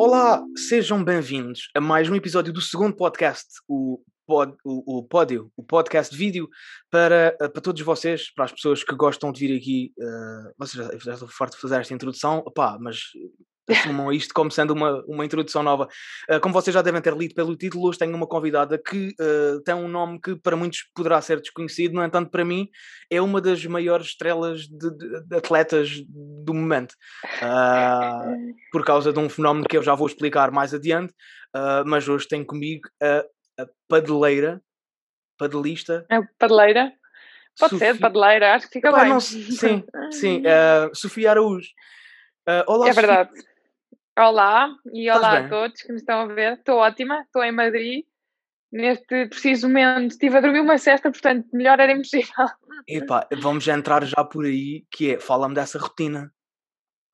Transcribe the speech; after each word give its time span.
Olá, 0.00 0.44
sejam 0.56 1.02
bem-vindos 1.02 1.70
a 1.74 1.80
mais 1.80 2.08
um 2.08 2.14
episódio 2.14 2.52
do 2.52 2.60
segundo 2.60 2.94
podcast, 2.94 3.48
o, 3.66 4.00
pod, 4.24 4.54
o, 4.64 4.98
o 4.98 5.02
Pódio, 5.02 5.50
o 5.56 5.62
podcast 5.64 6.16
vídeo, 6.16 6.48
para, 6.88 7.36
eh, 7.40 7.48
para 7.48 7.60
todos 7.60 7.82
vocês, 7.82 8.32
para 8.32 8.44
as 8.44 8.52
pessoas 8.52 8.84
que 8.84 8.94
gostam 8.94 9.32
de 9.32 9.40
vir 9.40 9.58
aqui. 9.58 9.92
Uh, 9.98 10.54
vocês 10.56 10.86
já, 10.86 10.98
já 10.98 11.14
estou 11.14 11.26
farto 11.26 11.56
de 11.56 11.62
fazer 11.62 11.80
esta 11.80 11.92
introdução, 11.92 12.44
opá, 12.46 12.78
mas 12.80 13.06
assumam 13.68 14.12
isto 14.12 14.32
como 14.32 14.50
sendo 14.50 14.72
uma, 14.72 15.02
uma 15.06 15.24
introdução 15.24 15.62
nova. 15.62 15.88
Uh, 16.30 16.40
como 16.40 16.54
vocês 16.54 16.72
já 16.72 16.82
devem 16.82 17.00
ter 17.00 17.14
lido 17.14 17.34
pelo 17.34 17.56
título, 17.56 17.88
hoje 17.88 17.98
tenho 17.98 18.14
uma 18.14 18.26
convidada 18.26 18.78
que 18.78 19.14
uh, 19.20 19.60
tem 19.64 19.74
um 19.74 19.88
nome 19.88 20.20
que 20.20 20.36
para 20.36 20.56
muitos 20.56 20.88
poderá 20.94 21.20
ser 21.20 21.40
desconhecido, 21.40 21.94
no 21.94 22.04
entanto, 22.04 22.30
para 22.30 22.44
mim 22.44 22.68
é 23.10 23.20
uma 23.20 23.40
das 23.40 23.64
maiores 23.66 24.08
estrelas 24.08 24.62
de, 24.62 24.90
de, 24.96 25.24
de 25.26 25.36
atletas 25.36 26.02
do 26.08 26.54
momento. 26.54 26.94
Uh, 27.42 28.54
por 28.72 28.84
causa 28.84 29.12
de 29.12 29.18
um 29.18 29.28
fenómeno 29.28 29.66
que 29.66 29.76
eu 29.76 29.82
já 29.82 29.94
vou 29.94 30.06
explicar 30.06 30.50
mais 30.50 30.72
adiante, 30.72 31.12
mas 31.86 32.08
hoje 32.08 32.28
tenho 32.28 32.44
comigo 32.44 32.88
a, 33.02 33.24
a 33.62 33.66
padeleira, 33.88 34.60
padelista. 35.38 36.06
É 36.10 36.20
padeleira? 36.38 36.92
Pode 37.58 37.72
Sofia... 37.72 37.94
ser, 37.94 38.00
padeleira, 38.00 38.54
acho 38.54 38.66
que 38.66 38.74
fica 38.74 38.92
bem. 38.92 39.08
Não, 39.08 39.20
sim, 39.20 39.82
sim. 40.12 40.42
Sofia 40.94 41.30
Araújo. 41.30 41.68
Uh, 42.48 42.64
olá, 42.66 42.88
é 42.88 42.92
verdade. 42.92 43.28
Sofia. 43.28 43.47
Olá 44.18 44.74
e 44.92 45.08
olá 45.08 45.38
a 45.38 45.48
todos 45.48 45.80
que 45.80 45.92
me 45.92 45.98
estão 45.98 46.22
a 46.22 46.26
ver. 46.26 46.54
Estou 46.54 46.78
ótima, 46.78 47.20
estou 47.20 47.40
em 47.44 47.52
Madrid. 47.52 48.04
Neste 48.72 49.28
preciso 49.28 49.68
momento 49.68 50.10
estive 50.10 50.36
a 50.36 50.40
dormir 50.40 50.58
uma 50.58 50.76
cesta, 50.76 51.08
portanto, 51.08 51.46
melhor 51.52 51.78
era 51.78 51.92
impossível. 51.92 52.46
Epá, 52.88 53.28
vamos 53.40 53.62
já 53.62 53.74
entrar 53.74 54.04
já 54.04 54.24
por 54.24 54.44
aí, 54.44 54.84
que 54.90 55.14
é, 55.14 55.20
fala-me 55.20 55.54
dessa 55.54 55.78
rotina. 55.78 56.32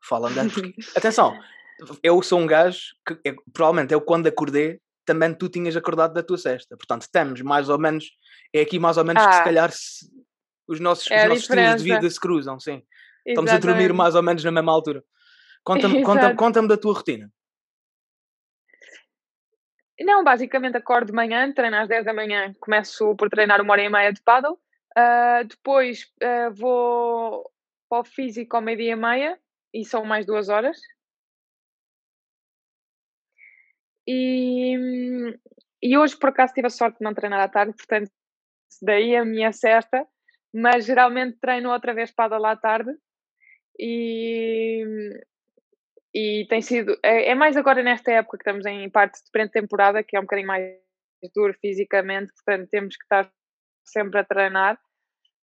Fala-me 0.02 0.34
dessa... 0.34 0.48
Porque, 0.48 0.74
atenção, 0.96 1.38
eu 2.02 2.22
sou 2.22 2.40
um 2.40 2.46
gajo 2.46 2.80
que 3.06 3.20
é, 3.28 3.34
provavelmente 3.52 3.92
eu 3.92 4.00
quando 4.00 4.26
acordei, 4.26 4.80
também 5.04 5.34
tu 5.34 5.50
tinhas 5.50 5.76
acordado 5.76 6.14
da 6.14 6.22
tua 6.22 6.38
cesta. 6.38 6.74
Portanto, 6.74 7.02
estamos 7.02 7.42
mais 7.42 7.68
ou 7.68 7.78
menos, 7.78 8.12
é 8.50 8.62
aqui 8.62 8.78
mais 8.78 8.96
ou 8.96 9.04
menos 9.04 9.22
ah, 9.22 9.28
que 9.28 9.34
se 9.34 9.40
ah. 9.40 9.44
calhar 9.44 9.70
se, 9.70 10.10
os 10.66 10.80
nossos, 10.80 11.10
é 11.10 11.24
os 11.24 11.28
nossos 11.28 11.50
estilos 11.50 11.82
de 11.82 11.92
vida 11.92 12.08
se 12.08 12.18
cruzam, 12.18 12.58
sim. 12.58 12.82
Exatamente. 13.26 13.26
Estamos 13.26 13.52
a 13.52 13.58
dormir 13.58 13.92
mais 13.92 14.14
ou 14.14 14.22
menos 14.22 14.42
na 14.42 14.50
mesma 14.50 14.72
altura. 14.72 15.04
Conta-me 15.64 16.02
conta, 16.04 16.34
conta 16.36 16.66
da 16.66 16.76
tua 16.76 16.94
rotina. 16.94 17.32
Não, 20.00 20.24
basicamente 20.24 20.76
acordo 20.76 21.06
de 21.06 21.12
manhã, 21.12 21.52
treino 21.52 21.76
às 21.76 21.88
10 21.88 22.04
da 22.04 22.12
manhã, 22.12 22.52
começo 22.60 23.14
por 23.16 23.30
treinar 23.30 23.60
uma 23.60 23.72
hora 23.72 23.82
e 23.82 23.88
meia 23.88 24.12
de 24.12 24.20
paddle, 24.22 24.54
uh, 24.54 25.44
depois 25.46 26.12
uh, 26.22 26.52
vou 26.52 27.50
para 27.88 28.00
o 28.00 28.04
físico 28.04 28.56
ao 28.56 28.62
meio-dia 28.62 28.92
e 28.92 28.96
meia, 28.96 29.38
e 29.72 29.84
são 29.84 30.04
mais 30.04 30.26
duas 30.26 30.48
horas. 30.48 30.78
E, 34.06 34.76
e 35.82 35.96
hoje 35.96 36.16
por 36.16 36.28
acaso 36.30 36.52
tive 36.52 36.66
a 36.66 36.70
sorte 36.70 36.98
de 36.98 37.04
não 37.04 37.14
treinar 37.14 37.40
à 37.40 37.48
tarde, 37.48 37.74
portanto 37.76 38.10
daí 38.82 39.16
a 39.16 39.24
minha 39.24 39.52
cesta, 39.52 40.06
mas 40.52 40.84
geralmente 40.84 41.38
treino 41.40 41.70
outra 41.70 41.94
vez 41.94 42.10
paddle 42.10 42.44
à 42.44 42.56
tarde 42.56 42.90
e, 43.78 44.84
e 46.14 46.46
tem 46.48 46.62
sido, 46.62 46.96
é, 47.02 47.30
é, 47.30 47.34
mais 47.34 47.56
agora 47.56 47.82
nesta 47.82 48.12
época 48.12 48.38
que 48.38 48.42
estamos 48.42 48.64
em 48.66 48.88
parte 48.88 49.22
de 49.24 49.30
pré-temporada, 49.32 50.02
que 50.04 50.16
é 50.16 50.20
um 50.20 50.22
bocadinho 50.22 50.46
mais 50.46 50.64
duro 51.34 51.54
fisicamente, 51.60 52.32
portanto 52.34 52.68
temos 52.70 52.96
que 52.96 53.02
estar 53.04 53.30
sempre 53.84 54.20
a 54.20 54.24
treinar, 54.24 54.78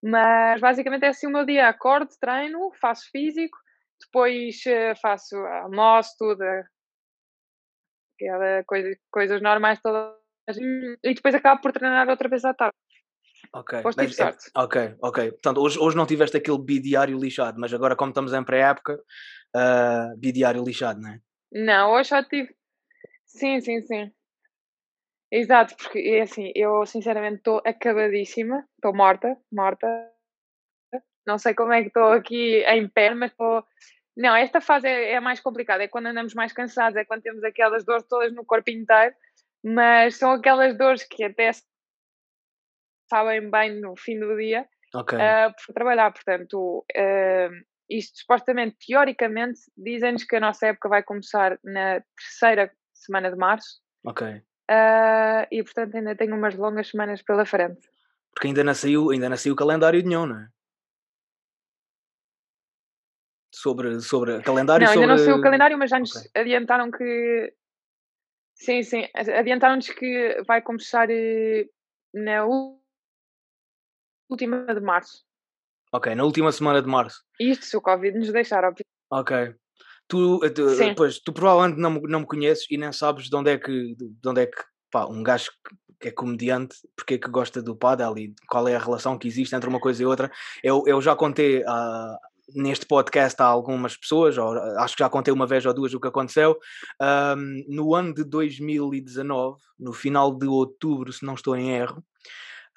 mas 0.02 0.62
basicamente 0.62 1.04
é 1.04 1.10
assim 1.10 1.28
o 1.28 1.32
meu 1.32 1.46
dia, 1.46 1.68
acordo, 1.68 2.10
treino, 2.20 2.72
faço 2.80 3.10
físico, 3.12 3.58
depois 4.00 4.66
eh, 4.66 4.96
faço 4.96 5.36
almoço, 5.36 6.16
tudo, 6.18 6.42
aquela 8.16 8.64
coisa, 8.64 8.98
coisas 9.12 9.42
normais 9.42 9.82
todas, 9.82 10.16
e 11.04 11.14
depois 11.14 11.36
acabo 11.36 11.62
por 11.62 11.72
treinar 11.74 12.08
outra 12.10 12.30
vez 12.30 12.46
à 12.46 12.54
tarde. 12.54 12.76
Ok, 13.54 13.82
mas, 13.84 14.20
é, 14.20 14.38
ok, 14.56 14.96
ok. 15.02 15.32
Portanto, 15.32 15.60
hoje, 15.60 15.78
hoje 15.78 15.98
não 15.98 16.06
tiveste 16.06 16.38
aquele 16.38 16.58
bidiário 16.58 17.18
lixado, 17.20 17.60
mas 17.60 17.74
agora, 17.74 17.98
como 17.98 18.12
estamos 18.12 18.32
em 18.34 18.44
pré-época, 18.44 18.96
uh, 19.56 20.18
bidiário 20.18 20.64
lixado, 20.64 21.02
não 21.02 21.10
é? 21.10 21.20
Não, 21.52 21.92
hoje 21.92 22.12
já 22.12 22.24
tive. 22.24 22.56
Sim, 23.26 23.60
sim, 23.60 23.82
sim. 23.82 24.12
Exato, 25.30 25.76
porque 25.76 26.00
é 26.00 26.22
assim, 26.22 26.52
eu 26.56 26.86
sinceramente 26.86 27.38
estou 27.38 27.62
acabadíssima, 27.66 28.66
estou 28.76 28.94
morta, 28.94 29.38
morta. 29.52 29.88
Não 31.26 31.38
sei 31.38 31.54
como 31.54 31.74
é 31.74 31.82
que 31.82 31.88
estou 31.88 32.12
aqui 32.12 32.64
em 32.66 32.88
pé, 32.88 33.14
mas 33.14 33.32
estou. 33.32 33.66
Não, 34.16 34.36
esta 34.36 34.62
fase 34.62 34.88
é, 34.88 35.14
é 35.14 35.20
mais 35.20 35.40
complicada, 35.42 35.84
é 35.84 35.88
quando 35.88 36.08
andamos 36.08 36.34
mais 36.34 36.54
cansados, 36.54 36.98
é 36.98 37.06
quando 37.06 37.22
temos 37.22 37.44
aquelas 37.44 37.84
dores 37.84 38.06
todas 38.08 38.34
no 38.34 38.46
corpo 38.46 38.70
inteiro, 38.70 39.14
mas 39.64 40.16
são 40.16 40.32
aquelas 40.32 40.78
dores 40.78 41.04
que 41.04 41.24
até 41.24 41.52
sabem 43.12 43.50
bem 43.50 43.82
no 43.82 43.94
fim 43.98 44.18
do 44.18 44.38
dia 44.38 44.66
okay. 44.96 45.18
uh, 45.18 45.54
por 45.66 45.74
trabalhar. 45.74 46.12
Portanto, 46.12 46.86
uh, 46.96 47.66
isto 47.90 48.20
supostamente, 48.20 48.78
teoricamente, 48.88 49.60
dizem-nos 49.76 50.24
que 50.24 50.38
a 50.38 50.40
nossa 50.40 50.68
época 50.68 50.88
vai 50.88 51.04
começar 51.04 51.60
na 51.62 52.02
terceira 52.18 52.72
semana 52.94 53.30
de 53.30 53.38
março. 53.38 53.82
Ok. 54.06 54.28
Uh, 54.28 55.44
e 55.52 55.62
portanto 55.64 55.96
ainda 55.96 56.16
tenho 56.16 56.34
umas 56.34 56.56
longas 56.56 56.88
semanas 56.88 57.22
pela 57.22 57.46
frente. 57.46 57.82
Porque 58.34 58.48
ainda 58.48 58.64
não 58.64 58.74
saiu, 58.74 59.12
ainda 59.12 59.28
não 59.28 59.36
saiu 59.36 59.54
o 59.54 59.58
calendário 59.58 60.02
de 60.02 60.08
nenhum, 60.08 60.26
não 60.26 60.40
é? 60.40 60.48
Sobre, 63.54 64.00
sobre 64.00 64.42
calendário 64.42 64.88
Não, 64.88 64.94
sobre... 64.94 65.10
ainda 65.10 65.18
não 65.18 65.24
saiu 65.24 65.38
o 65.38 65.42
calendário, 65.42 65.78
mas 65.78 65.90
já 65.90 66.00
nos 66.00 66.16
okay. 66.16 66.42
adiantaram 66.42 66.90
que 66.90 67.54
sim, 68.56 68.82
sim, 68.82 69.06
adiantaram-nos 69.14 69.90
que 69.90 70.42
vai 70.48 70.62
começar 70.62 71.10
eh, 71.10 71.68
na 72.14 72.46
última 74.32 74.74
de 74.74 74.82
março. 74.82 75.24
Ok, 75.94 76.16
na 76.16 76.24
última 76.24 76.52
semana 76.52 76.82
de 76.82 76.88
março. 76.88 77.22
Isto 77.40 77.66
se 77.66 77.78
o 77.78 77.82
Covid 77.82 78.18
nos 78.18 78.32
deixar, 78.32 78.64
óbvio. 78.64 78.86
Ok. 79.12 79.54
Tu, 80.08 80.40
eh, 80.44 80.50
tu, 80.50 80.66
pois, 80.96 81.20
tu 81.20 81.34
provavelmente 81.34 81.80
não, 81.80 81.94
não 82.02 82.22
me 82.22 82.26
conheces 82.26 82.66
e 82.70 82.78
nem 82.78 82.92
sabes 82.92 83.30
de 83.30 83.36
onde 83.36 83.52
é 83.52 83.58
que, 83.58 83.96
de 83.96 84.30
onde 84.30 84.42
é 84.42 84.46
que 84.46 84.64
pá, 84.90 85.06
um 85.06 85.22
gajo 85.22 85.50
que 86.00 86.08
é 86.08 86.12
comediante, 86.12 86.76
porque 86.96 87.14
é 87.14 87.18
que 87.18 87.30
gosta 87.30 87.62
do 87.62 87.76
paddle 87.76 88.18
e 88.18 88.34
qual 88.50 88.68
é 88.68 88.76
a 88.76 88.80
relação 88.80 89.18
que 89.18 89.28
existe 89.28 89.56
entre 89.56 89.70
uma 89.70 89.80
coisa 89.80 90.02
e 90.02 90.06
outra. 90.06 90.32
Eu, 90.64 90.84
eu 90.88 91.00
já 91.02 91.16
contei 91.16 91.60
uh, 91.60 92.18
neste 92.56 92.86
podcast 92.86 93.42
a 93.42 93.46
algumas 93.46 93.96
pessoas, 93.96 94.38
ou, 94.38 94.54
acho 94.80 94.96
que 94.96 95.04
já 95.04 95.10
contei 95.10 95.34
uma 95.34 95.46
vez 95.46 95.66
ou 95.66 95.74
duas 95.74 95.94
o 95.94 96.00
que 96.00 96.08
aconteceu. 96.08 96.58
Um, 97.02 97.64
no 97.68 97.96
ano 97.96 98.14
de 98.14 98.24
2019, 98.24 99.60
no 99.80 99.94
final 99.94 100.36
de 100.36 100.48
outubro, 100.48 101.14
se 101.14 101.26
não 101.26 101.36
estou 101.36 101.56
em 101.56 101.72
erro, 101.72 102.04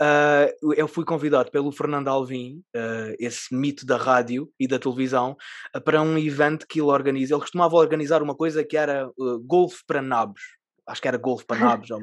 Uh, 0.01 0.75
eu 0.75 0.89
fui 0.89 1.05
convidado 1.05 1.51
pelo 1.51 1.71
Fernando 1.71 2.09
Alvim, 2.09 2.63
uh, 2.75 3.15
esse 3.19 3.55
mito 3.55 3.87
da 3.87 3.97
rádio 3.97 4.51
e 4.59 4.67
da 4.67 4.79
televisão, 4.79 5.37
uh, 5.75 5.81
para 5.81 6.03
um 6.03 6.19
evento 6.19 6.67
que 6.67 6.81
ele 6.81 6.89
organiza. 6.89 7.35
Ele 7.35 7.41
costumava 7.41 7.77
organizar 7.77 8.23
uma 8.23 8.35
coisa 8.35 8.65
que 8.65 8.77
era 8.77 9.11
golfe 9.45 9.83
para 9.87 10.03
nabos. 10.03 10.43
Acho 10.87 11.01
que 11.01 11.09
era 11.09 11.17
golfe 11.17 11.47
para 11.47 11.59
nabos, 11.61 11.91
ou, 11.91 12.01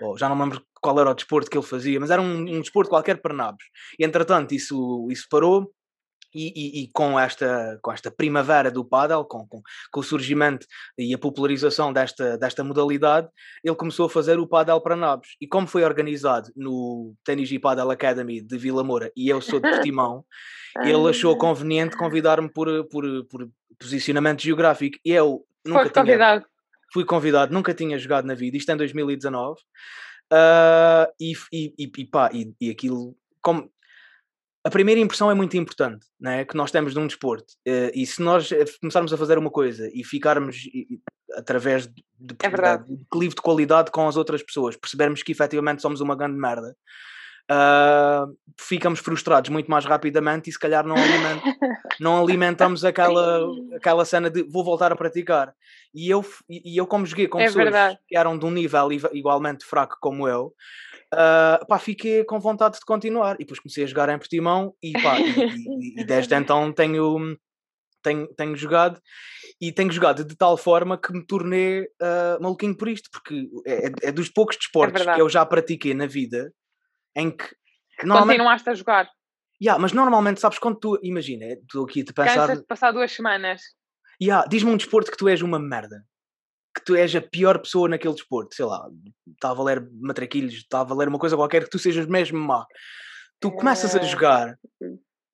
ou, 0.00 0.18
já 0.18 0.28
não 0.28 0.36
me 0.36 0.42
lembro 0.42 0.62
qual 0.80 0.98
era 1.00 1.10
o 1.10 1.14
desporto 1.14 1.50
que 1.50 1.56
ele 1.56 1.64
fazia, 1.64 1.98
mas 1.98 2.10
era 2.10 2.20
um, 2.20 2.40
um 2.40 2.60
desporto 2.60 2.90
qualquer 2.90 3.22
para 3.22 3.32
nabos. 3.32 3.64
E 3.98 4.04
entretanto, 4.04 4.52
isso, 4.52 5.08
isso 5.10 5.26
parou 5.30 5.72
e, 6.34 6.52
e, 6.54 6.82
e, 6.82 6.88
com, 6.92 7.18
esta, 7.18 7.78
com 7.82 7.92
esta 7.92 8.10
primavera 8.10 8.70
do 8.70 8.84
paddle, 8.84 9.24
com, 9.24 9.46
com, 9.46 9.62
com, 9.90 10.00
o 10.00 10.02
surgimento 10.02 10.66
e 10.96 11.14
a 11.14 11.18
popularização 11.18 11.92
desta, 11.92 12.38
desta 12.38 12.64
modalidade, 12.64 13.28
ele 13.62 13.76
começou 13.76 14.06
a 14.06 14.10
fazer 14.10 14.38
o 14.38 14.46
paddle 14.46 14.80
para 14.80 14.96
nabos. 14.96 15.36
E 15.40 15.46
como 15.46 15.66
foi 15.66 15.84
organizado 15.84 16.50
no 16.56 17.14
Tennis 17.24 17.50
e 17.50 17.58
Paddle 17.58 17.90
Academy 17.90 18.40
de 18.40 18.58
Vila 18.58 18.84
Moura 18.84 19.10
e 19.16 19.28
eu 19.28 19.40
sou 19.40 19.60
de 19.60 19.68
Portimão, 19.70 20.24
ele 20.82 21.10
achou 21.10 21.36
conveniente 21.36 21.96
convidar-me 21.96 22.48
por, 22.48 22.66
por, 22.88 23.04
por 23.26 23.48
posicionamento 23.78 24.42
geográfico. 24.42 24.98
E 25.04 25.10
eu 25.12 25.44
nunca 25.64 25.90
tinha... 25.90 26.04
Convidado. 26.04 26.46
Fui 26.92 27.04
convidado, 27.06 27.54
nunca 27.54 27.72
tinha 27.72 27.98
jogado 27.98 28.26
na 28.26 28.34
vida, 28.34 28.56
isto 28.56 28.70
em 28.70 28.76
2019. 28.76 29.58
Uh, 30.30 31.08
e, 31.18 31.32
e, 31.52 31.74
e, 31.78 32.04
pá, 32.04 32.30
e, 32.32 32.54
e 32.60 32.70
aquilo, 32.70 33.16
como 33.40 33.70
a 34.64 34.70
primeira 34.70 35.00
impressão 35.00 35.30
é 35.30 35.34
muito 35.34 35.56
importante, 35.56 36.06
né? 36.20 36.44
que 36.44 36.56
nós 36.56 36.70
temos 36.70 36.92
de 36.92 36.98
um 36.98 37.06
desporto. 37.06 37.54
Uh, 37.66 37.90
e 37.94 38.06
se 38.06 38.22
nós 38.22 38.50
eh, 38.52 38.64
começarmos 38.80 39.12
a 39.12 39.16
fazer 39.16 39.36
uma 39.36 39.50
coisa 39.50 39.90
e 39.92 40.04
ficarmos 40.04 40.56
através 41.34 41.86
de, 41.86 42.04
de, 42.18 42.36
é 42.40 42.76
de, 42.78 42.96
de 42.96 43.28
de 43.28 43.34
qualidade 43.36 43.90
com 43.90 44.06
as 44.06 44.16
outras 44.16 44.42
pessoas, 44.42 44.76
percebermos 44.76 45.22
que 45.22 45.32
efetivamente 45.32 45.82
somos 45.82 46.00
uma 46.00 46.14
grande 46.14 46.38
merda, 46.38 46.76
uh, 47.50 48.36
ficamos 48.60 49.00
frustrados 49.00 49.50
muito 49.50 49.70
mais 49.70 49.84
rapidamente 49.84 50.50
e 50.50 50.52
se 50.52 50.58
calhar 50.58 50.86
não, 50.86 50.96
aliment, 50.96 51.42
não 52.00 52.22
alimentamos 52.22 52.84
aquela, 52.84 53.46
aquela 53.74 54.04
cena 54.04 54.30
de 54.30 54.42
vou 54.42 54.64
voltar 54.64 54.92
a 54.92 54.96
praticar. 54.96 55.54
E 55.94 56.08
eu, 56.08 56.24
e 56.48 56.76
eu 56.76 56.86
como 56.86 57.06
joguei 57.06 57.28
com 57.28 57.40
é 57.40 57.46
pessoas 57.46 57.64
verdade. 57.64 57.98
que 58.06 58.16
eram 58.16 58.38
de 58.38 58.44
um 58.46 58.50
nível 58.50 58.90
igualmente 59.12 59.64
fraco 59.64 59.98
como 60.00 60.26
eu, 60.26 60.54
uh, 61.12 61.66
pá, 61.66 61.78
fiquei 61.78 62.24
com 62.24 62.40
vontade 62.40 62.78
de 62.78 62.84
continuar. 62.84 63.36
E 63.36 63.38
depois 63.38 63.60
comecei 63.60 63.84
a 63.84 63.86
jogar 63.86 64.08
em 64.08 64.18
Portimão 64.18 64.74
e, 64.82 64.92
pá, 64.92 65.18
e, 65.20 65.30
e, 65.30 66.00
e 66.00 66.04
desde 66.04 66.34
então 66.36 66.72
tenho 66.72 67.36
tenho, 68.02 68.26
tenho 68.34 68.56
jogado 68.56 69.00
e 69.60 69.70
tenho 69.70 69.92
jogado 69.92 70.24
de 70.24 70.36
tal 70.36 70.56
forma 70.56 70.98
que 70.98 71.12
me 71.12 71.24
tornei 71.24 71.82
uh, 71.82 72.42
maluquinho 72.42 72.76
por 72.76 72.88
isto, 72.88 73.08
porque 73.12 73.48
é, 73.64 73.86
é, 73.86 73.92
é 74.08 74.12
dos 74.12 74.28
poucos 74.28 74.56
desportos 74.56 75.06
é 75.06 75.14
que 75.14 75.20
eu 75.20 75.28
já 75.28 75.46
pratiquei 75.46 75.94
na 75.94 76.06
vida 76.06 76.52
em 77.16 77.30
que. 77.30 77.48
que 77.98 78.06
normalmente... 78.06 78.38
Continuaste 78.38 78.70
a 78.70 78.74
jogar. 78.74 79.10
Yeah, 79.62 79.80
mas 79.80 79.92
normalmente, 79.92 80.40
sabes, 80.40 80.58
quando 80.58 80.78
tu. 80.78 80.98
Imagina, 81.02 81.46
estou 81.46 81.84
aqui 81.84 82.02
a 82.02 82.12
pensar. 82.12 82.34
Cansas 82.34 82.58
de 82.58 82.66
passar 82.66 82.92
duas 82.92 83.12
semanas. 83.12 83.62
Yeah, 84.20 84.46
Diz-me 84.48 84.70
um 84.70 84.76
desporto 84.76 85.10
que 85.10 85.16
tu 85.16 85.28
és 85.28 85.40
uma 85.40 85.58
merda. 85.58 86.04
Que 86.74 86.84
tu 86.84 86.96
és 86.96 87.14
a 87.14 87.20
pior 87.20 87.58
pessoa 87.60 87.88
naquele 87.88 88.14
desporto. 88.14 88.54
Sei 88.54 88.64
lá, 88.64 88.88
está 89.32 89.50
a 89.50 89.54
valer 89.54 89.88
matraquilhos, 90.00 90.54
está 90.54 90.80
a 90.80 90.84
valer 90.84 91.08
uma 91.08 91.18
coisa 91.18 91.36
qualquer 91.36 91.64
que 91.64 91.70
tu 91.70 91.78
sejas 91.78 92.06
mesmo 92.06 92.38
má. 92.38 92.66
Tu 93.40 93.50
começas 93.52 93.94
a 93.94 93.98
eh, 93.98 94.04
jogar. 94.04 94.58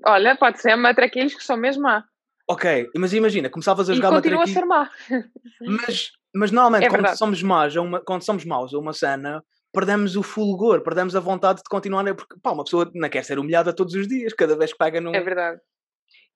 Olha, 0.05 0.37
pode 0.37 0.61
ser 0.61 0.77
matraquilhos 0.77 1.35
que 1.35 1.43
são 1.43 1.57
mesmo 1.57 1.85
má. 1.85 2.05
Ok, 2.51 2.91
mas 2.97 3.13
imagina, 3.13 3.51
começavas 3.51 3.91
a 3.91 3.95
jogar 3.95 4.09
e 4.09 4.15
continua 4.17 4.39
matraquilhos. 4.39 4.57
a 4.57 4.61
ser 4.61 4.67
má. 4.67 4.91
Mas, 5.61 6.13
mas 6.35 6.51
normalmente, 6.51 6.87
é 6.87 6.89
quando, 6.89 7.17
somos 7.17 7.43
más 7.43 7.77
uma, 7.77 8.01
quando 8.01 8.23
somos 8.23 8.45
maus 8.45 8.73
a 8.73 8.79
uma 8.79 8.93
cena, 8.93 9.43
perdemos 9.73 10.17
o 10.17 10.23
fulgor, 10.23 10.83
perdemos 10.83 11.15
a 11.15 11.21
vontade 11.21 11.59
de 11.59 11.69
continuar, 11.69 12.03
né? 12.03 12.15
porque 12.15 12.37
pá, 12.43 12.53
uma 12.53 12.65
pessoa 12.65 12.91
não 12.95 13.09
quer 13.09 13.25
ser 13.25 13.39
humilhada 13.39 13.75
todos 13.75 13.95
os 13.95 14.09
dias, 14.09 14.33
cada 14.33 14.57
vez 14.57 14.73
que 14.73 14.79
pega 14.79 15.01
num. 15.01 15.15
É 15.15 15.21
verdade. 15.21 15.61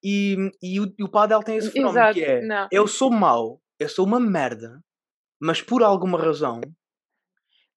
E, 0.02 0.37
e, 0.61 0.81
o, 0.81 0.93
e 0.99 1.05
o 1.05 1.08
Padel 1.08 1.43
tem 1.43 1.56
esse 1.56 1.70
fenómeno 1.70 1.99
Exato. 1.99 2.14
que 2.14 2.25
é: 2.25 2.43
não. 2.43 2.69
eu 2.70 2.87
sou 2.87 3.11
mau, 3.11 3.61
eu 3.79 3.88
sou 3.88 4.05
uma 4.05 4.19
merda, 4.19 4.81
mas 5.40 5.62
por 5.62 5.82
alguma 5.82 6.19
razão 6.19 6.61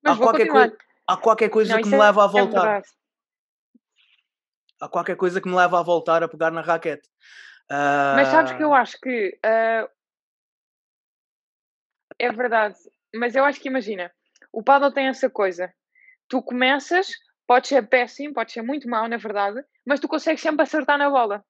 há 0.03 0.15
qualquer, 0.15 0.47
coi 0.47 0.71
há 1.07 1.17
qualquer 1.17 1.49
coisa 1.49 1.75
não, 1.75 1.81
que 1.83 1.89
me 1.89 1.95
é, 1.95 1.99
leva 1.99 2.23
a 2.23 2.25
é 2.25 2.29
voltar. 2.29 2.79
É 2.79 2.81
há 4.81 4.89
qualquer 4.89 5.15
coisa 5.15 5.39
que 5.39 5.47
me 5.47 5.55
leva 5.55 5.79
a 5.79 5.83
voltar 5.83 6.23
a 6.23 6.27
pegar 6.27 6.51
na 6.51 6.61
raquete. 6.61 7.07
Uh... 7.71 8.15
Mas 8.15 8.27
sabes 8.29 8.53
que 8.53 8.63
eu 8.63 8.73
ah 8.73 8.81
acho 8.81 8.99
que 8.99 9.39
uh... 9.45 9.89
é 12.19 12.31
verdade, 12.31 12.75
mas 13.15 13.35
eu 13.35 13.43
acho 13.43 13.59
que 13.59 13.69
imagina, 13.69 14.11
o 14.55 14.63
paddle 14.63 14.93
tem 14.93 15.07
essa 15.07 15.29
coisa. 15.29 15.71
Tu 16.29 16.41
começas, 16.41 17.11
pode 17.45 17.67
ser 17.67 17.85
péssimo, 17.89 18.33
pode 18.33 18.53
ser 18.53 18.61
muito 18.61 18.87
mau, 18.87 19.05
na 19.05 19.17
verdade, 19.17 19.61
mas 19.85 19.99
tu 19.99 20.07
consegues 20.07 20.41
sempre 20.41 20.63
acertar 20.63 20.97
na 20.97 21.09
bola. 21.09 21.43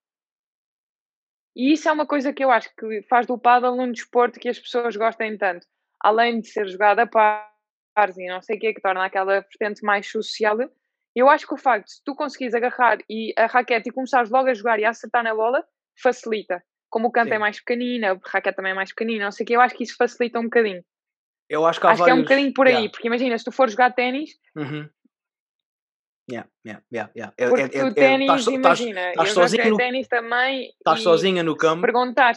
E 1.56 1.72
isso 1.72 1.88
é 1.88 1.92
uma 1.92 2.07
coisa 2.07 2.34
que 2.34 2.44
eu 2.44 2.50
acho 2.50 2.69
que 2.75 3.04
faz 3.04 3.28
do 3.28 3.38
paddle 3.38 3.80
um 3.80 3.92
desporto 3.92 4.40
que 4.40 4.50
as 4.50 4.60
pessoas 4.60 4.96
gostem 4.98 5.38
tanto. 5.38 5.68
Além 6.02 6.42
de 6.42 6.48
ser 6.48 6.68
jogado 6.68 7.00
a 7.00 7.07
pares 7.07 8.18
e 8.18 8.28
não 8.28 8.42
sei 8.42 8.57
o 8.57 8.60
que, 8.60 8.74
que 8.74 8.81
torna 8.81 9.06
aquela 9.06 9.42
vertente 9.42 9.84
mais 9.84 10.10
social, 10.12 10.57
eu 11.16 11.30
acho 11.30 11.48
que 11.48 11.54
o 11.54 11.57
facto 11.57 11.88
de 11.88 12.04
tu 12.04 12.16
conseguires 12.16 12.56
agarrar 12.56 12.98
e 13.07 13.34
a 13.38 13.46
raquete 13.46 13.90
e 13.90 13.94
começares 13.94 14.31
logo 14.31 14.50
a 14.50 14.54
jogar 14.54 14.80
e 14.80 14.86
a 14.86 14.90
acertar 14.90 15.24
na 15.24 15.34
bola, 15.34 15.63
facilita. 16.02 16.62
Como 16.90 17.10
o 17.10 17.12
campo 17.12 17.28
é 17.28 17.31
Sim. 17.31 17.36
é 17.36 17.40
mais 17.40 17.60
pequenino, 17.60 18.07
a 18.07 18.19
raquete 18.30 18.56
também 18.56 18.72
é 18.72 18.75
mais 18.75 18.90
pequenina, 18.90 19.25
não 19.25 19.31
sei 19.31 19.44
o 19.44 19.48
que, 19.48 19.56
eu 19.56 19.62
acho 19.62 19.75
que 19.75 19.84
isso 19.84 19.96
facilita 19.96 20.40
um 20.40 20.46
bocadinho. 20.46 20.84
Eu 21.50 21.65
acho 21.65 21.80
que 21.80 21.88
há 21.88 21.92
acho 21.92 22.00
vários... 22.00 22.13
que 22.13 22.19
é 22.19 22.21
um 22.21 22.24
bocadinho 22.24 22.53
por 22.53 22.68
aí, 22.68 22.74
yeah. 22.74 22.92
porque 22.92 23.07
imagina, 23.07 23.38
se 23.38 23.45
tu 23.45 23.51
for 23.51 23.69
jogar 23.69 23.94
ténis. 23.94 24.31
Uhum. 24.56 24.89
Yeah, 26.30 26.50
yeah, 26.65 26.83
yeah, 26.92 27.12
yeah. 27.15 27.33
É, 27.38 27.47
porque 27.47 27.77
é, 27.77 27.81
é, 27.81 27.94
ténis, 27.94 28.47
imagina, 28.47 29.12
estás, 29.12 29.30
estás 29.30 29.53
eu 29.53 29.69
no... 29.69 29.77
ténis 29.77 30.07
também. 30.07 30.69
Estás 30.69 31.01
sozinha 31.01 31.44
no 31.44 31.56
campo. 31.56 31.81
Perguntar. 31.81 32.33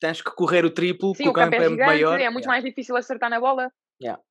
Tens 0.00 0.22
que 0.22 0.30
correr 0.30 0.64
o 0.64 0.70
triplo, 0.70 1.14
Sim, 1.14 1.24
porque 1.24 1.28
o 1.28 1.32
campo, 1.32 1.50
campo 1.50 1.62
é, 1.62 1.68
gigante, 1.68 1.86
maior. 1.86 2.20
É 2.20 2.30
muito 2.30 2.46
mais 2.46 2.64
difícil 2.64 2.96
acertar 2.96 3.28
na 3.28 3.38
bola. 3.38 3.70
Yeah. 4.02 4.22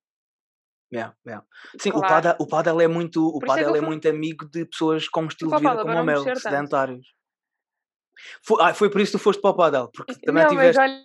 Yeah, 0.92 1.16
yeah. 1.26 1.46
Sim, 1.80 1.92
claro. 1.92 2.06
o, 2.06 2.10
padel, 2.10 2.36
o 2.40 2.48
padel 2.48 2.82
é 2.82 2.88
muito, 2.88 3.28
o 3.28 3.40
padel 3.40 3.76
é, 3.76 3.82
muito 3.82 4.08
amigo 4.08 4.48
de 4.48 4.66
pessoas 4.66 5.08
com 5.08 5.22
um 5.22 5.28
estilo 5.28 5.52
de 5.52 5.58
vida 5.58 5.82
como 5.82 6.00
o 6.00 6.04
meu, 6.04 6.36
sedentários. 6.36 7.16
Foi, 8.44 8.58
ah, 8.62 8.74
foi 8.74 8.92
por 8.92 9.02
isso 9.02 9.14
que 9.14 9.18
tu 9.18 9.24
foste 9.24 9.42
para 9.42 9.52
o 9.52 9.56
padel, 9.56 9.90
porque 9.92 10.14
também 10.22 10.44
não, 10.44 10.52
tiveste. 10.52 10.80
Olha... 10.80 11.04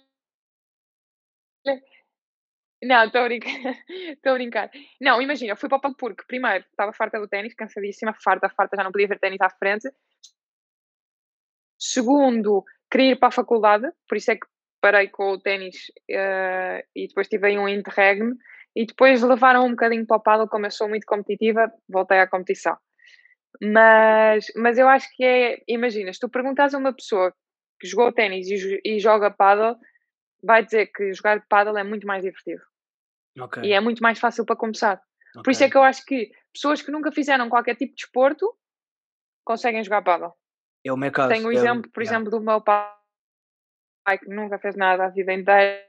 Não, 2.82 3.04
estou 3.04 3.22
a 3.22 3.24
brincar. 3.24 3.50
Estou 3.88 4.32
a 4.32 4.34
brincar. 4.34 4.70
Não, 5.00 5.20
imagina, 5.20 5.52
eu 5.52 5.56
fui 5.56 5.68
para 5.68 5.88
o 5.88 5.94
porque, 5.94 6.24
primeiro, 6.26 6.64
estava 6.70 6.92
farta 6.92 7.18
do 7.18 7.26
ténis, 7.26 7.54
cansadíssima, 7.54 8.14
farta, 8.22 8.48
farta, 8.48 8.76
já 8.76 8.84
não 8.84 8.92
podia 8.92 9.08
ver 9.08 9.18
ténis 9.18 9.40
à 9.40 9.50
frente. 9.50 9.90
Segundo, 11.78 12.64
queria 12.90 13.12
ir 13.12 13.16
para 13.16 13.28
a 13.28 13.32
faculdade, 13.32 13.88
por 14.08 14.16
isso 14.16 14.30
é 14.30 14.36
que 14.36 14.46
parei 14.80 15.08
com 15.08 15.32
o 15.32 15.40
ténis 15.40 15.88
uh, 16.10 16.86
e 16.94 17.08
depois 17.08 17.28
tive 17.28 17.48
aí 17.48 17.58
um 17.58 17.68
interregno. 17.68 18.36
E 18.76 18.86
depois 18.86 19.22
levaram 19.22 19.66
um 19.66 19.70
bocadinho 19.70 20.06
para 20.06 20.16
o 20.18 20.20
paddle, 20.20 20.48
como 20.48 20.66
eu 20.66 20.70
sou 20.70 20.88
muito 20.88 21.04
competitiva, 21.04 21.72
voltei 21.88 22.20
à 22.20 22.28
competição. 22.28 22.76
Mas, 23.60 24.46
mas 24.54 24.78
eu 24.78 24.86
acho 24.88 25.08
que 25.16 25.24
é, 25.24 25.58
imagina, 25.66 26.12
se 26.12 26.20
tu 26.20 26.28
perguntas 26.28 26.74
a 26.74 26.78
uma 26.78 26.92
pessoa 26.92 27.34
que 27.80 27.88
jogou 27.88 28.12
ténis 28.12 28.48
e, 28.48 28.80
e 28.84 29.00
joga 29.00 29.32
paddle, 29.32 29.76
vai 30.42 30.64
dizer 30.64 30.86
que 30.86 31.12
jogar 31.12 31.44
paddle 31.48 31.78
é 31.78 31.84
muito 31.84 32.06
mais 32.06 32.22
divertido. 32.22 32.62
Okay. 33.38 33.64
E 33.64 33.72
é 33.72 33.80
muito 33.80 34.02
mais 34.02 34.18
fácil 34.18 34.44
para 34.44 34.56
começar. 34.56 35.02
Okay. 35.30 35.42
Por 35.42 35.50
isso 35.50 35.64
é 35.64 35.70
que 35.70 35.76
eu 35.76 35.82
acho 35.82 36.04
que 36.04 36.30
pessoas 36.52 36.82
que 36.82 36.90
nunca 36.90 37.12
fizeram 37.12 37.48
qualquer 37.48 37.76
tipo 37.76 37.94
de 37.94 38.02
desporto 38.02 38.56
conseguem 39.44 39.84
jogar 39.84 40.02
paddle. 40.02 40.32
É 40.84 40.92
o 40.92 40.96
meu 40.96 41.12
caso. 41.12 41.28
Tenho 41.28 41.48
o 41.48 41.52
exemplo, 41.52 41.90
por 41.90 42.02
yeah. 42.02 42.16
exemplo, 42.16 42.30
do 42.30 42.44
meu 42.44 42.60
pai 42.60 42.88
que 44.18 44.28
nunca 44.28 44.58
fez 44.58 44.74
nada 44.74 45.06
a 45.06 45.10
vida 45.10 45.32
inteira 45.32 45.84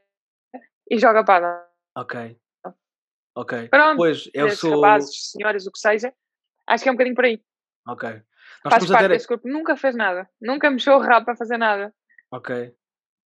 e 0.90 0.98
joga 0.98 1.24
paddle. 1.24 1.64
Ok. 1.96 2.40
Ok. 3.36 3.70
Pronto, 3.70 3.98
pois, 3.98 4.30
eu 4.34 4.50
sou... 4.50 4.82
rapazes, 4.82 5.32
senhoras, 5.32 5.66
o 5.66 5.72
que 5.72 5.80
seja, 5.80 6.14
acho 6.68 6.84
que 6.84 6.90
é 6.90 6.92
um 6.92 6.96
bocadinho 6.96 7.16
por 7.16 7.26
aí. 7.26 7.42
Ok. 7.88 8.10
Nós 8.66 8.74
Faz 8.74 8.88
parte 8.88 9.04
ter... 9.04 9.10
desse 9.10 9.28
corpo, 9.28 9.48
nunca 9.48 9.78
fez 9.78 9.96
nada. 9.96 10.30
Nunca 10.42 10.70
mexeu 10.70 10.96
o 10.96 11.00
rabo 11.00 11.26
para 11.26 11.36
fazer 11.36 11.58
nada. 11.58 11.94
Ok. 12.32 12.76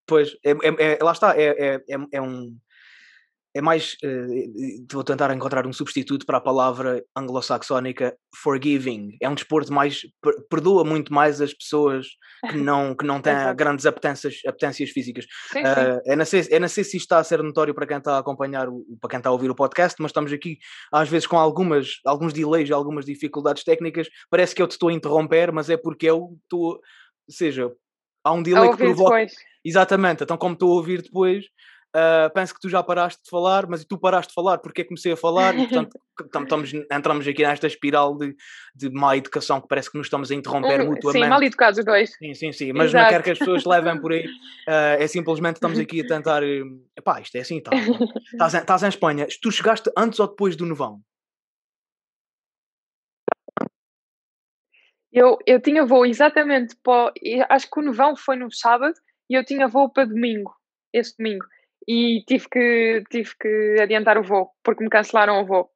Pois, 0.06 0.36
é, 0.44 0.52
é, 0.52 0.98
é 1.00 1.04
lá 1.04 1.12
está, 1.12 1.38
é, 1.38 1.44
é, 1.44 1.76
é, 1.76 1.98
é 2.12 2.22
um 2.22 2.58
é 3.56 3.62
mais. 3.62 3.96
Uh, 4.04 4.86
vou 4.92 5.04
tentar 5.04 5.32
encontrar 5.34 5.68
um 5.68 5.74
substituto 5.74 6.26
para 6.26 6.40
a 6.40 6.42
palavra 6.42 7.04
anglo-saxónica 7.16 8.18
forgiving. 8.36 9.16
É 9.22 9.30
um 9.30 9.36
desporto 9.36 9.72
mais. 9.72 10.02
perdoa 10.50 10.84
muito 10.84 11.14
mais 11.14 11.40
as 11.40 11.54
pessoas 11.54 12.08
que 12.50 12.58
não, 12.58 12.96
que 12.96 13.06
não 13.06 13.22
têm 13.22 13.34
grandes 13.56 13.86
apetências, 13.86 14.40
apetências 14.48 14.90
físicas. 14.90 15.26
Sim, 15.52 15.60
sim. 15.60 15.66
Uh, 15.66 16.02
é, 16.06 16.16
não 16.16 16.26
sei, 16.26 16.48
é 16.50 16.60
não 16.60 16.68
sei 16.68 16.84
se 16.84 16.98
isto 16.98 17.06
está 17.06 17.20
a 17.20 17.24
ser 17.24 17.44
notório 17.44 17.76
para 17.76 17.86
quem 17.86 17.98
está 17.98 18.16
a 18.16 18.20
acompanhar, 18.20 18.68
o, 18.68 18.84
para 19.00 19.12
quem 19.12 19.20
está 19.20 19.30
a 19.30 19.34
ouvir 19.34 19.52
o 19.52 19.56
podcast, 19.56 20.02
mas 20.02 20.10
estamos 20.10 20.34
aqui 20.34 20.58
às 20.92 21.08
vezes 21.08 21.28
com 21.28 21.38
algumas, 21.38 22.00
alguns 22.06 22.34
delays, 22.34 22.72
algumas 22.72 23.06
dificuldades 23.06 23.64
técnicas. 23.64 24.08
Parece 24.32 24.56
que 24.56 24.64
eu 24.64 24.68
te 24.68 24.72
estou 24.72 24.90
a 24.90 24.94
interromper, 24.94 25.52
mas 25.52 25.70
é 25.70 25.78
porque 25.78 26.08
eu 26.08 26.40
estou. 26.42 26.72
Ou 26.72 26.82
seja, 27.30 27.72
há 28.24 28.34
um 28.34 28.42
delay 28.42 28.72
que 28.72 28.78
provoca. 28.78 29.16
Depois. 29.16 29.53
Exatamente, 29.64 30.24
então 30.24 30.38
como 30.38 30.54
estou 30.54 30.72
a 30.72 30.76
ouvir 30.76 31.02
depois, 31.02 31.46
Uh, 31.96 32.28
penso 32.34 32.56
que 32.56 32.60
tu 32.60 32.68
já 32.70 32.82
paraste 32.82 33.22
de 33.24 33.30
falar, 33.30 33.68
mas 33.68 33.86
tu 33.86 34.00
paraste 34.00 34.30
de 34.30 34.34
falar 34.34 34.58
porque 34.58 34.84
comecei 34.84 35.12
a 35.12 35.16
falar 35.16 35.54
e 35.54 35.68
portanto 35.68 35.96
estamos, 36.42 36.74
entramos 36.92 37.28
aqui 37.28 37.44
nesta 37.44 37.68
espiral 37.68 38.18
de, 38.18 38.36
de 38.76 38.90
má 38.90 39.16
educação 39.16 39.62
que 39.62 39.68
parece 39.68 39.92
que 39.92 39.98
nos 40.00 40.08
estamos 40.08 40.32
a 40.32 40.34
interromper 40.34 40.82
um, 40.82 40.88
mutuamente. 40.88 41.24
Sim, 41.24 41.30
mal 41.30 41.44
educados 41.44 41.78
os 41.78 41.86
dois. 41.86 42.12
Sim, 42.18 42.34
sim, 42.34 42.52
sim, 42.52 42.74
mas 42.74 42.90
Exato. 42.90 43.04
não 43.04 43.10
quero 43.12 43.24
que 43.24 43.30
as 43.30 43.38
pessoas 43.38 43.64
levem 43.64 44.02
por 44.02 44.12
aí. 44.12 44.26
Uh, 44.26 44.98
é 45.00 45.06
simplesmente 45.06 45.58
estamos 45.58 45.78
aqui 45.78 46.02
a 46.02 46.08
tentar. 46.08 46.42
Epá, 46.98 47.22
isto 47.22 47.36
é 47.36 47.42
assim, 47.42 47.62
tá. 47.62 47.70
estás, 47.76 48.56
em, 48.56 48.58
estás 48.58 48.82
em 48.82 48.88
Espanha. 48.88 49.28
Tu 49.40 49.52
chegaste 49.52 49.92
antes 49.96 50.20
ou 50.20 50.28
depois 50.28 50.56
do 50.56 50.66
Novão? 50.66 51.00
Eu, 55.12 55.38
eu 55.46 55.62
tinha 55.62 55.86
voo 55.86 56.08
exatamente 56.08 56.76
para. 56.84 57.14
Acho 57.50 57.70
que 57.70 57.80
o 57.80 57.84
Novão 57.84 58.16
foi 58.16 58.36
no 58.36 58.52
sábado 58.52 58.96
e 59.34 59.36
eu 59.36 59.44
tinha 59.44 59.68
voo 59.68 59.90
para 59.90 60.06
domingo, 60.06 60.56
esse 60.94 61.18
domingo 61.18 61.46
e 61.88 62.24
tive 62.26 62.48
que, 62.50 63.04
tive 63.10 63.32
que 63.40 63.78
adiantar 63.82 64.18
o 64.18 64.24
voo, 64.24 64.52
porque 64.64 64.84
me 64.84 64.90
cancelaram 64.90 65.42
o 65.42 65.46
voo. 65.46 65.70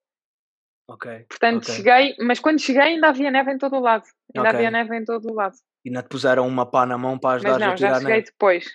Ok. 0.89 1.25
Portanto, 1.27 1.63
okay. 1.63 1.75
cheguei, 1.75 2.15
mas 2.19 2.39
quando 2.39 2.61
cheguei 2.61 2.83
ainda 2.83 3.09
havia 3.09 3.31
neve 3.31 3.51
em 3.51 3.57
todo 3.57 3.75
o 3.75 3.81
lado. 3.81 4.05
Ainda 4.33 4.47
okay. 4.47 4.55
havia 4.55 4.71
neve 4.71 4.95
em 4.95 5.03
todo 5.03 5.29
o 5.29 5.33
lado. 5.33 5.55
E 5.83 5.89
não 5.89 6.01
te 6.01 6.07
puseram 6.07 6.47
uma 6.47 6.69
pá 6.69 6.85
na 6.85 6.97
mão 6.97 7.19
para 7.19 7.35
ajudar 7.35 7.55
a 7.55 7.75
tirar 7.75 7.77
já 7.77 7.99
cheguei 7.99 8.15
neve? 8.15 8.25
depois. 8.31 8.65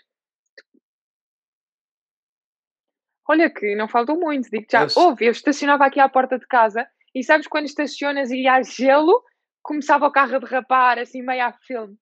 Olha 3.29 3.49
que 3.49 3.75
não 3.77 3.89
faltou 3.89 4.19
muito, 4.19 4.51
digo 4.51 4.67
já. 4.71 4.83
Eu... 4.83 4.89
Houve, 4.97 5.27
eu 5.27 5.33
estacionava 5.33 5.87
aqui 5.87 6.01
à 6.01 6.09
porta 6.09 6.39
de 6.39 6.47
casa 6.47 6.87
e 7.15 7.23
sabes 7.23 7.47
quando 7.47 7.67
estacionas 7.67 8.31
e 8.31 8.47
há 8.47 8.61
gelo, 8.63 9.23
começava 9.63 10.07
o 10.07 10.13
carro 10.13 10.37
a 10.37 10.39
derrapar, 10.39 10.99
assim 10.99 11.23
meio 11.23 11.45
a 11.47 11.53
filme. 11.53 11.97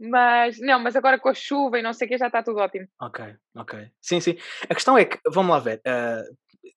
Mas, 0.00 0.58
não, 0.60 0.78
mas 0.78 0.94
agora 0.94 1.18
com 1.18 1.28
a 1.28 1.34
chuva 1.34 1.78
e 1.78 1.82
não 1.82 1.92
sei 1.92 2.06
o 2.06 2.10
que 2.10 2.18
já 2.18 2.26
está 2.26 2.42
tudo 2.42 2.58
ótimo. 2.58 2.86
Ok, 3.00 3.24
ok. 3.56 3.90
Sim, 4.00 4.20
sim. 4.20 4.36
A 4.68 4.74
questão 4.74 4.96
é 4.96 5.04
que, 5.04 5.18
vamos 5.26 5.50
lá 5.50 5.58
ver, 5.58 5.80
uh, 5.86 6.36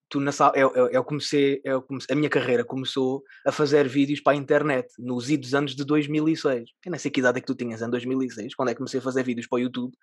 tu 0.10 0.20
na 0.20 0.32
sala, 0.32 0.54
eu, 0.56 0.72
eu, 0.76 0.90
eu, 0.90 1.04
comecei, 1.04 1.62
eu 1.64 1.82
comecei, 1.82 2.14
a 2.14 2.18
minha 2.18 2.30
carreira 2.30 2.66
começou 2.66 3.24
a 3.46 3.52
fazer 3.52 3.88
vídeos 3.88 4.20
para 4.20 4.34
a 4.34 4.36
internet 4.36 4.88
nos 5.00 5.30
idos 5.30 5.54
anos 5.54 5.76
de 5.76 5.86
2006. 5.86 6.70
Eu 6.86 6.92
não 6.92 7.00
sei 7.00 7.10
que 7.10 7.20
idade 7.20 7.38
é 7.38 7.42
que 7.42 7.48
tu 7.48 7.56
tinhas 7.56 7.82
em 7.82 7.90
2006, 7.90 8.54
quando 8.56 8.70
é 8.70 8.74
que 8.74 8.78
comecei 8.78 9.00
a 9.00 9.04
fazer 9.04 9.24
vídeos 9.24 9.48
para 9.48 9.58
o 9.58 9.60
YouTube, 9.60 9.94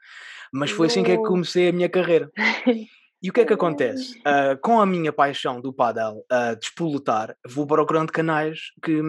mas 0.53 0.71
foi 0.71 0.87
assim 0.87 1.03
que 1.03 1.13
é 1.13 1.17
que 1.17 1.23
comecei 1.23 1.69
a 1.69 1.73
minha 1.73 1.89
carreira. 1.89 2.31
E 3.21 3.31
o 3.31 3.33
que 3.33 3.41
é 3.41 3.45
que 3.45 3.53
acontece? 3.53 4.17
Uh, 4.19 4.57
com 4.63 4.81
a 4.81 4.87
minha 4.87 5.13
paixão 5.13 5.61
do 5.61 5.73
paddle 5.73 6.25
uh, 6.33 6.57
de 6.57 6.67
espolutar, 6.67 7.37
vou 7.47 7.67
procurando 7.67 8.13
canais 8.13 8.61
que, 8.83 9.01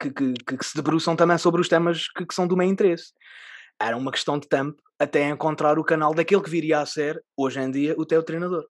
que, 0.00 0.10
que, 0.10 0.56
que, 0.56 0.64
se 0.64 0.74
debruçam 0.74 1.14
também 1.14 1.38
sobre 1.38 1.60
os 1.60 1.68
temas 1.68 2.08
que, 2.08 2.26
que 2.26 2.34
são 2.34 2.48
do 2.48 2.56
meu 2.56 2.66
interesse. 2.66 3.12
era 3.80 3.96
uma 3.96 4.10
questão 4.10 4.38
de 4.38 4.48
tempo 4.48 4.82
até 4.98 5.28
encontrar 5.28 5.78
o 5.78 5.84
canal 5.84 6.12
daquele 6.12 6.42
que 6.42 6.50
viria 6.50 6.80
a 6.80 6.86
ser, 6.86 7.22
hoje 7.36 7.60
em 7.60 7.70
dia, 7.70 7.94
o 7.96 8.04
teu 8.04 8.22
treinador. 8.22 8.66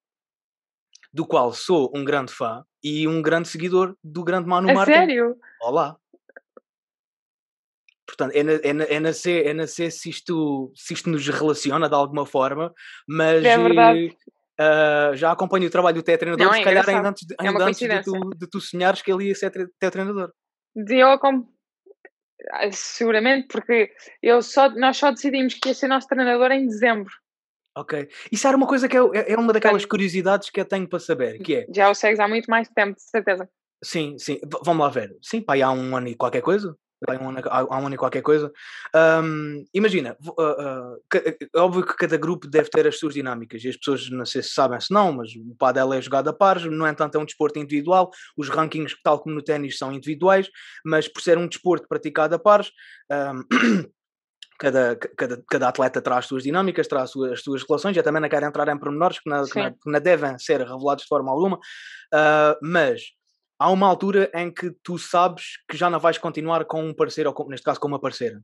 Do 1.13 1.27
qual 1.27 1.53
sou 1.53 1.91
um 1.95 2.05
grande 2.05 2.33
fã 2.33 2.65
e 2.83 3.07
um 3.09 3.23
grande 3.23 3.49
seguidor 3.49 3.95
do 4.03 4.23
grande 4.25 4.49
Manu 4.49 4.71
A 4.71 4.75
Martin. 4.75 4.93
sério? 4.93 5.37
Olá. 5.63 5.97
Portanto, 8.07 8.35
é, 8.35 8.43
na, 8.43 8.53
é, 8.53 8.73
na, 8.73 8.85
é, 8.85 9.01
nascer, 9.01 9.47
é 9.47 9.67
se 9.91 10.11
isto, 10.11 10.71
se 10.75 10.93
isto 10.93 11.09
nos 11.09 11.27
relaciona 11.27 11.89
de 11.89 11.95
alguma 11.95 12.27
forma, 12.27 12.73
mas 13.09 13.45
É 13.45 13.57
verdade. 13.57 14.17
Uh, 14.63 15.17
já 15.17 15.33
acompanho 15.33 15.67
o 15.67 15.71
trabalho 15.71 15.97
do 15.97 16.03
teu 16.03 16.17
treinador, 16.19 16.47
Não, 16.47 16.53
se 16.53 16.61
é 16.61 16.65
calhar 16.65 16.83
engraçado. 16.83 16.97
ainda 16.97 17.09
antes, 17.11 17.27
de, 17.27 17.35
É 17.39 17.49
ainda 17.49 17.65
antes 17.65 17.81
de, 17.81 18.03
tu, 18.03 18.31
de 18.37 18.47
tu 18.49 18.61
sonhares 18.61 19.03
que 19.03 19.13
ele 19.13 19.25
ia 19.29 19.35
ser 19.35 19.51
treinador. 19.79 20.33
Eu 20.75 21.19
com... 21.19 21.47
Ah, 22.51 22.71
Seguramente, 22.73 23.47
porque 23.49 23.93
eu 24.23 24.43
só, 24.43 24.69
nós 24.71 24.97
só 24.97 25.11
decidimos 25.11 25.55
que 25.55 25.69
ia 25.69 25.75
ser 25.75 25.89
nosso 25.89 26.09
treinador 26.09 26.51
em 26.51 26.67
dezembro. 26.67 27.13
Ok. 27.77 28.09
Isso 28.31 28.47
era 28.47 28.57
uma 28.57 28.67
coisa 28.67 28.89
que 28.89 28.99
eu, 28.99 29.15
é 29.15 29.33
é 29.33 29.37
uma 29.37 29.53
daquelas 29.53 29.85
curiosidades 29.87 30.51
que 30.51 30.61
eu 30.61 30.65
tenho 30.65 30.87
para 30.89 30.99
saber, 30.99 31.39
que 31.39 31.55
é, 31.57 31.67
já 31.75 31.89
o 31.89 31.95
segues 31.95 32.21
há 32.21 32.29
muito 32.29 32.51
mais 32.51 32.69
tempo, 32.69 32.97
de 32.97 33.03
certeza. 33.03 33.49
sim, 33.83 34.19
sim, 34.19 34.35
v- 34.43 34.61
vamos 34.63 34.85
lá 34.85 34.91
ver, 34.91 35.17
sim, 35.23 35.41
pá, 35.41 35.55
há 35.57 35.73
um 35.73 35.97
ano 35.97 36.09
e 36.09 36.15
qualquer 36.15 36.43
coisa, 36.43 36.77
há 37.09 37.13
um 37.15 37.75
há 37.75 37.79
um 37.79 37.87
ano 37.87 37.95
e 37.95 37.99
qualquer 37.99 38.23
coisa, 38.23 38.51
Ahm, 38.95 39.65
imagina, 39.75 40.17
ah, 40.39 40.95
ca- 41.09 41.23
é 41.25 41.59
óbvio 41.59 41.85
que 41.85 41.97
cada 41.97 42.17
grupo 42.17 42.47
deve 42.49 42.69
ter 42.71 42.87
as 42.87 42.99
suas 42.99 43.15
dinâmicas, 43.15 43.63
e 43.65 43.69
as 43.69 43.77
pessoas 43.77 44.11
não 44.11 44.25
sei 44.27 44.43
se 44.43 44.51
sabem 44.51 44.81
se 44.81 44.93
não, 44.93 45.13
mas 45.13 45.31
o 45.35 45.55
pádel 45.57 45.93
é 45.93 46.01
jogado 46.01 46.29
a 46.29 46.33
pares, 46.33 46.65
no 46.65 46.87
entanto 46.87 47.17
é 47.17 47.19
um 47.21 47.25
desporto 47.25 47.59
individual, 47.59 48.11
os 48.37 48.49
rankings, 48.49 48.95
tal 49.03 49.21
como 49.21 49.35
no 49.35 49.43
ténis, 49.43 49.79
são 49.79 49.93
individuais, 49.93 50.49
mas 50.85 51.09
por 51.09 51.23
ser 51.23 51.39
um 51.39 51.47
desporto 51.49 51.89
praticado 51.89 52.35
a 52.35 52.39
pares, 52.39 52.71
ahm, 53.11 53.43
cada, 54.59 54.97
cada, 54.97 55.43
cada 55.51 55.69
atleta 55.69 56.01
traz 56.01 56.21
as 56.21 56.27
suas 56.27 56.43
dinâmicas, 56.45 56.87
traz 56.87 57.05
as 57.05 57.11
suas, 57.11 57.33
as 57.33 57.41
suas 57.43 57.63
relações. 57.69 57.97
Eu 57.97 58.03
também 58.03 58.23
não 58.23 58.29
quero 58.29 58.47
entrar 58.47 58.69
em 58.69 58.79
pormenores 58.79 59.19
que 59.19 59.29
não, 59.29 59.45
que 59.45 59.59
não, 59.59 59.73
que 59.73 59.91
não 59.91 60.01
devem 60.01 60.39
ser 60.39 60.61
revelados 60.61 61.03
de 61.05 61.09
forma 61.09 61.31
alguma, 61.33 61.59
ah, 62.15 62.57
mas 62.63 63.03
há 63.63 63.71
uma 63.71 63.87
altura 63.87 64.29
em 64.35 64.51
que 64.51 64.73
tu 64.83 64.99
sabes 64.99 65.59
que 65.71 65.77
já 65.77 65.89
não 65.89 66.01
vais 66.01 66.19
continuar 66.19 66.65
com 66.65 66.83
um 66.85 66.93
parceiro, 66.93 67.31
ou 67.31 67.35
com- 67.35 67.49
neste 67.49 67.65
caso 67.65 67.79
com 67.79 67.87
uma 67.87 68.01
parceira. 68.01 68.43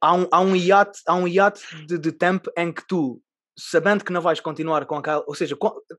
Há, 0.00 0.14
um, 0.14 0.28
há 0.30 0.40
um 0.40 0.54
hiato, 0.54 0.98
há 1.06 1.14
um 1.14 1.26
hiato 1.26 1.60
de, 1.86 1.98
de 1.98 2.12
tempo 2.12 2.50
em 2.56 2.72
que 2.72 2.86
tu, 2.86 3.20
sabendo 3.58 4.04
que 4.04 4.12
não 4.12 4.20
vais 4.20 4.38
continuar 4.38 4.86
com 4.86 4.94
aquela, 4.94 5.24
ou 5.26 5.34
seja, 5.34 5.56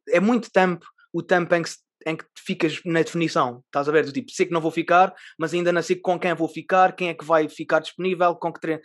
é 0.07 0.19
muito 0.21 0.49
tempo 0.49 0.85
o 1.11 1.21
tempo 1.21 1.53
em 1.53 1.61
que, 1.61 1.69
em 2.05 2.15
que 2.15 2.23
ficas 2.37 2.79
na 2.85 3.01
definição, 3.01 3.61
estás 3.65 3.89
a 3.89 3.91
ver? 3.91 4.05
Do 4.05 4.13
tipo, 4.13 4.31
sei 4.31 4.45
que 4.45 4.53
não 4.53 4.61
vou 4.61 4.71
ficar, 4.71 5.13
mas 5.37 5.53
ainda 5.53 5.73
não 5.73 5.81
sei 5.81 5.97
com 5.97 6.17
quem 6.17 6.33
vou 6.33 6.47
ficar, 6.47 6.95
quem 6.95 7.09
é 7.09 7.13
que 7.13 7.25
vai 7.25 7.49
ficar 7.49 7.79
disponível, 7.79 8.33
com 8.35 8.53
que 8.53 8.61
treino. 8.61 8.81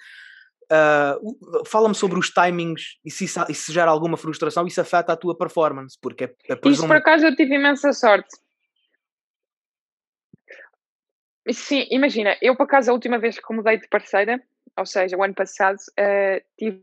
Ah, 0.71 1.19
Fala-me 1.67 1.95
sobre 1.95 2.19
os 2.19 2.31
timings 2.31 2.99
e 3.05 3.11
se, 3.11 3.25
isso, 3.25 3.45
e 3.49 3.55
se 3.55 3.73
gera 3.73 3.91
alguma 3.91 4.17
frustração, 4.17 4.67
isso 4.67 4.81
afeta 4.81 5.13
a 5.13 5.17
tua 5.17 5.37
performance, 5.37 5.99
porque 6.01 6.25
é, 6.25 6.27
é 6.49 6.53
Isso 6.53 6.61
presumo- 6.61 6.89
por 6.89 6.97
acaso 6.97 7.27
eu 7.27 7.37
tive 7.37 7.55
imensa 7.55 7.93
sorte. 7.93 8.37
Sim, 11.53 11.87
imagina, 11.91 12.37
eu 12.41 12.57
por 12.57 12.63
acaso 12.65 12.91
a 12.91 12.95
última 12.95 13.19
vez 13.19 13.39
que 13.39 13.55
mudei 13.55 13.79
de 13.79 13.87
parceira, 13.89 14.43
ou 14.79 14.87
seja, 14.87 15.17
o 15.17 15.23
ano 15.23 15.35
passado, 15.35 15.77
eh, 15.99 16.43
tive 16.57 16.83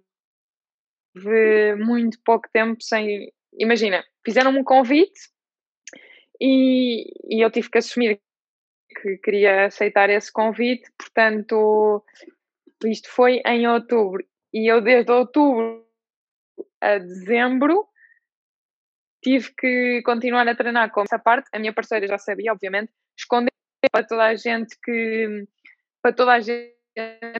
muito 1.78 2.20
pouco 2.24 2.48
tempo 2.54 2.82
sem. 2.82 3.32
Imagina, 3.54 4.04
fizeram-me 4.24 4.60
um 4.60 4.64
convite 4.64 5.20
e, 6.40 7.06
e 7.36 7.44
eu 7.44 7.52
tive 7.52 7.70
que 7.70 7.80
assumir 7.80 8.22
que 9.02 9.18
queria 9.18 9.66
aceitar 9.66 10.10
esse 10.10 10.32
convite, 10.32 10.90
portanto, 10.98 12.04
isto 12.88 13.10
foi 13.10 13.42
em 13.46 13.68
outubro. 13.68 14.24
E 14.54 14.72
eu 14.72 14.82
desde 14.82 15.12
outubro 15.12 15.86
a 16.82 16.98
dezembro 16.98 17.88
tive 19.24 19.54
que 19.56 20.02
continuar 20.04 20.48
a 20.48 20.56
treinar 20.56 20.92
com 20.92 21.02
essa 21.02 21.20
parte. 21.20 21.50
A 21.54 21.60
minha 21.60 21.74
parceira 21.74 22.08
já 22.08 22.18
sabia, 22.18 22.52
obviamente, 22.52 22.92
esconder 23.18 23.52
para 23.92 24.06
toda 24.06 24.26
a 24.26 24.36
gente 24.36 24.78
que 24.84 25.48
para 26.02 26.14
toda 26.14 26.34
a 26.34 26.40
gente 26.40 26.76
que 26.96 27.34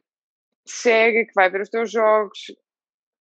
segue, 0.66 1.26
que 1.26 1.34
vai 1.34 1.50
ver 1.50 1.62
os 1.62 1.70
teus 1.70 1.92
jogos, 1.92 2.40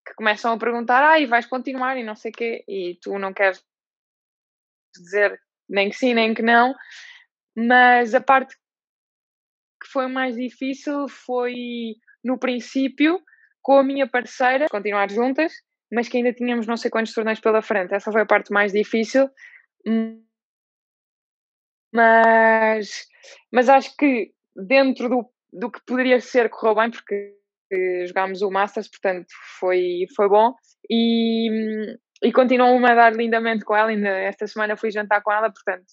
que 0.07 0.15
começam 0.15 0.53
a 0.53 0.59
perguntar, 0.59 1.03
ah, 1.03 1.19
e 1.19 1.27
vais 1.27 1.47
continuar 1.47 1.97
e 1.97 2.05
não 2.05 2.15
sei 2.15 2.31
o 2.31 2.35
quê, 2.35 2.65
e 2.69 2.99
tu 3.01 3.19
não 3.19 3.33
queres 3.33 3.65
dizer 4.95 5.41
nem 5.69 5.89
que 5.89 5.97
sim, 5.97 6.15
nem 6.15 6.35
que 6.35 6.43
não, 6.43 6.75
mas 7.57 8.15
a 8.15 8.21
parte 8.21 8.57
que 9.83 9.89
foi 9.89 10.09
mais 10.09 10.37
difícil 10.37 11.09
foi 11.09 11.95
no 12.25 12.39
princípio 12.39 13.21
com 13.63 13.79
a 13.79 13.83
minha 13.83 14.09
parceira, 14.09 14.67
continuar 14.71 15.11
juntas, 15.11 15.53
mas 15.93 16.09
que 16.09 16.17
ainda 16.17 16.33
tínhamos 16.33 16.67
não 16.67 16.77
sei 16.77 16.91
quantos 16.91 17.13
torneios 17.13 17.41
pela 17.41 17.63
frente. 17.63 17.95
Essa 17.95 18.13
foi 18.13 18.23
a 18.23 18.27
parte 18.27 18.53
mais 18.53 18.73
difícil. 18.73 19.29
Mas, 21.93 23.07
mas 23.53 23.69
acho 23.69 23.95
que 23.97 24.33
dentro 24.55 25.09
do, 25.09 25.31
do 25.53 25.71
que 25.71 25.81
poderia 25.85 26.21
ser, 26.21 26.49
correu 26.49 26.77
bem, 26.77 26.91
porque 26.91 27.35
eh, 27.73 28.07
jogámos 28.07 28.43
o 28.43 28.51
Masters, 28.51 28.89
portanto 28.89 29.29
foi, 29.59 30.07
foi 30.17 30.29
bom. 30.29 30.55
E, 30.89 31.97
e 32.23 32.33
continuo-me 32.33 32.91
a 32.91 32.95
dar 32.95 33.13
lindamente 33.15 33.65
com 33.65 33.77
ela. 33.77 33.91
Ainda 33.91 34.09
esta 34.09 34.47
semana 34.47 34.77
fui 34.77 34.91
jantar 34.91 35.23
com 35.23 35.33
ela, 35.33 35.51
portanto 35.53 35.85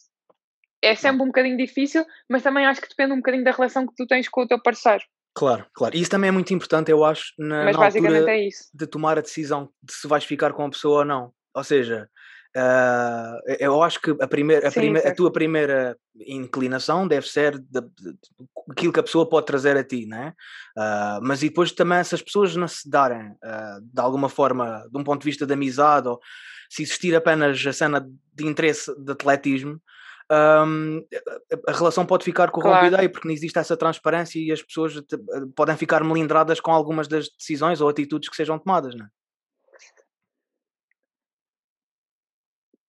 é 0.81 0.95
sempre 0.95 1.23
um 1.23 1.27
bocadinho 1.27 1.57
difícil, 1.57 2.05
mas 2.29 2.43
também 2.43 2.65
acho 2.65 2.81
que 2.81 2.89
depende 2.89 3.13
um 3.13 3.17
bocadinho 3.17 3.43
da 3.43 3.51
relação 3.51 3.85
que 3.87 3.95
tu 3.95 4.05
tens 4.05 4.29
com 4.29 4.41
o 4.41 4.47
teu 4.47 4.61
parceiro. 4.61 5.03
Claro, 5.37 5.67
claro. 5.71 5.95
E 5.95 6.01
isso 6.01 6.09
também 6.09 6.29
é 6.29 6.31
muito 6.31 6.51
importante, 6.51 6.89
eu 6.89 7.05
acho, 7.05 7.31
na, 7.37 7.65
Mas 7.65 7.77
na 7.77 7.85
altura 7.85 8.31
é 8.31 8.49
de 8.73 8.87
tomar 8.87 9.19
a 9.19 9.21
decisão 9.21 9.69
de 9.83 9.93
se 9.93 10.07
vais 10.07 10.23
ficar 10.23 10.51
com 10.51 10.65
a 10.65 10.69
pessoa 10.71 10.99
ou 11.01 11.05
não. 11.05 11.31
Ou 11.53 11.63
seja, 11.63 12.09
ah, 12.55 13.37
eu 13.59 13.83
acho 13.83 14.01
que 14.01 14.15
a, 14.19 14.27
primeira, 14.27 14.67
a, 14.67 14.71
Sim, 14.71 14.95
a 14.97 15.13
tua 15.13 15.31
primeira 15.31 15.95
inclinação 16.25 17.07
deve 17.07 17.27
ser 17.27 17.59
de, 17.59 17.81
de- 17.81 17.81
de- 17.81 18.19
aquilo 18.71 18.91
que 18.91 18.99
a 18.99 19.03
pessoa 19.03 19.29
pode 19.29 19.45
trazer 19.45 19.77
a 19.77 19.83
ti, 19.83 20.07
né? 20.07 20.33
Ah, 20.75 21.19
mas 21.21 21.43
e 21.43 21.49
depois 21.49 21.71
também, 21.71 22.03
se 22.03 22.15
as 22.15 22.21
pessoas 22.23 22.55
não 22.55 22.67
se 22.67 22.89
darem 22.89 23.35
ah, 23.43 23.77
de 23.79 24.01
alguma 24.01 24.29
forma, 24.29 24.87
de 24.91 24.99
um 24.99 25.03
ponto 25.03 25.21
de 25.21 25.25
vista 25.25 25.45
de 25.45 25.53
amizade, 25.53 26.07
ou 26.07 26.19
se 26.67 26.81
existir 26.81 27.15
apenas 27.15 27.63
a 27.63 27.73
cena 27.73 28.09
de 28.33 28.47
interesse 28.47 28.91
de 28.99 29.11
atletismo, 29.11 29.79
ahm, 30.29 30.99
a, 31.67 31.71
relação 31.71 32.05
pode 32.05 32.23
ficar 32.25 32.51
corrompida 32.51 32.89
Claro. 32.89 33.01
aí 33.01 33.09
porque 33.09 33.27
não 33.27 33.33
existe 33.33 33.57
essa 33.57 33.77
transparência 33.77 34.39
e 34.39 34.51
as 34.51 34.61
pessoas 34.61 34.93
te- 34.95 35.17
podem 35.55 35.77
ficar 35.77 36.03
melindradas 36.03 36.59
com 36.59 36.71
algumas 36.71 37.07
das 37.07 37.29
decisões 37.29 37.81
ou 37.81 37.89
atitudes 37.89 38.29
que 38.29 38.35
sejam 38.35 38.59
tomadas, 38.59 38.95
né? 38.95 39.07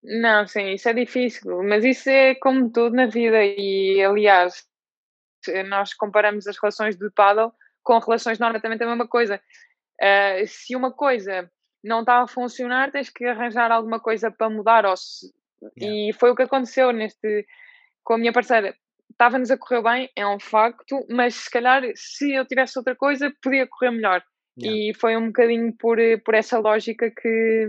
Não, 0.03 0.47
sim, 0.47 0.71
isso 0.71 0.89
é 0.89 0.95
difícil, 0.95 1.63
mas 1.65 1.85
isso 1.85 2.09
é 2.09 2.35
como 2.37 2.71
tudo 2.71 2.95
na 2.95 3.07
vida 3.07 3.45
e, 3.45 4.03
aliás, 4.03 4.65
nós 5.69 5.93
comparamos 5.93 6.47
as 6.47 6.57
relações 6.57 6.97
de 6.97 7.11
paddle 7.11 7.53
com 7.83 7.99
relações 7.99 8.39
normais, 8.39 8.63
também 8.63 8.79
é 8.81 8.85
a 8.85 8.89
mesma 8.89 9.09
coisa. 9.09 9.41
Ah, 10.01 10.37
se 10.47 10.77
uma 10.77 10.93
coisa 10.93 11.51
não 11.83 12.01
está 12.01 12.23
a 12.23 12.29
funcionar, 12.29 12.93
tens 12.93 13.11
que 13.11 13.25
arranjar 13.25 13.73
alguma 13.73 14.01
coisa 14.01 14.31
para 14.31 14.49
mudar, 14.51 14.87
ou 14.87 14.97
se- 14.97 15.33
Yeah. 15.77 16.11
e 16.11 16.13
foi 16.13 16.31
o 16.31 16.37
que 16.37 16.43
aconteceu 16.43 16.93
neste, 16.93 17.47
com 18.05 18.15
a 18.15 18.19
minha 18.19 18.33
parceira. 18.33 18.75
Estava-nos 19.11 19.51
a 19.51 19.57
correr 19.57 19.83
bem, 19.83 20.11
é 20.15 20.27
um 20.27 20.39
facto, 20.39 21.05
mas 21.11 21.35
se 21.35 21.51
calhar 21.51 21.83
se 21.95 22.33
eu 22.35 22.47
tivesse 22.47 22.79
outra 22.79 22.95
coisa, 22.95 23.33
podia 23.43 23.67
correr 23.67 23.91
melhor. 23.91 24.23
Yeah. 24.61 24.79
E 24.91 24.95
foi 24.95 25.17
um 25.17 25.29
bocadinho 25.29 25.73
por, 25.77 25.99
por 26.25 26.35
essa 26.35 26.59
lógica 26.59 27.11
que, 27.11 27.69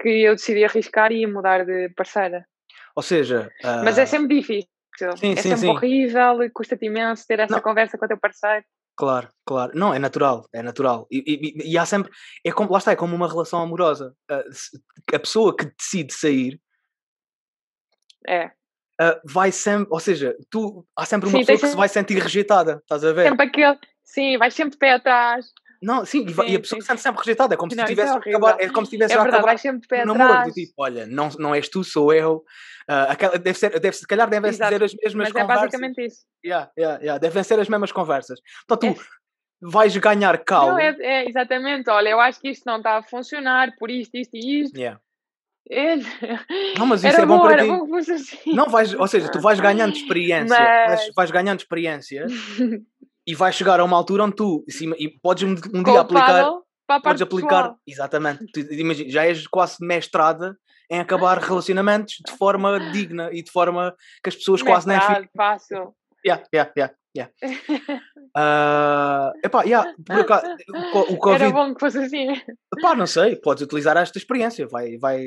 que 0.00 0.08
eu 0.08 0.34
decidi 0.34 0.64
arriscar 0.64 1.12
e 1.12 1.26
mudar 1.26 1.64
de 1.64 1.88
parceira. 1.90 2.46
Ou 2.94 3.02
seja, 3.02 3.50
Mas 3.84 3.96
é 3.96 4.02
ah, 4.02 4.06
sempre 4.06 4.36
difícil. 4.40 4.68
Sim, 5.16 5.32
é 5.32 5.36
sim, 5.36 5.42
sempre 5.50 5.58
sim. 5.58 5.68
horrível, 5.68 6.38
custa-te 6.52 6.86
imenso 6.86 7.24
ter 7.26 7.38
essa 7.38 7.54
Não. 7.54 7.62
conversa 7.62 7.96
com 7.96 8.04
o 8.04 8.08
teu 8.08 8.18
parceiro. 8.18 8.64
Claro, 8.96 9.28
claro. 9.46 9.72
Não, 9.76 9.94
é 9.94 9.98
natural, 10.00 10.48
é 10.52 10.60
natural. 10.60 11.06
E, 11.08 11.22
e- 11.64 11.70
e 11.72 11.78
há 11.78 11.86
sempre. 11.86 12.10
É 12.44 12.50
como, 12.50 12.72
lá 12.72 12.78
está, 12.78 12.90
é 12.90 12.96
como 12.96 13.14
uma 13.14 13.28
relação 13.28 13.62
amorosa. 13.62 14.12
Ah, 14.28 14.42
se- 14.50 14.76
a 15.14 15.18
pessoa 15.20 15.56
que 15.56 15.66
decide 15.66 16.12
sair 16.12 16.60
É. 18.28 18.50
ah, 19.00 19.20
vai 19.24 19.50
sempre. 19.50 19.88
Ou 19.90 20.00
seja, 20.00 20.36
tu, 20.50 20.86
há 20.96 21.04
sempre 21.06 21.28
uma 21.28 21.38
Sim, 21.38 21.44
pessoa 21.46 21.58
que 21.60 21.66
se 21.68 21.76
vai 21.76 21.88
sentir 21.88 22.18
rejeitada, 22.18 22.78
estás 22.82 23.04
a 23.04 23.12
ver? 23.12 23.28
Sempre 23.28 23.46
aquele. 23.46 23.78
Sim, 24.04 24.36
vais 24.38 24.54
sempre 24.54 24.72
de 24.72 24.78
pé 24.78 24.92
atrás. 24.92 25.46
Não, 25.80 26.04
sim, 26.04 26.26
e, 26.28 26.32
vai- 26.32 26.46
e 26.46 26.50
a 26.50 26.52
Sim, 26.54 26.60
pessoa 26.60 26.80
sim, 26.80 26.86
sente 26.88 27.00
sempre 27.02 27.20
rejeitada. 27.20 27.54
É 27.54 27.56
como 27.56 27.70
se 27.70 27.76
Não, 27.76 27.84
é 27.84 27.86
tivesse 27.86 28.10
a 28.10 28.16
horrível. 28.16 28.38
acabar. 28.38 28.60
É 28.60 28.68
como 28.68 28.84
se 28.84 28.90
tivesse 28.90 29.14
É 29.14 29.22
verdade, 29.22 29.44
vais 29.44 29.60
sempre 29.60 29.80
de 29.82 29.86
pé 29.88 30.04
namoro. 30.04 30.24
atrás. 30.32 30.54
Tipo, 30.54 30.72
olha, 30.78 31.06
não, 31.06 31.28
não 31.38 31.54
és 31.54 31.68
tu, 31.68 31.84
sou 31.84 32.12
eu. 32.12 32.42
Ah, 32.88 33.04
aquela, 33.12 33.38
deve 33.38 33.56
ser, 33.58 33.78
deve, 33.78 33.96
se 33.96 34.06
calhar 34.06 34.28
devem 34.28 34.48
Exato. 34.50 34.72
dizer 34.72 34.84
as 34.84 34.92
mesmas 34.94 35.28
Mas 35.28 35.36
é 35.36 35.40
conversas. 35.40 35.64
basicamente 35.66 36.04
isso. 36.04 36.24
Yeah, 36.44 36.70
yeah, 36.76 36.98
yeah, 37.00 37.18
devem 37.18 37.42
ser 37.44 37.60
as 37.60 37.68
mesmas 37.68 37.92
conversas. 37.92 38.40
Então 38.64 38.76
tu 38.76 38.86
É. 38.88 39.04
vais 39.60 39.96
ganhar. 39.96 40.42
Não, 40.50 40.78
é, 40.78 40.96
é 41.00 41.28
exatamente. 41.28 41.88
Olha, 41.90 42.08
eu 42.08 42.18
acho 42.20 42.40
que 42.40 42.48
isto 42.48 42.64
não 42.66 42.78
está 42.78 42.96
a 42.98 43.02
funcionar 43.02 43.76
por 43.78 43.90
isto, 43.90 44.16
isto 44.16 44.34
e 44.36 44.62
isto. 44.62 44.76
Yeah. 44.76 45.00
É. 45.70 45.96
Não, 46.78 46.86
mas 46.86 47.04
isso 47.04 47.14
era 47.14 47.22
é 47.22 47.26
bom 47.26 47.38
bom, 47.38 47.46
para 47.46 47.62
ti. 47.62 47.68
bom 47.68 47.96
assim. 47.96 48.54
Não 48.54 48.68
vais, 48.68 48.94
ou 48.94 49.06
seja, 49.06 49.30
tu 49.30 49.40
vais 49.40 49.60
ganhando 49.60 49.92
experiência, 49.96 50.56
vais, 50.56 51.06
Mas- 51.06 51.14
vais 51.14 51.30
ganhando 51.30 51.60
experiência 51.60 52.26
e 53.26 53.34
vai 53.34 53.52
chegar 53.52 53.78
a 53.78 53.84
uma 53.84 53.96
altura 53.96 54.24
onde 54.24 54.36
tu 54.36 54.64
e 54.98 55.08
podes 55.22 55.44
um, 55.44 55.54
um 55.78 55.82
dia 55.82 56.00
aplicar 56.00 56.50
podes 57.02 57.20
aplicar 57.20 57.62
pessoal. 57.64 57.78
exatamente 57.86 58.46
tu, 58.50 58.60
imagina, 58.72 59.10
já 59.10 59.26
és 59.26 59.46
quase 59.46 59.76
mestrada 59.80 60.56
em 60.90 60.98
acabar 60.98 61.36
relacionamentos 61.42 62.14
de 62.26 62.32
forma 62.32 62.80
digna 62.90 63.28
e 63.30 63.42
de 63.42 63.50
forma 63.50 63.94
que 64.22 64.30
as 64.30 64.36
pessoas 64.36 64.62
quase 64.62 64.88
nem 64.88 64.98
fácil 65.36 65.94
yeah, 66.24 66.42
yeah, 66.54 66.72
yeah, 66.76 66.94
yeah. 67.16 67.32
uh, 68.36 69.32
epá, 69.44 69.62
yeah, 69.64 69.94
por 70.04 70.20
acaso, 70.20 70.46
o, 70.94 71.14
o 71.14 71.18
COVID, 71.18 71.44
Era 71.44 71.52
bom 71.52 71.74
que 71.74 71.80
fosse 71.80 71.98
assim. 71.98 72.32
Epá, 72.76 72.94
não 72.94 73.06
sei, 73.06 73.36
podes 73.36 73.62
utilizar 73.62 73.96
esta 73.96 74.18
experiência, 74.18 74.66
vai, 74.66 74.96
vai, 74.98 75.24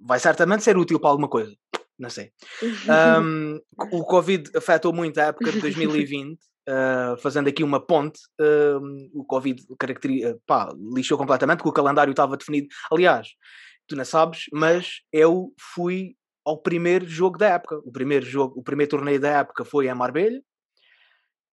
vai 0.00 0.18
certamente 0.18 0.64
ser 0.64 0.76
útil 0.76 1.00
para 1.00 1.10
alguma 1.10 1.28
coisa. 1.28 1.54
Não 1.98 2.10
sei. 2.10 2.30
Um, 3.20 3.60
o 3.92 4.04
Covid 4.04 4.50
afetou 4.56 4.92
muito 4.92 5.18
a 5.18 5.24
época 5.24 5.52
de 5.52 5.60
2020, 5.60 6.38
Uh, 6.68 7.16
fazendo 7.22 7.48
aqui 7.48 7.64
uma 7.64 7.80
ponte, 7.80 8.20
uh, 8.38 8.78
o 9.14 9.24
Covid 9.24 9.58
caracteriza, 9.78 10.38
pá, 10.46 10.70
lixou 10.94 11.16
completamente, 11.16 11.60
porque 11.60 11.70
o 11.70 11.72
calendário 11.72 12.10
estava 12.10 12.36
definido. 12.36 12.68
Aliás, 12.92 13.28
tu 13.86 13.96
não 13.96 14.04
sabes, 14.04 14.44
mas 14.52 15.00
eu 15.10 15.50
fui 15.58 16.14
ao 16.44 16.58
primeiro 16.58 17.06
jogo 17.06 17.38
da 17.38 17.48
época. 17.54 17.78
O 17.84 17.90
primeiro 17.90 18.26
jogo, 18.26 18.60
o 18.60 18.62
primeiro 18.62 18.90
torneio 18.90 19.18
da 19.18 19.38
época 19.38 19.64
foi 19.64 19.88
em 19.88 19.94
Marbella. 19.94 20.38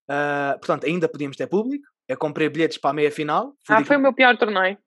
Uh, 0.10 0.58
portanto, 0.60 0.86
ainda 0.86 1.08
podíamos 1.10 1.38
ter 1.38 1.48
público. 1.48 1.86
Eu 2.08 2.18
comprei 2.18 2.50
bilhetes 2.50 2.78
para 2.78 2.92
a 2.92 2.94
meia 2.94 3.12
final. 3.12 3.54
Ah, 3.68 3.84
foi 3.84 3.98
o 3.98 4.00
meu 4.00 4.14
pior 4.14 4.38
torneio. 4.38 4.78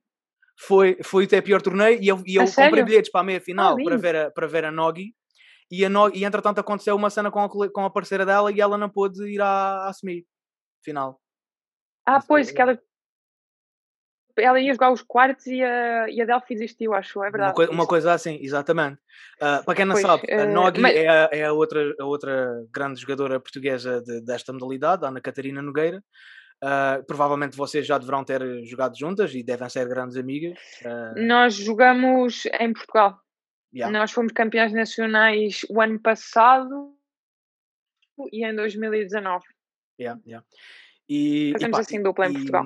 Foi, 0.60 0.98
foi 1.02 1.24
o 1.24 1.28
teu 1.28 1.42
pior 1.42 1.62
torneio 1.62 2.00
e 2.00 2.08
eu, 2.08 2.22
e 2.26 2.36
eu 2.36 2.44
comprei 2.44 2.82
bilhetes 2.82 3.10
para 3.10 3.20
a 3.20 3.24
meia 3.24 3.40
final 3.40 3.76
ah, 3.78 3.84
para, 3.84 3.96
ver 3.96 4.16
a, 4.16 4.30
para 4.30 4.46
ver 4.46 4.64
a 4.64 4.72
Nogi 4.72 5.14
e, 5.70 5.84
a 5.84 5.88
no, 5.88 6.08
e 6.14 6.24
entretanto 6.24 6.58
aconteceu 6.58 6.96
uma 6.96 7.10
cena 7.10 7.30
com 7.30 7.40
a, 7.40 7.48
com 7.48 7.84
a 7.84 7.90
parceira 7.90 8.26
dela 8.26 8.50
e 8.50 8.60
ela 8.60 8.76
não 8.78 8.88
pôde 8.88 9.22
ir 9.28 9.40
à, 9.40 9.86
à 9.86 9.92
semi 9.92 10.26
final. 10.82 11.20
Ah, 12.06 12.20
pois, 12.26 12.50
que 12.50 12.60
ela, 12.60 12.80
ela 14.38 14.60
ia 14.60 14.72
jogar 14.72 14.92
os 14.92 15.02
quartos 15.02 15.46
e 15.46 15.62
a, 15.62 16.08
e 16.08 16.20
a 16.20 16.24
Delphi 16.24 16.54
desistiu, 16.54 16.94
acho, 16.94 17.22
é 17.22 17.30
verdade. 17.30 17.50
Uma, 17.50 17.54
coi 17.54 17.66
uma 17.68 17.86
coisa 17.86 18.12
assim, 18.12 18.38
exatamente. 18.40 18.98
Uh, 19.36 19.64
para 19.64 19.74
quem 19.74 19.84
não 19.84 19.94
pois, 19.94 20.06
sabe, 20.06 20.32
a 20.32 20.46
Nogi 20.46 20.78
uh, 20.78 20.82
mas... 20.82 20.96
é, 20.96 21.08
a, 21.08 21.28
é 21.32 21.44
a, 21.44 21.52
outra, 21.52 21.94
a 21.98 22.04
outra 22.04 22.64
grande 22.72 23.00
jogadora 23.00 23.40
portuguesa 23.40 24.00
de, 24.02 24.20
desta 24.22 24.52
modalidade, 24.52 25.04
a 25.04 25.08
Ana 25.08 25.20
Catarina 25.20 25.62
Nogueira. 25.62 26.02
Uh, 26.62 27.04
provavelmente 27.06 27.56
vocês 27.56 27.86
já 27.86 27.98
deverão 27.98 28.24
ter 28.24 28.42
jogado 28.64 28.98
juntas 28.98 29.32
e 29.32 29.44
devem 29.44 29.68
ser 29.68 29.88
grandes 29.88 30.16
amigas. 30.16 30.58
Nós 31.16 31.54
jogamos 31.54 32.46
em 32.58 32.72
Portugal. 32.72 33.16
Yeah. 33.72 33.96
Nós 33.96 34.10
fomos 34.10 34.32
campeões 34.32 34.72
nacionais 34.72 35.60
o 35.68 35.80
ano 35.80 36.00
passado 36.00 36.94
e 38.32 38.44
em 38.44 38.54
2019. 38.54 39.44
Yeah, 40.00 40.20
yeah. 40.26 40.46
E, 41.08 41.52
Fazemos 41.52 41.78
e, 41.78 41.80
assim 41.80 42.02
dupla 42.02 42.26
em 42.26 42.30
e, 42.30 42.34
Portugal. 42.34 42.64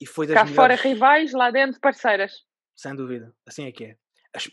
E 0.00 0.06
foi 0.06 0.26
das 0.26 0.34
Cá 0.34 0.44
melhores... 0.44 0.56
fora 0.56 0.74
rivais, 0.74 1.32
lá 1.32 1.50
dentro 1.50 1.80
parceiras. 1.80 2.32
Sem 2.76 2.94
dúvida, 2.94 3.34
assim 3.46 3.66
é 3.66 3.72
que 3.72 3.84
é. 3.84 3.96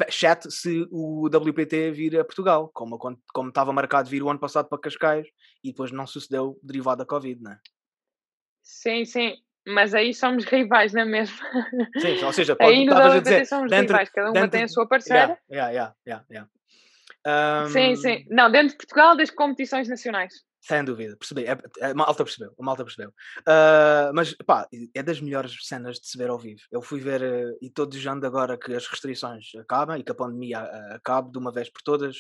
Chat 0.10 0.50
se 0.52 0.88
o 0.92 1.26
WPT 1.26 1.92
vir 1.92 2.20
a 2.20 2.24
Portugal, 2.24 2.70
como, 2.72 3.00
como 3.00 3.50
estava 3.50 3.74
marcado 3.74 4.10
vir 4.10 4.22
o 4.22 4.30
ano 4.30 4.40
passado 4.40 4.70
para 4.70 4.80
Cascais 4.80 5.28
e 5.64 5.72
depois 5.72 5.92
não 5.92 6.06
sucedeu 6.06 6.60
derivado 6.62 7.00
da 7.00 7.06
Covid, 7.06 7.42
não 7.42 7.52
é? 7.52 7.60
Sim, 8.62 9.06
sim. 9.06 9.36
Mas 9.68 9.96
aí 9.96 10.14
somos 10.14 10.46
rivais, 10.46 10.94
não 10.94 11.02
é 11.02 11.06
mesmo? 11.06 11.38
Sim, 12.00 12.24
ou 12.24 12.34
seja, 12.34 12.56
pode, 12.58 12.72
aí 12.72 12.86
no 12.86 12.94
WPT 12.94 13.22
dizer, 13.22 13.46
somos 13.46 13.72
dentro, 13.72 13.94
rivais, 13.94 14.10
cada 14.10 14.28
uma 14.28 14.34
dentro, 14.34 14.52
tem 14.52 14.64
a 14.64 14.68
sua 14.68 14.88
parceira. 14.88 15.40
Yeah, 15.52 15.72
yeah, 15.72 15.96
yeah, 16.08 16.26
yeah, 16.30 16.50
um... 17.66 17.70
Sim, 17.70 17.96
sim. 17.96 18.26
Não, 18.30 18.52
dentro 18.52 18.70
de 18.70 18.78
Portugal, 18.78 19.16
das 19.16 19.30
competições 19.30 19.88
nacionais. 19.88 20.34
Sem 20.62 20.86
dúvida, 20.86 21.18
percebi. 21.18 21.46
É, 21.46 21.58
é, 21.80 21.94
malta 21.94 22.24
percebeu, 22.24 22.54
a 22.58 22.64
malta 22.64 22.84
percebeu. 22.84 23.10
Uh, 23.40 24.14
mas, 24.14 24.34
pá, 24.46 24.68
é 24.94 25.02
das 25.02 25.20
melhores 25.20 25.58
cenas 25.66 26.00
de 26.00 26.08
se 26.08 26.16
ver 26.16 26.30
ao 26.30 26.38
vivo. 26.38 26.62
Eu 26.72 26.84
fui 26.84 27.00
ver, 27.00 27.24
uh, 27.24 27.58
e 27.60 27.66
estou 27.66 27.88
desejando 27.88 28.28
agora 28.28 28.56
que 28.56 28.72
as 28.72 28.86
restrições 28.86 29.56
acabem 29.60 30.00
e 30.00 30.04
que 30.04 30.12
a 30.12 30.16
pandemia 30.16 30.62
uh, 30.62 30.94
acabe 30.94 31.32
de 31.32 31.40
uma 31.40 31.52
vez 31.52 31.68
por 31.68 31.82
todas. 31.82 32.16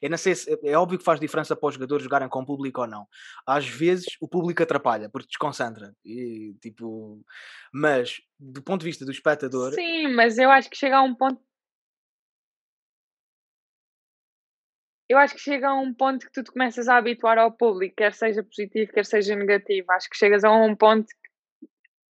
Eu 0.00 0.08
não 0.08 0.16
sei 0.16 0.36
se, 0.36 0.52
é, 0.52 0.70
é 0.70 0.78
óbvio 0.78 0.98
que 0.98 1.04
faz 1.04 1.18
diferença 1.18 1.56
para 1.56 1.66
os 1.68 1.74
jogadores 1.74 2.04
jogarem 2.04 2.28
com 2.28 2.42
o 2.42 2.46
público 2.46 2.80
ou 2.80 2.86
não. 2.86 3.08
Às 3.44 3.66
vezes 3.66 4.06
o 4.20 4.28
público 4.28 4.62
atrapalha, 4.62 5.08
porque 5.08 5.26
desconcentra. 5.26 5.92
E, 6.04 6.54
tipo, 6.60 7.20
mas, 7.72 8.20
do 8.38 8.62
ponto 8.62 8.82
de 8.82 8.86
vista 8.86 9.04
do 9.04 9.10
espectador. 9.10 9.72
Sim, 9.72 10.14
mas 10.14 10.38
eu 10.38 10.48
acho 10.48 10.70
que 10.70 10.76
chega 10.76 10.98
a 10.98 11.02
um 11.02 11.14
ponto 11.14 11.40
Eu 15.14 15.18
acho 15.20 15.34
que 15.36 15.40
chega 15.40 15.68
a 15.68 15.74
um 15.74 15.94
ponto 15.94 16.26
que 16.26 16.32
tu 16.32 16.42
te 16.42 16.50
começas 16.50 16.88
a 16.88 16.96
habituar 16.96 17.38
ao 17.38 17.52
público, 17.52 17.94
quer 17.96 18.12
seja 18.12 18.42
positivo, 18.42 18.90
quer 18.92 19.04
seja 19.04 19.36
negativo. 19.36 19.92
Acho 19.92 20.10
que 20.10 20.16
chegas 20.16 20.42
a 20.42 20.50
um 20.50 20.74
ponto 20.74 21.06
que 21.06 21.68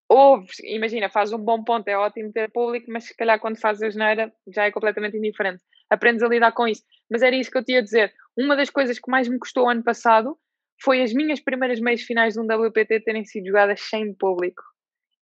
ouves, 0.07 0.59
imagina, 0.59 1.09
faz 1.09 1.33
um 1.33 1.39
bom 1.39 1.63
ponto, 1.63 1.87
é 1.87 1.97
ótimo 1.97 2.31
ter 2.31 2.51
público, 2.51 2.91
mas 2.91 3.05
se 3.05 3.17
calhar 3.17 3.39
quando 3.39 3.59
fazes 3.59 3.81
a 3.81 3.89
geneira 3.89 4.31
já 4.53 4.65
é 4.65 4.71
completamente 4.71 5.17
indiferente. 5.17 5.63
Aprendes 5.89 6.21
a 6.21 6.27
lidar 6.27 6.51
com 6.51 6.67
isso. 6.67 6.83
Mas 7.09 7.23
era 7.23 7.35
isso 7.35 7.49
que 7.49 7.57
eu 7.57 7.63
te 7.65 7.71
ia 7.71 7.81
dizer. 7.81 8.13
Uma 8.37 8.55
das 8.55 8.69
coisas 8.69 8.99
que 8.99 9.09
mais 9.09 9.27
me 9.27 9.39
custou 9.39 9.67
ano 9.67 9.83
passado 9.83 10.37
foi 10.79 11.01
as 11.01 11.11
minhas 11.11 11.39
primeiras 11.39 11.79
meias 11.79 12.03
finais 12.03 12.35
de 12.35 12.39
um 12.39 12.45
WPT 12.45 12.99
terem 12.99 13.25
sido 13.25 13.47
jogadas 13.47 13.81
sem 13.81 14.13
público. 14.13 14.61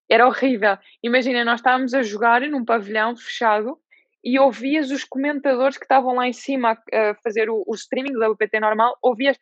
Era 0.06 0.26
horrível. 0.26 0.76
Imagina, 1.02 1.46
nós 1.46 1.60
estávamos 1.60 1.94
a 1.94 2.02
jogar 2.02 2.42
num 2.42 2.62
pavilhão 2.62 3.16
fechado 3.16 3.78
e 4.24 4.38
ouvias 4.38 4.90
os 4.90 5.04
comentadores 5.04 5.78
que 5.78 5.84
estavam 5.84 6.14
lá 6.14 6.28
em 6.28 6.32
cima 6.32 6.78
a, 6.92 7.10
a 7.10 7.14
fazer 7.16 7.48
o, 7.48 7.64
o, 7.66 7.74
streaming 7.74 8.12
do 8.12 8.32
WPT 8.32 8.60
normal, 8.60 8.96
ouvias 9.02 9.36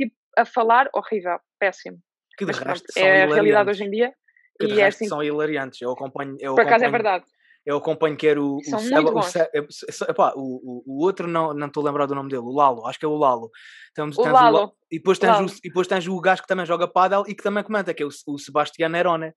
tipo 0.00 0.14
a 0.36 0.44
falar 0.44 0.88
horrível, 0.94 1.38
péssimo. 1.58 1.98
Que 2.36 2.44
de 2.44 2.52
Mas, 2.52 2.60
resto 2.60 2.92
pronto, 2.92 3.04
é 3.04 3.24
a 3.24 3.26
realidade 3.26 3.70
hoje 3.70 3.84
em 3.84 3.90
dia. 3.90 4.14
Que 4.58 4.66
de 4.66 4.74
e 4.74 4.80
é 4.80 4.86
assim, 4.86 5.06
são 5.06 5.22
hilariantes. 5.22 5.80
Eu 5.80 5.90
acompanho. 5.90 6.36
Eu 6.40 6.54
por 6.54 6.64
acaso 6.64 6.84
é 6.84 6.90
verdade. 6.90 7.24
Eu 7.64 7.76
acompanho 7.76 8.16
quer 8.16 8.38
o. 8.38 8.58
São 8.62 8.78
o, 8.78 8.82
muito 8.82 9.12
bons. 9.12 9.34
O, 9.34 10.10
epá, 10.10 10.32
o, 10.34 10.82
o, 10.86 11.04
outro 11.04 11.26
não 11.28 11.66
estou 11.66 11.82
a 11.82 11.86
lembrar 11.86 12.06
do 12.06 12.14
nome 12.14 12.30
dele, 12.30 12.42
o 12.42 12.52
Lalo, 12.52 12.86
acho 12.86 12.98
que 12.98 13.04
é 13.04 13.08
o 13.08 13.16
Lalo. 13.16 13.50
Temos, 13.94 14.16
o 14.16 14.22
Lalo. 14.22 14.72
E, 14.90 14.96
depois 14.96 15.18
tens 15.18 15.30
Lalo. 15.30 15.46
O, 15.46 15.50
e 15.50 15.68
depois 15.68 15.86
tens 15.86 16.08
o 16.08 16.20
gajo 16.20 16.42
que 16.42 16.48
também 16.48 16.64
joga 16.64 16.88
paddle 16.88 17.24
e 17.28 17.34
que 17.34 17.42
também 17.42 17.62
comenta, 17.62 17.92
que 17.92 18.02
é 18.02 18.06
o, 18.06 18.10
o 18.26 18.38
Sebastião 18.38 18.88
Nerone. 18.88 19.32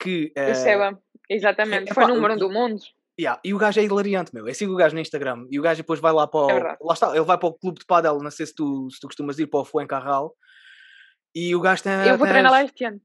Que, 0.00 0.32
o 0.36 0.54
Seba, 0.54 0.98
exatamente, 1.28 1.90
é, 1.90 1.94
foi 1.94 2.06
número 2.06 2.34
um 2.34 2.38
do 2.38 2.50
mundo. 2.50 2.80
Yeah. 3.18 3.40
E 3.44 3.52
o 3.52 3.58
gajo 3.58 3.78
é 3.78 3.84
hilariante, 3.84 4.34
meu. 4.34 4.48
Eu 4.48 4.54
sigo 4.54 4.72
o 4.72 4.76
gajo 4.76 4.94
no 4.94 5.00
Instagram 5.00 5.46
e 5.50 5.58
o 5.58 5.62
gajo 5.62 5.82
depois 5.82 6.00
vai 6.00 6.12
lá 6.12 6.26
para 6.26 6.40
o. 6.40 6.50
É 6.50 6.76
lá 6.80 6.94
está, 6.94 7.14
ele 7.14 7.24
vai 7.24 7.38
para 7.38 7.48
o 7.48 7.54
clube 7.54 7.80
de 7.80 7.86
padel, 7.86 8.18
não 8.18 8.30
sei 8.30 8.46
se 8.46 8.54
tu, 8.54 8.88
se 8.90 8.98
tu 8.98 9.06
costumas 9.06 9.38
ir 9.38 9.46
para 9.46 9.60
o 9.60 9.64
Fuencarral. 9.64 10.34
E 11.34 11.54
o 11.54 11.60
gajo 11.60 11.82
tem. 11.82 11.92
Eu 12.06 12.18
vou 12.18 12.26
treinar 12.26 12.50
lá 12.50 12.64
este 12.64 12.84
ano. 12.84 13.00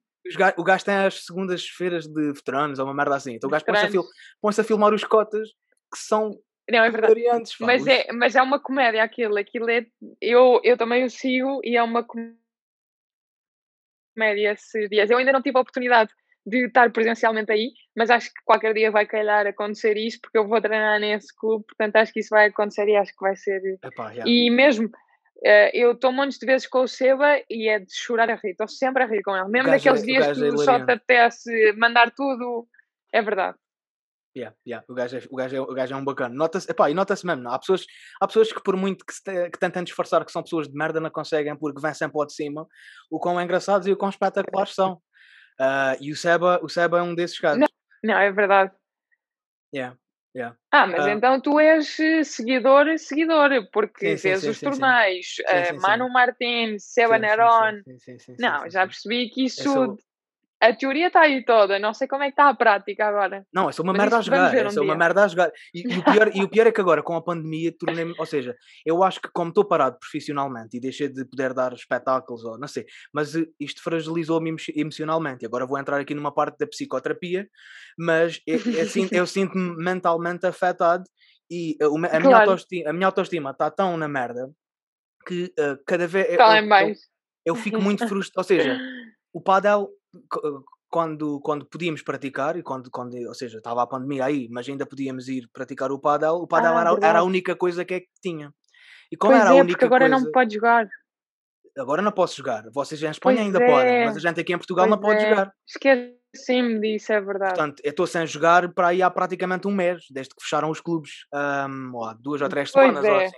O 0.58 0.64
gajo 0.64 0.86
tem 0.86 0.96
as 0.96 1.26
segundas-feiras 1.26 2.06
de 2.06 2.34
veteranos 2.34 2.80
ou 2.80 2.86
uma 2.86 2.94
merda 2.94 3.16
assim. 3.16 3.36
Então 3.36 3.48
o 3.48 3.52
gajo 3.52 3.66
põe-se 3.66 3.86
a, 3.86 3.90
fil 3.90 4.04
põe 4.42 4.54
a 4.58 4.64
filmar 4.64 4.94
os 4.94 5.04
cotas 5.04 5.50
que 5.92 6.00
são 6.00 6.32
não, 6.70 6.84
é 6.84 6.90
verdade. 6.90 7.24
Mas 7.62 7.88
é, 7.88 8.12
mas 8.12 8.36
é 8.36 8.42
uma 8.42 8.60
comédia 8.60 9.02
aquilo. 9.02 9.38
Aquilo 9.38 9.70
é. 9.70 9.86
Eu, 10.20 10.60
eu 10.64 10.78
também 10.78 11.06
o 11.06 11.10
sigo 11.10 11.62
e 11.64 11.78
é 11.78 11.84
uma 11.84 12.04
comédia 12.04 12.36
esses 14.52 14.90
dias. 14.90 15.10
Eu 15.10 15.18
ainda 15.18 15.32
não 15.32 15.42
tive 15.42 15.58
a 15.58 15.62
oportunidade 15.62 16.14
de 16.48 16.66
estar 16.66 16.90
presencialmente 16.94 17.52
aí, 17.52 17.74
mas 17.94 18.10
acho 18.10 18.30
que 18.30 18.42
qualquer 18.46 18.74
dia 18.74 18.90
vai 18.90 19.06
calhar 19.06 19.46
acontecer 19.46 19.98
isso, 19.98 20.18
porque 20.22 20.38
eu 20.38 20.48
vou 20.48 20.62
treinar 20.62 20.98
nesse 20.98 21.36
clube, 21.36 21.66
portanto 21.66 21.98
acho 21.98 22.14
que 22.14 22.22
isso 22.22 22.30
vai 22.30 22.48
acontecer 22.48 22.88
e 22.88 22.96
acho 22.96 23.12
que 23.12 23.22
vai 23.22 23.36
ser. 23.36 23.62
Epá, 23.84 24.12
yeah. 24.12 24.32
E 24.32 24.50
mesmo, 24.50 24.88
uh, 24.88 25.70
eu 25.74 25.92
estou 25.92 26.14
montes 26.14 26.40
de 26.40 26.46
vezes 26.46 26.66
com 26.66 26.84
o 26.84 26.88
Seba 26.88 27.42
e 27.50 27.68
é 27.68 27.80
de 27.80 27.94
chorar 27.94 28.30
a 28.30 28.36
rir, 28.36 28.52
estou 28.52 28.68
sempre 28.68 29.04
a 29.04 29.06
rir 29.06 29.22
com 29.24 29.36
ele, 29.36 29.50
mesmo 29.50 29.70
naqueles 29.70 30.04
é, 30.04 30.06
dias 30.06 30.38
que 30.38 30.46
é 30.46 30.52
só 30.58 30.78
te 30.86 30.90
apetece 30.90 31.74
mandar 31.74 32.12
tudo, 32.12 32.66
é 33.12 33.22
verdade. 33.22 33.58
Yeah, 34.38 34.56
yeah. 34.68 34.86
O, 34.88 34.94
gajo 34.94 35.18
é, 35.18 35.22
o, 35.30 35.36
gajo 35.36 35.56
é, 35.56 35.62
o 35.62 35.74
gajo 35.74 35.94
é 35.96 35.98
um 35.98 36.06
bacana. 36.06 36.36
Nota-se, 36.36 36.68
e 36.70 36.94
nota-se 36.94 37.26
mesmo, 37.26 37.42
não? 37.42 37.52
Há, 37.52 37.58
pessoas, 37.58 37.88
há 38.22 38.28
pessoas 38.28 38.54
que, 38.54 38.62
por 38.62 38.78
muito 38.78 39.04
que, 39.04 39.12
se, 39.12 39.50
que 39.50 39.58
tentem 39.58 39.84
disfarçar 39.84 40.24
que 40.24 40.32
são 40.32 40.44
pessoas 40.44 40.68
de 40.68 40.76
merda, 40.76 41.00
não 41.00 41.10
conseguem 41.10 41.58
porque 41.58 41.82
vêm 41.82 41.94
sempre 41.96 42.20
ao 42.20 42.26
de 42.28 42.34
cima 42.34 42.68
o 43.10 43.20
quão 43.20 43.42
engraçados 43.42 43.88
e 43.88 43.92
o 43.92 43.98
quão 43.98 44.12
espetaculares 44.12 44.76
são. 44.76 45.02
Uh, 45.60 45.98
e 46.00 46.12
o 46.12 46.16
Seba, 46.16 46.60
o 46.62 46.70
Seba 46.70 47.00
é 47.00 47.02
um 47.02 47.16
desses 47.16 47.40
casos. 47.40 47.60
Não, 47.60 47.68
não 48.04 48.20
é 48.20 48.32
verdade. 48.32 48.72
Yeah. 49.74 49.98
Yeah. 50.36 50.56
Ah, 50.72 50.86
mas 50.86 51.06
uh, 51.06 51.10
então 51.10 51.42
tu 51.42 51.60
és 51.60 52.00
eh, 52.00 52.24
seguidor, 52.24 52.86
seguidor, 53.00 53.50
porque 53.72 54.16
sim, 54.18 54.30
vês 54.30 54.42
sim, 54.42 54.50
os 54.50 54.58
sim, 54.60 54.66
torneios, 54.70 55.38
uh, 55.40 55.82
Manu 55.82 56.10
Martins, 56.12 56.84
Seba 56.84 57.18
Neron. 57.18 57.82
Não, 58.38 58.70
já 58.70 58.86
percebi 58.86 59.30
que 59.32 59.46
isso 59.46 59.64
sou, 59.64 59.98
a 60.60 60.74
teoria 60.74 61.08
está 61.08 61.22
aí 61.22 61.46
toda, 61.46 61.78
não 61.78 61.94
sei 61.94 62.08
como 62.08 62.24
é 62.24 62.28
que 62.28 62.32
está 62.32 62.50
a 62.50 62.54
prática 62.56 63.06
agora. 63.06 63.46
Não, 63.54 63.70
é 63.70 63.72
só 63.72 63.84
uma 63.84 63.94
Mas 63.94 64.02
merda 64.02 64.18
a 64.18 64.22
jogar, 64.22 64.56
é 64.56 64.70
só 64.70 64.82
um 64.82 64.86
uma 64.86 64.96
merda 64.96 65.24
a 65.24 65.28
jogar. 65.28 65.52
E, 65.74 65.82
e, 65.82 65.98
o 65.98 66.04
pior, 66.04 66.32
e 66.36 66.44
o 66.44 66.50
pior 66.50 66.68
é 66.68 66.72
que 66.72 66.82
agora, 66.82 67.04
com 67.04 67.16
a 67.16 67.22
pandemia, 67.22 67.72
tornei-me, 67.78 68.16
ou 68.18 68.26
seja, 68.26 68.56
eu 68.86 69.04
acho 69.04 69.22
que 69.22 69.30
como 69.32 69.50
estou 69.50 69.66
parado 69.66 70.00
profissionalmente 70.00 70.76
e 70.76 70.80
deixei 70.80 71.10
de 71.10 71.26
poder 71.26 71.54
dar 71.54 71.74
espetáculos, 71.74 72.44
ou 72.44 72.58
não 72.58 72.68
sei, 72.68 72.86
mas 73.14 73.36
eh, 73.36 73.46
isto 73.60 73.84
fragilizou-me 73.84 74.56
emocionalmente. 74.76 75.46
Agora 75.46 75.66
vou 75.66 75.78
entrar 75.78 76.00
aqui 76.00 76.16
numa 76.16 76.34
parte 76.34 76.58
da 76.58 76.66
psicoterapia, 76.66 77.48
mas 77.98 78.42
é, 78.48 78.54
é 78.54 78.82
assim, 78.82 79.08
eu 79.12 79.28
sinto-me 79.28 79.76
mentalmente 79.78 80.46
afetado 80.46 81.04
e 81.50 81.78
a, 81.82 81.86
a, 81.86 81.90
claro. 81.90 82.26
minha 82.26 82.38
autoestima, 82.38 82.90
a 82.90 82.94
minha 82.94 83.06
autoestima 83.06 83.52
está 83.52 83.70
tão 83.70 83.96
na 83.96 84.08
merda 84.08 84.50
que 85.28 85.54
uh, 85.60 85.78
cada 85.86 86.08
vez. 86.08 86.28
Eu, 86.30 86.40
eu, 86.40 86.96
eu, 87.46 87.56
fico 87.56 87.82
muito 87.82 88.06
frustrado, 88.10 88.40
ou 88.40 88.44
seja 88.44 88.80
o 89.34 89.42
padel 89.42 89.90
quando, 90.90 91.40
quando 91.42 91.66
podíamos 91.66 92.02
praticar, 92.02 92.58
e 92.58 92.64
quando, 92.64 92.90
quando, 92.90 93.16
ou 93.16 93.34
seja, 93.34 93.58
estava 93.58 93.84
a 93.84 93.88
pandemia 93.88 94.26
aí, 94.26 94.48
mas 94.50 94.68
ainda 94.68 94.86
podíamos 94.86 95.28
ir 95.28 95.50
praticar 95.52 95.92
o 95.92 96.00
padel, 96.00 96.36
o 96.36 96.48
padel 96.48 96.78
ah, 96.78 96.82
era, 96.82 96.98
era, 97.02 97.20
a 97.20 97.24
única 97.24 97.56
coisa 97.56 97.84
que, 97.84 97.94
é 97.94 98.00
que 98.00 98.10
tinha. 98.22 98.54
E 99.12 99.18
como 99.18 99.34
pois 99.34 99.42
era 99.42 99.54
é, 99.54 99.60
a 99.60 99.62
única 99.62 99.74
porque 99.74 99.86
agora 99.86 100.10
coisa, 100.10 100.26
não 100.26 100.32
pode 100.32 100.54
jogar. 100.54 100.88
Agora 101.78 102.02
não 102.02 102.12
posso 102.12 102.38
jogar. 102.38 102.64
Vocês 102.74 103.02
em 103.04 103.10
Espanha 103.10 103.38
pois 103.38 103.48
ainda 103.48 103.64
é. 103.64 103.68
podem, 103.68 104.06
mas 104.06 104.18
a 104.18 104.20
gente 104.20 104.40
aqui 104.40 104.54
em 104.54 104.58
Portugal 104.58 104.86
pois 104.86 104.92
não 104.92 105.00
pode 105.00 105.24
é. 105.24 105.30
jogar. 105.30 105.52
Esqueci-me 106.38 106.80
disso, 106.80 107.12
é 107.12 107.20
verdade. 107.22 107.56
Portanto, 107.56 107.82
eu 107.84 107.90
estou 107.90 108.08
sem 108.08 108.26
jogar 108.28 108.72
para 108.74 108.90
aí 108.90 109.02
há 109.02 109.10
praticamente 109.10 109.68
um 109.68 109.72
mês, 109.72 110.06
desde 110.12 110.36
que 110.36 110.42
fecharam 110.42 110.70
os 110.70 110.80
clubes, 110.80 111.26
um, 111.34 111.96
ou 111.96 112.06
há 112.06 112.14
duas 112.14 112.42
ou 112.42 112.50
três 112.50 112.72
semanas, 112.72 113.04
ou 113.04 113.12
é. 113.12 113.26
assim. 113.26 113.38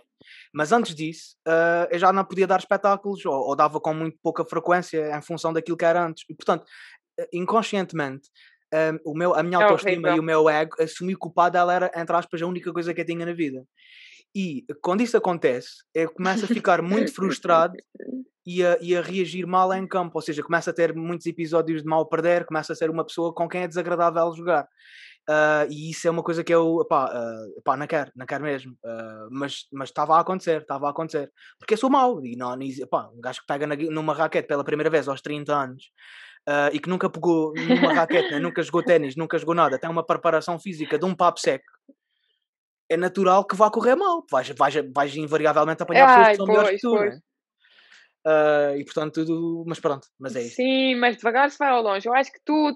Mas 0.54 0.72
antes 0.72 0.94
disso, 0.94 1.36
uh, 1.48 1.88
eu 1.90 1.98
já 1.98 2.12
não 2.12 2.26
podia 2.26 2.46
dar 2.46 2.60
espetáculos, 2.60 3.26
ou, 3.26 3.34
ou, 3.34 3.56
dava 3.56 3.80
com 3.80 3.94
muito 3.94 4.18
pouca 4.22 4.44
frequência 4.44 5.16
em 5.16 5.22
função 5.22 5.54
daquilo 5.54 5.78
que 5.78 5.86
era 5.86 6.06
antes. 6.06 6.24
E, 6.30 6.36
portanto, 6.36 6.66
inconscientemente, 7.34 8.30
um, 8.74 9.12
o 9.12 9.18
meu, 9.18 9.34
a 9.34 9.42
minha 9.42 9.60
é 9.60 9.64
autoestima 9.64 10.16
e 10.16 10.20
o 10.20 10.24
meu 10.24 10.50
ego 10.50 10.76
assumi 10.80 11.16
que 11.16 11.28
o 11.28 11.32
padel 11.32 11.70
era, 11.70 11.92
entre 11.96 12.16
aspas, 12.16 12.42
a 12.42 12.48
única 12.48 12.72
coisa 12.72 12.94
que 12.94 13.02
eu 13.02 13.06
tinha 13.06 13.26
na 13.26 13.34
vida. 13.34 13.64
E 14.36 14.64
quando 14.82 15.02
isso 15.02 15.18
acontece, 15.18 15.70
eu 15.94 16.12
começo 16.12 16.46
a 16.46 16.48
ficar 16.48 16.82
muito 16.82 17.14
frustrado 17.14 17.74
e 18.50 18.66
a, 18.66 18.78
e 18.82 18.96
a, 18.96 19.02
reagir 19.02 19.46
mal 19.46 19.72
em 19.74 19.86
campo, 19.86 20.14
ou 20.16 20.22
seja, 20.22 20.42
começa 20.42 20.72
a 20.72 20.74
ter 20.74 20.96
muitos 20.96 21.28
episódios 21.28 21.84
de 21.84 21.88
mal 21.88 22.04
perder, 22.08 22.46
começa 22.46 22.74
a 22.74 22.76
ser 22.76 22.90
uma 22.90 23.06
pessoa 23.06 23.32
com 23.34 23.48
quem 23.48 23.62
é 23.62 23.68
desagradável 23.68 24.34
jogar. 24.36 24.68
Uh, 25.30 25.70
e 25.70 25.92
isso 25.92 26.08
é 26.08 26.12
uma 26.12 26.24
coisa 26.24 26.44
que 26.44 26.52
eu, 26.52 26.84
pá, 26.90 27.06
uh, 27.06 27.62
pá 27.62 27.78
não 27.78 27.86
quero, 27.86 28.12
não 28.16 28.26
quero 28.26 28.44
mesmo. 28.44 28.72
Uh, 28.84 29.30
mas 29.30 29.68
estava 29.84 30.18
a 30.18 30.22
acontecer, 30.22 30.62
estava 30.62 30.88
a 30.88 30.90
acontecer. 30.90 31.32
Porque 31.60 31.76
eu 31.76 31.78
sou 31.78 31.92
mau, 31.92 32.26
e 32.26 32.36
não, 32.36 32.58
pá, 32.90 33.12
um 33.14 33.22
gajo 33.22 33.42
que 33.42 33.46
pega 33.46 33.68
na, 33.68 33.76
numa 33.76 34.16
raquete 34.16 34.48
pela 34.48 34.64
primeira 34.64 34.90
vez 34.90 35.08
aos 35.08 35.22
30 35.22 35.54
anos 35.54 35.84
uh, 36.48 36.74
e 36.74 36.80
que 36.80 36.90
nunca 36.90 37.08
pegou 37.08 37.54
numa 37.54 37.94
raquete, 37.94 38.32
né? 38.32 38.40
nunca 38.40 38.64
jogou 38.64 38.82
ténis, 38.82 39.16
nunca 39.16 39.38
jogou 39.38 39.54
nada, 39.54 39.78
tem 39.78 39.90
uma 39.90 40.04
preparação 40.04 40.58
física 40.58 40.98
de 40.98 41.06
um 41.06 41.14
papo 41.14 41.40
seco, 41.40 41.66
é 42.90 42.98
natural 42.98 43.46
que 43.46 43.56
vá 43.56 43.70
correr 43.70 43.96
mal. 43.96 44.26
Vais, 44.32 44.50
vais, 44.50 44.76
vais 44.92 45.16
invariavelmente 45.16 45.84
apanhar 45.84 46.08
pessoas 46.08 46.28
que 46.30 46.36
são 46.38 46.46
pois, 46.48 46.58
melhores 46.58 46.82
que 46.82 46.88
tu. 46.88 46.96
Né? 47.00 47.20
Uh, 48.26 48.78
e 48.78 48.84
portanto, 48.84 49.26
tudo, 49.26 49.64
mas 49.68 49.80
pronto, 49.80 50.08
mas 50.20 50.36
é 50.36 50.42
isso. 50.42 50.56
Sim, 50.56 50.96
mas 50.96 51.18
devagar 51.18 51.50
se 51.50 51.58
vai 51.58 51.70
ao 51.70 51.82
longe. 51.82 52.08
Eu 52.08 52.14
acho 52.14 52.32
que 52.32 52.40
tu 52.44 52.74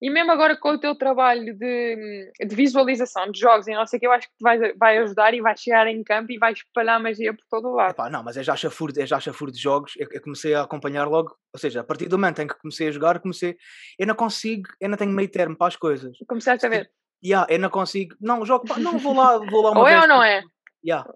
e 0.00 0.10
mesmo 0.10 0.30
agora 0.30 0.56
com 0.56 0.70
o 0.70 0.78
teu 0.78 0.94
trabalho 0.94 1.56
de, 1.58 2.30
de 2.38 2.54
visualização 2.54 3.30
de 3.32 3.40
jogos 3.40 3.66
e 3.66 3.72
não 3.72 3.84
sei 3.84 3.96
o 3.96 4.00
que, 4.00 4.06
eu 4.06 4.12
acho 4.12 4.28
que 4.28 4.36
te 4.36 4.42
vai, 4.42 4.72
vai 4.74 4.98
ajudar 4.98 5.34
e 5.34 5.40
vai 5.40 5.56
chegar 5.56 5.88
em 5.88 6.04
campo 6.04 6.30
e 6.30 6.38
vai 6.38 6.52
espalhar 6.52 7.02
magia 7.02 7.34
por 7.34 7.44
todo 7.50 7.68
o 7.68 7.74
lado. 7.74 7.90
Epá, 7.90 8.08
não, 8.08 8.22
mas 8.22 8.36
é 8.36 8.42
já 8.44 8.54
chafuro, 8.54 8.92
é 8.96 9.04
já 9.04 9.18
chafuro 9.18 9.50
de 9.50 9.60
jogos, 9.60 9.94
eu, 9.96 10.06
eu, 10.12 10.22
comecei 10.22 10.54
a 10.54 10.62
acompanhar 10.62 11.08
logo, 11.08 11.36
ou 11.52 11.58
seja, 11.58 11.80
a 11.80 11.84
partir 11.84 12.06
do 12.06 12.16
momento 12.16 12.40
em 12.40 12.46
que 12.46 12.58
comecei 12.60 12.86
a 12.86 12.92
jogar, 12.92 13.18
comecei, 13.18 13.56
eu 13.98 14.06
não 14.06 14.14
consigo, 14.14 14.68
eu 14.80 14.88
não 14.88 14.96
tenho 14.96 15.10
meio 15.10 15.28
termo 15.28 15.56
para 15.56 15.66
as 15.66 15.76
coisas. 15.76 16.16
Começaste 16.28 16.64
a 16.64 16.68
ver? 16.68 16.90
Yeah, 17.24 17.52
eu 17.52 17.58
não 17.58 17.68
consigo, 17.68 18.14
não, 18.20 18.46
jogo, 18.46 18.66
não, 18.78 18.98
vou 18.98 19.14
lá, 19.14 19.38
vou 19.38 19.62
lá 19.62 19.72
uma 19.72 19.80
ou 19.80 19.86
vez. 19.86 19.96
Ou 19.96 20.02
é 20.02 20.02
ou 20.02 20.08
não 20.08 20.22
é? 20.22 20.44
Yeah. 20.86 21.10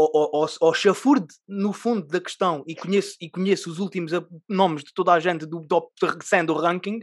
Ou, 0.00 0.46
ou 0.60 0.74
chafurde 0.74 1.26
no 1.48 1.72
fundo 1.72 2.06
da 2.06 2.20
questão 2.20 2.62
e 2.66 2.76
conheço, 2.76 3.16
e 3.20 3.28
conheço 3.28 3.68
os 3.68 3.80
últimos 3.80 4.12
nomes 4.48 4.84
de 4.84 4.94
toda 4.94 5.12
a 5.12 5.18
gente 5.18 5.44
do 5.44 5.66
top 5.66 5.92
100 6.22 6.44
do 6.44 6.54
ranking, 6.54 7.00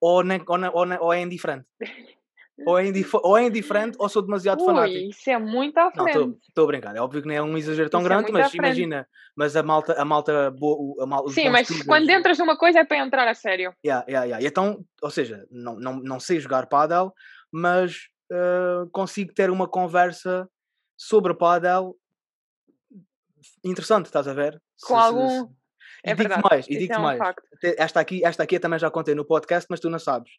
ou, 0.00 0.22
nem, 0.22 0.42
ou, 0.46 0.58
ou, 0.72 0.98
ou 1.00 1.12
é 1.12 1.20
indiferente. 1.20 1.66
Ou 2.66 2.78
é, 2.78 2.92
ou 3.22 3.38
é 3.38 3.46
indiferente 3.46 3.96
ou 3.98 4.06
sou 4.08 4.20
demasiado 4.20 4.60
Ui, 4.60 4.66
fanático. 4.66 5.10
Isso 5.10 5.30
é 5.30 5.38
muito 5.38 5.78
à 5.78 5.90
frente. 5.90 6.36
Estou 6.46 6.64
a 6.64 6.66
brincar. 6.66 6.94
É 6.94 7.00
óbvio 7.00 7.22
que 7.22 7.28
não 7.28 7.34
é 7.34 7.42
um 7.42 7.56
exagero 7.56 7.88
tão 7.88 8.00
isso 8.00 8.06
é 8.06 8.10
grande, 8.10 8.28
é 8.28 8.32
mas 8.32 8.52
imagina, 8.52 9.08
mas 9.34 9.56
a 9.56 9.62
malta, 9.62 9.94
a 9.94 10.04
malta 10.04 10.50
boa. 10.50 11.02
A 11.02 11.06
mal, 11.06 11.26
Sim, 11.28 11.48
mas 11.48 11.68
quando 11.84 12.10
entras 12.10 12.38
numa 12.38 12.58
coisa 12.58 12.80
é 12.80 12.84
para 12.84 12.98
entrar 12.98 13.26
a 13.26 13.34
sério. 13.34 13.72
Yeah, 13.84 14.04
yeah, 14.06 14.26
yeah. 14.26 14.46
Então, 14.46 14.84
ou 15.02 15.10
seja, 15.10 15.46
não, 15.50 15.76
não, 15.76 16.00
não 16.00 16.20
sei 16.20 16.38
jogar 16.38 16.66
paddle, 16.66 17.12
mas 17.50 18.08
uh, 18.30 18.88
consigo 18.90 19.32
ter 19.32 19.50
uma 19.50 19.66
conversa 19.66 20.46
sobre 20.98 21.32
paddle 21.32 21.96
interessante, 23.64 24.06
estás 24.06 24.26
a 24.28 24.34
ver? 24.34 24.60
Com 24.82 24.94
se, 24.94 25.00
algum. 25.00 25.28
Se, 25.28 25.60
é 26.04 26.12
e 26.12 26.14
digo 26.14 26.34
mais, 26.50 26.66
e 26.68 26.78
digo 26.78 26.94
é 26.94 26.98
um 26.98 27.02
mais. 27.02 27.20
Esta 27.76 28.00
aqui, 28.00 28.24
esta 28.24 28.42
aqui 28.42 28.56
eu 28.56 28.60
também 28.60 28.78
já 28.78 28.90
contei 28.90 29.14
no 29.14 29.24
podcast, 29.24 29.66
mas 29.68 29.80
tu 29.80 29.90
não 29.90 29.98
sabes. 29.98 30.30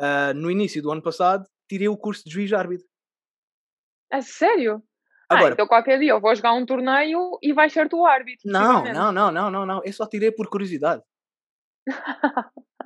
Uh, 0.00 0.34
no 0.34 0.50
início 0.50 0.82
do 0.82 0.90
ano 0.90 1.02
passado, 1.02 1.46
tirei 1.68 1.88
o 1.88 1.96
curso 1.96 2.24
de 2.24 2.30
juiz 2.30 2.52
árbitro. 2.52 2.86
A 4.10 4.20
sério? 4.22 4.82
Ah, 5.30 5.36
Agora, 5.36 5.50
ah, 5.50 5.54
então 5.54 5.66
qualquer 5.68 5.98
dia 6.00 6.10
eu 6.10 6.20
vou 6.20 6.34
jogar 6.34 6.54
um 6.54 6.66
torneio 6.66 7.38
e 7.40 7.52
vais 7.52 7.72
ser 7.72 7.88
tu 7.88 8.04
árbitro. 8.04 8.50
Não, 8.50 8.82
não, 8.82 9.12
não, 9.12 9.30
não, 9.30 9.50
não, 9.50 9.66
não. 9.66 9.80
Eu 9.84 9.92
só 9.92 10.06
tirei 10.06 10.32
por 10.32 10.48
curiosidade. 10.48 11.02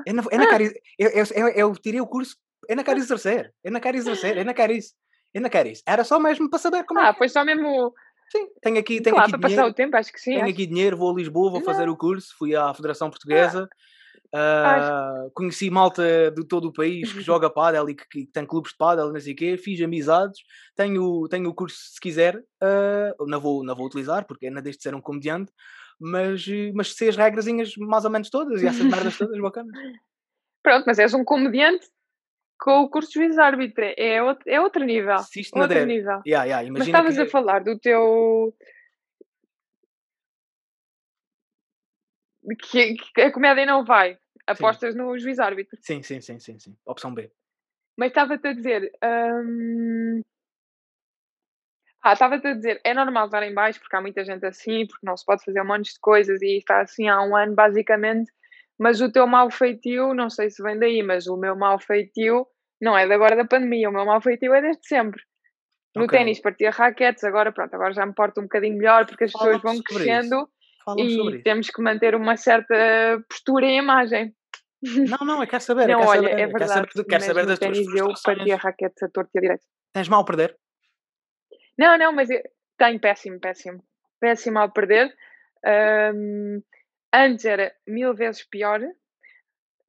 eu, 0.06 0.14
não, 0.14 0.24
eu, 0.30 0.38
não 0.38 0.48
quero, 0.48 0.64
eu, 0.98 1.10
eu, 1.10 1.48
eu, 1.48 1.72
tirei 1.76 2.00
o 2.00 2.06
curso, 2.06 2.36
eu 2.68 2.76
não 2.76 2.84
quero 2.84 2.98
exercer, 2.98 3.52
eu 3.64 3.72
não 3.72 3.80
quero 3.80 3.96
exercer, 3.96 4.36
eu 4.36 4.44
não 4.44 4.52
quero 4.52 4.72
isso. 4.72 4.94
Eu 5.32 5.40
não 5.40 5.50
quero 5.50 5.68
isso. 5.68 5.82
Era 5.84 6.04
só 6.04 6.20
mesmo 6.20 6.48
para 6.48 6.60
saber 6.60 6.84
como 6.84 7.00
ah, 7.00 7.06
é. 7.06 7.08
Ah, 7.08 7.14
foi 7.14 7.28
só 7.28 7.44
mesmo 7.44 7.92
Sim, 8.30 8.48
tenho 8.60 8.78
aqui, 8.78 9.00
tenho 9.00 9.16
claro, 9.16 9.30
aqui 9.30 9.38
para 9.38 9.48
dinheiro, 9.48 9.62
passar 9.62 9.70
o 9.70 9.74
tempo, 9.74 9.96
acho 9.96 10.12
que 10.12 10.20
sim. 10.20 10.32
Tenho 10.32 10.44
acho... 10.44 10.52
aqui 10.52 10.66
dinheiro, 10.66 10.96
vou 10.96 11.12
a 11.12 11.14
Lisboa, 11.14 11.50
vou 11.50 11.60
fazer 11.62 11.88
o 11.88 11.96
curso, 11.96 12.34
fui 12.36 12.54
à 12.54 12.72
Federação 12.74 13.10
Portuguesa, 13.10 13.68
uh, 14.34 15.30
conheci 15.34 15.70
malta 15.70 16.30
de 16.30 16.46
todo 16.46 16.68
o 16.68 16.72
país 16.72 17.12
que 17.12 17.20
joga 17.22 17.48
pádel 17.48 17.88
e 17.88 17.94
que, 17.94 18.06
que, 18.08 18.26
tem 18.26 18.44
clubes 18.44 18.72
de 18.72 18.78
pádel, 18.78 19.12
não 19.12 19.20
sei 19.20 19.32
o 19.32 19.36
quê, 19.36 19.56
fiz 19.56 19.80
amizades, 19.80 20.40
tenho, 20.74 21.28
tenho 21.28 21.48
o 21.48 21.54
curso 21.54 21.76
se 21.76 22.00
quiser, 22.00 22.36
uh, 22.36 23.26
não, 23.26 23.40
vou, 23.40 23.62
não 23.62 23.74
vou 23.74 23.86
utilizar 23.86 24.26
porque 24.26 24.46
ainda 24.46 24.60
de 24.62 24.72
ser 24.80 24.94
um 24.94 25.00
comediante, 25.00 25.52
mas, 26.00 26.44
mas 26.74 26.94
sei 26.94 27.08
as 27.08 27.16
regrazinhas 27.16 27.76
mais 27.76 28.04
ou 28.04 28.10
menos 28.10 28.28
todas 28.30 28.62
e 28.62 28.66
essas 28.66 28.84
merdas 28.84 29.16
todas 29.18 29.38
bacanas. 29.40 29.72
Pronto, 30.62 30.84
mas 30.86 30.98
és 30.98 31.14
um 31.14 31.24
comediante 31.24 31.86
com 32.64 32.80
o 32.80 32.88
curso 32.88 33.10
de 33.10 33.18
juiz 33.18 33.36
árbitro. 33.36 33.84
É 33.98 34.22
outro, 34.22 34.50
é 34.50 34.58
outro 34.58 34.82
nível. 34.82 35.18
Se 35.18 35.40
isto 35.40 35.54
outro 35.58 35.74
der, 35.74 35.86
nível. 35.86 36.22
Yeah, 36.26 36.46
yeah, 36.46 36.72
Mas 36.72 36.86
estavas 36.86 37.14
que... 37.14 37.20
a 37.20 37.28
falar 37.28 37.62
do 37.62 37.78
teu. 37.78 38.56
Que, 42.62 42.94
que, 42.94 43.20
a 43.20 43.30
comédia 43.30 43.66
não 43.66 43.84
vai. 43.84 44.16
Apostas 44.46 44.94
sim. 44.94 44.98
no 44.98 45.18
juiz 45.18 45.38
árbitro. 45.38 45.78
Sim, 45.82 46.02
sim, 46.02 46.22
sim, 46.22 46.38
sim, 46.38 46.58
sim. 46.58 46.74
Opção 46.86 47.12
B. 47.12 47.30
Mas 47.98 48.08
estava-te 48.08 48.48
a 48.48 48.54
dizer. 48.54 48.90
Hum... 49.04 50.22
Ah, 52.02 52.14
estava-te 52.14 52.46
a 52.46 52.54
dizer, 52.54 52.80
é 52.84 52.94
normal 52.94 53.26
estar 53.26 53.42
em 53.42 53.52
baixo 53.52 53.80
porque 53.80 53.96
há 53.96 54.00
muita 54.00 54.24
gente 54.24 54.44
assim, 54.44 54.86
porque 54.86 55.06
não 55.06 55.16
se 55.16 55.24
pode 55.24 55.44
fazer 55.44 55.60
um 55.60 55.66
monte 55.66 55.92
de 55.92 56.00
coisas 56.00 56.40
e 56.40 56.58
está 56.58 56.80
assim 56.80 57.08
há 57.08 57.22
um 57.22 57.36
ano, 57.36 57.54
basicamente. 57.54 58.32
Mas 58.78 59.02
o 59.02 59.12
teu 59.12 59.26
mau 59.26 59.50
feitio, 59.50 60.14
não 60.14 60.30
sei 60.30 60.48
se 60.50 60.62
vem 60.62 60.78
daí, 60.78 61.02
mas 61.02 61.26
o 61.26 61.36
meu 61.36 61.54
mau 61.54 61.78
feitio 61.78 62.46
não 62.80 62.96
é 62.96 63.06
de 63.06 63.12
agora 63.12 63.36
da 63.36 63.44
pandemia, 63.44 63.88
o 63.88 63.92
meu 63.92 64.04
mau 64.04 64.20
feitio 64.20 64.54
é 64.54 64.60
desde 64.60 64.86
sempre. 64.86 65.22
No 65.94 66.04
okay. 66.04 66.18
ténis 66.18 66.40
partia 66.40 66.70
raquetes, 66.70 67.22
agora 67.24 67.52
pronto, 67.52 67.74
agora 67.74 67.92
já 67.92 68.04
me 68.04 68.14
porto 68.14 68.40
um 68.40 68.44
bocadinho 68.44 68.76
melhor 68.76 69.06
porque 69.06 69.24
as 69.24 69.32
pessoas 69.32 69.62
vão 69.62 69.80
crescendo 69.82 70.48
e 70.98 71.42
temos 71.42 71.70
que 71.70 71.80
manter 71.80 72.14
uma 72.14 72.36
certa 72.36 72.74
postura 73.28 73.66
e 73.66 73.76
imagem. 73.76 74.34
Não, 74.82 75.26
não, 75.26 75.40
eu 75.40 75.48
quero 75.48 75.62
saber. 75.62 75.88
Não, 75.88 76.00
quero 76.00 76.10
olha, 76.10 76.28
saber, 76.28 76.42
é 76.42 76.46
verdade. 76.46 76.72
Quero 76.72 76.92
saber, 76.92 77.08
quero 77.08 77.24
saber 77.24 77.46
das 77.46 77.58
ténis 77.58 77.86
tuas 77.86 77.96
eu 77.96 78.12
partia 78.22 78.56
raquetes 78.56 79.02
a 79.02 79.08
torto 79.08 79.30
e 79.34 79.38
a 79.38 79.40
direito. 79.40 79.64
Tens 79.94 80.08
mal 80.08 80.20
a 80.20 80.24
perder? 80.24 80.58
Não, 81.78 81.96
não, 81.96 82.12
mas 82.12 82.28
eu, 82.28 82.42
tenho 82.76 83.00
péssimo, 83.00 83.40
péssimo. 83.40 83.82
Péssimo 84.20 84.58
ao 84.58 84.70
perder. 84.72 85.14
Um, 85.64 86.60
Antes 87.14 87.44
era 87.44 87.72
mil 87.86 88.12
vezes 88.12 88.42
pior. 88.42 88.80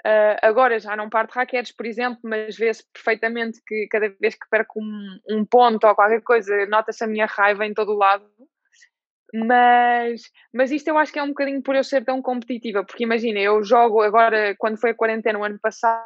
Uh, 0.05 0.37
agora 0.43 0.79
já 0.79 0.95
não 0.95 1.09
parte 1.09 1.33
raquetes, 1.33 1.71
por 1.71 1.83
exemplo, 1.83 2.19
mas 2.23 2.55
vê-se 2.55 2.85
perfeitamente 2.93 3.59
que 3.65 3.87
cada 3.89 4.07
vez 4.07 4.35
que 4.35 4.47
perco 4.51 4.79
um, 4.79 5.19
um 5.27 5.43
ponto 5.43 5.87
ou 5.87 5.95
qualquer 5.95 6.21
coisa, 6.21 6.67
nota-se 6.67 7.03
a 7.03 7.07
minha 7.07 7.25
raiva 7.25 7.65
em 7.65 7.73
todo 7.73 7.91
o 7.91 7.97
lado. 7.97 8.29
Mas, 9.33 10.31
mas 10.53 10.71
isto 10.71 10.87
eu 10.89 10.97
acho 10.99 11.11
que 11.11 11.17
é 11.17 11.23
um 11.23 11.29
bocadinho 11.29 11.61
por 11.63 11.75
eu 11.75 11.83
ser 11.83 12.05
tão 12.05 12.21
competitiva, 12.21 12.85
porque 12.85 13.03
imagina, 13.03 13.39
eu 13.39 13.63
jogo 13.63 14.01
agora, 14.01 14.55
quando 14.59 14.79
foi 14.79 14.91
a 14.91 14.95
quarentena 14.95 15.39
o 15.39 15.43
ano 15.43 15.59
passado, 15.59 16.05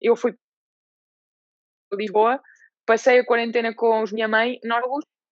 eu 0.00 0.16
fui 0.16 0.34
para 1.88 1.98
Lisboa, 1.98 2.42
passei 2.84 3.20
a 3.20 3.24
quarentena 3.24 3.74
com 3.74 4.02
os 4.02 4.12
minha 4.12 4.28
mãe, 4.28 4.58
nós 4.64 4.82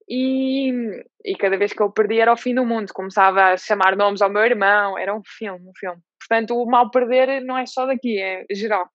e, 0.09 0.73
e 1.25 1.37
cada 1.37 1.57
vez 1.57 1.73
que 1.73 1.83
eu 1.83 1.91
perdi 1.91 2.21
era 2.21 2.33
o 2.33 2.37
fim 2.37 2.55
do 2.55 2.65
mundo. 2.65 2.93
Começava 2.93 3.53
a 3.53 3.57
chamar 3.57 3.97
nomes 3.97 4.23
ao 4.23 4.31
meu 4.31 4.43
irmão, 4.43 4.97
era 4.99 5.15
um 5.15 5.23
filme, 5.25 5.69
um 5.69 5.73
filme. 5.77 6.01
Portanto, 6.19 6.57
o 6.57 6.67
mal 6.67 6.91
perder 6.91 7.43
não 7.43 7.57
é 7.59 7.67
só 7.67 7.87
daqui, 7.87 8.19
é 8.21 8.45
geral. 8.53 8.89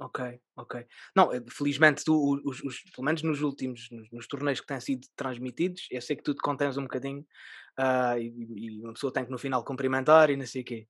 Ok, 0.00 0.40
ok. 0.56 0.86
Não, 1.14 1.32
eh, 1.32 1.42
felizmente 1.50 2.04
tu, 2.04 2.40
os, 2.44 2.62
os, 2.62 2.82
pelo 2.94 3.04
menos 3.04 3.22
nos 3.22 3.42
últimos, 3.42 3.88
nos, 3.90 4.08
nos, 4.12 4.28
torneios 4.28 4.60
que 4.60 4.66
têm 4.66 4.80
sido 4.80 5.06
transmitidos, 5.16 5.88
eu 5.90 6.00
sei 6.00 6.14
que 6.14 6.22
tu 6.22 6.34
te 6.34 6.40
contens 6.40 6.76
um 6.76 6.82
bocadinho 6.82 7.26
uh, 7.78 8.16
e, 8.16 8.76
e, 8.76 8.80
uma 8.80 8.92
pessoa 8.92 9.12
tem 9.12 9.24
que 9.24 9.30
no 9.30 9.38
final 9.38 9.64
cumprimentar 9.64 10.30
e 10.30 10.36
não 10.36 10.46
sei 10.46 10.62
o 10.62 10.64
quê. 10.64 10.86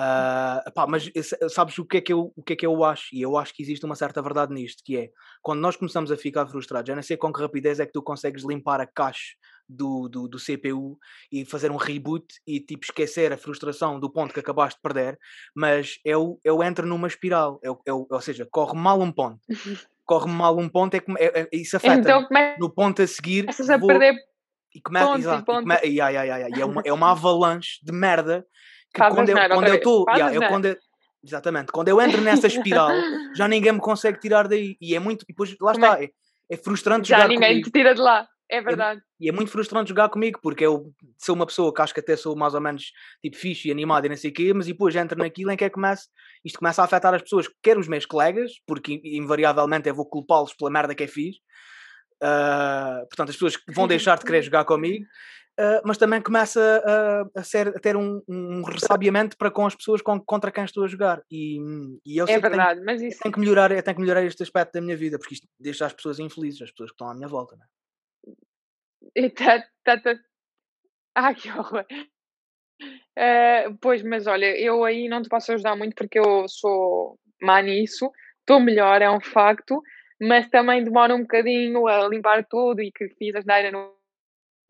Uh, 0.00 0.72
pá, 0.72 0.86
mas 0.86 1.10
sabes 1.50 1.78
o 1.78 1.84
que, 1.84 1.98
é 1.98 2.00
que 2.00 2.12
eu, 2.12 2.32
o 2.34 2.42
que 2.42 2.54
é 2.54 2.56
que 2.56 2.64
eu 2.64 2.82
acho? 2.82 3.08
E 3.12 3.20
eu 3.20 3.36
acho 3.36 3.52
que 3.52 3.62
existe 3.62 3.84
uma 3.84 3.94
certa 3.94 4.22
verdade 4.22 4.54
nisto, 4.54 4.82
que 4.82 4.96
é 4.96 5.10
quando 5.42 5.60
nós 5.60 5.76
começamos 5.76 6.10
a 6.10 6.16
ficar 6.16 6.46
frustrados, 6.46 6.88
eu 6.88 6.96
não 6.96 7.02
sei 7.02 7.18
com 7.18 7.30
que 7.30 7.40
rapidez 7.40 7.80
é 7.80 7.86
que 7.86 7.92
tu 7.92 8.02
consegues 8.02 8.42
limpar 8.42 8.80
a 8.80 8.86
caixa 8.86 9.34
do, 9.68 10.08
do, 10.08 10.26
do, 10.26 10.38
CPU 10.38 10.98
e 11.30 11.44
fazer 11.44 11.70
um 11.70 11.76
reboot 11.76 12.24
e 12.46 12.60
tipo 12.60 12.84
esquecer 12.84 13.30
a 13.30 13.36
frustração 13.36 14.00
do 14.00 14.10
ponto 14.10 14.32
que 14.32 14.40
acabaste 14.40 14.78
de 14.78 14.82
perder, 14.82 15.18
mas 15.54 15.98
eu, 16.02 16.40
eu 16.42 16.62
entro 16.62 16.86
numa 16.86 17.06
espiral, 17.06 17.60
eu, 17.62 17.78
eu, 17.84 18.06
ou 18.10 18.20
seja, 18.20 18.48
corre 18.50 18.78
mal 18.78 19.00
um 19.00 19.12
ponto. 19.12 19.40
Corre 20.06 20.30
mal 20.30 20.56
um 20.56 20.68
ponto, 20.68 20.94
é, 20.94 21.02
é, 21.18 21.40
é 21.42 21.48
isso 21.52 21.76
afeta. 21.76 22.00
Então, 22.00 22.26
é 22.36 22.56
no 22.58 22.70
ponto 22.70 23.02
a 23.02 23.06
seguir. 23.06 23.42
Começas 23.42 23.68
a 23.68 23.76
vou, 23.76 23.88
perder 23.88 24.14
e 24.74 24.80
começa, 24.80 25.06
pontos 25.06 25.20
exato, 25.20 25.42
e, 25.42 25.44
come, 25.44 25.74
e, 25.82 25.88
e, 25.88 26.56
e, 26.56 26.60
é, 26.60 26.64
uma, 26.64 26.82
é 26.84 26.92
uma 26.92 27.10
avalanche 27.12 27.78
de 27.82 27.92
merda 27.92 28.46
quando 28.94 29.28
eu, 29.28 29.36
quando 29.36 29.68
eu 29.68 29.74
estou. 29.74 30.04
Yeah, 30.08 30.34
eu, 30.34 30.48
quando 30.48 30.64
eu, 30.66 30.76
exatamente, 31.22 31.72
quando 31.72 31.88
eu 31.88 32.00
entro 32.00 32.20
nessa 32.20 32.46
espiral, 32.48 32.90
já 33.34 33.46
ninguém 33.46 33.72
me 33.72 33.80
consegue 33.80 34.18
tirar 34.20 34.48
daí. 34.48 34.76
E 34.80 34.94
é 34.94 34.98
muito. 34.98 35.22
E 35.24 35.28
depois, 35.28 35.50
lá 35.60 35.72
Como 35.72 35.84
está, 35.84 36.00
é? 36.00 36.04
é, 36.04 36.10
é 36.50 36.56
frustrante 36.56 37.08
já 37.08 37.16
jogar 37.16 37.28
ninguém 37.28 37.50
comigo. 37.50 37.66
te 37.66 37.72
tira 37.72 37.94
de 37.94 38.00
lá. 38.00 38.26
É 38.50 38.60
verdade. 38.60 39.00
E 39.20 39.28
é 39.28 39.32
muito 39.32 39.52
frustrante 39.52 39.90
jogar 39.90 40.08
comigo, 40.08 40.40
porque 40.42 40.66
eu 40.66 40.92
sou 41.16 41.36
uma 41.36 41.46
pessoa 41.46 41.72
que 41.72 41.80
acho 41.80 41.94
que 41.94 42.00
até 42.00 42.16
sou 42.16 42.34
mais 42.34 42.52
ou 42.52 42.60
menos 42.60 42.90
tipo 43.22 43.36
fixe 43.36 43.68
e 43.68 43.70
animado 43.70 44.06
e 44.06 44.08
não 44.08 44.16
sei 44.16 44.30
o 44.30 44.34
quê, 44.34 44.52
mas 44.52 44.66
depois 44.66 44.96
entro 44.96 45.16
naquilo 45.16 45.52
em 45.52 45.56
que 45.56 45.62
é 45.62 45.68
que 45.68 45.74
começa, 45.74 46.08
isto 46.44 46.58
começa 46.58 46.82
a 46.82 46.84
afetar 46.84 47.14
as 47.14 47.22
pessoas, 47.22 47.48
quer 47.62 47.78
os 47.78 47.86
meus 47.86 48.04
colegas, 48.04 48.54
porque 48.66 49.00
invariavelmente 49.04 49.88
eu 49.88 49.94
vou 49.94 50.04
culpá-los 50.04 50.52
pela 50.52 50.68
merda 50.68 50.96
que 50.96 51.04
é 51.04 51.06
fiz. 51.06 51.36
Uh, 52.20 53.06
portanto, 53.08 53.28
as 53.28 53.36
pessoas 53.36 53.56
vão 53.68 53.86
deixar 53.88 54.18
de 54.18 54.24
querer 54.24 54.42
jogar 54.42 54.64
comigo 54.64 55.06
Uh, 55.60 55.82
mas 55.84 55.98
também 55.98 56.22
começa 56.22 56.82
a, 56.86 57.40
a, 57.40 57.44
ser, 57.44 57.68
a 57.68 57.78
ter 57.78 57.94
um, 57.94 58.22
um 58.26 58.62
ressabiamento 58.62 59.36
para 59.36 59.50
com 59.50 59.66
as 59.66 59.74
pessoas 59.74 60.00
com, 60.00 60.18
contra 60.18 60.50
quem 60.50 60.64
estou 60.64 60.84
a 60.84 60.88
jogar. 60.88 61.22
E, 61.30 61.58
e 62.06 62.16
eu 62.16 62.24
é 62.26 62.38
verdade, 62.38 62.76
tenho, 62.76 62.86
mas 62.86 63.02
isso... 63.02 63.20
tenho 63.20 63.34
que 63.34 63.40
melhorar, 63.40 63.70
eu 63.70 63.82
tenho 63.82 63.94
que 63.94 64.00
melhorar 64.00 64.24
este 64.24 64.42
aspecto 64.42 64.72
da 64.72 64.80
minha 64.80 64.96
vida, 64.96 65.18
porque 65.18 65.34
isto 65.34 65.46
deixa 65.58 65.84
as 65.84 65.92
pessoas 65.92 66.18
infelizes, 66.18 66.62
as 66.62 66.70
pessoas 66.70 66.90
que 66.90 66.94
estão 66.94 67.10
à 67.10 67.14
minha 67.14 67.28
volta. 67.28 67.56
Não 67.56 67.64
é? 69.22 69.28
tá, 69.28 69.62
tá, 69.84 70.00
tá. 70.00 70.18
Ah, 71.14 71.34
que 71.34 71.50
horror! 71.50 71.84
Uh, 72.82 73.76
pois, 73.82 74.02
mas 74.02 74.26
olha, 74.26 74.58
eu 74.58 74.82
aí 74.82 75.08
não 75.08 75.20
te 75.20 75.28
posso 75.28 75.52
ajudar 75.52 75.76
muito 75.76 75.94
porque 75.94 76.18
eu 76.18 76.48
sou 76.48 77.18
má 77.42 77.60
nisso, 77.60 78.10
estou 78.38 78.60
melhor, 78.60 79.02
é 79.02 79.10
um 79.10 79.20
facto, 79.20 79.82
mas 80.18 80.48
também 80.48 80.82
demora 80.82 81.14
um 81.14 81.20
bocadinho 81.20 81.86
a 81.86 82.08
limpar 82.08 82.46
tudo 82.48 82.80
e 82.80 82.90
que 82.90 83.10
fiz 83.18 83.34
as 83.34 83.44
neiras 83.44 83.72
no 83.72 83.99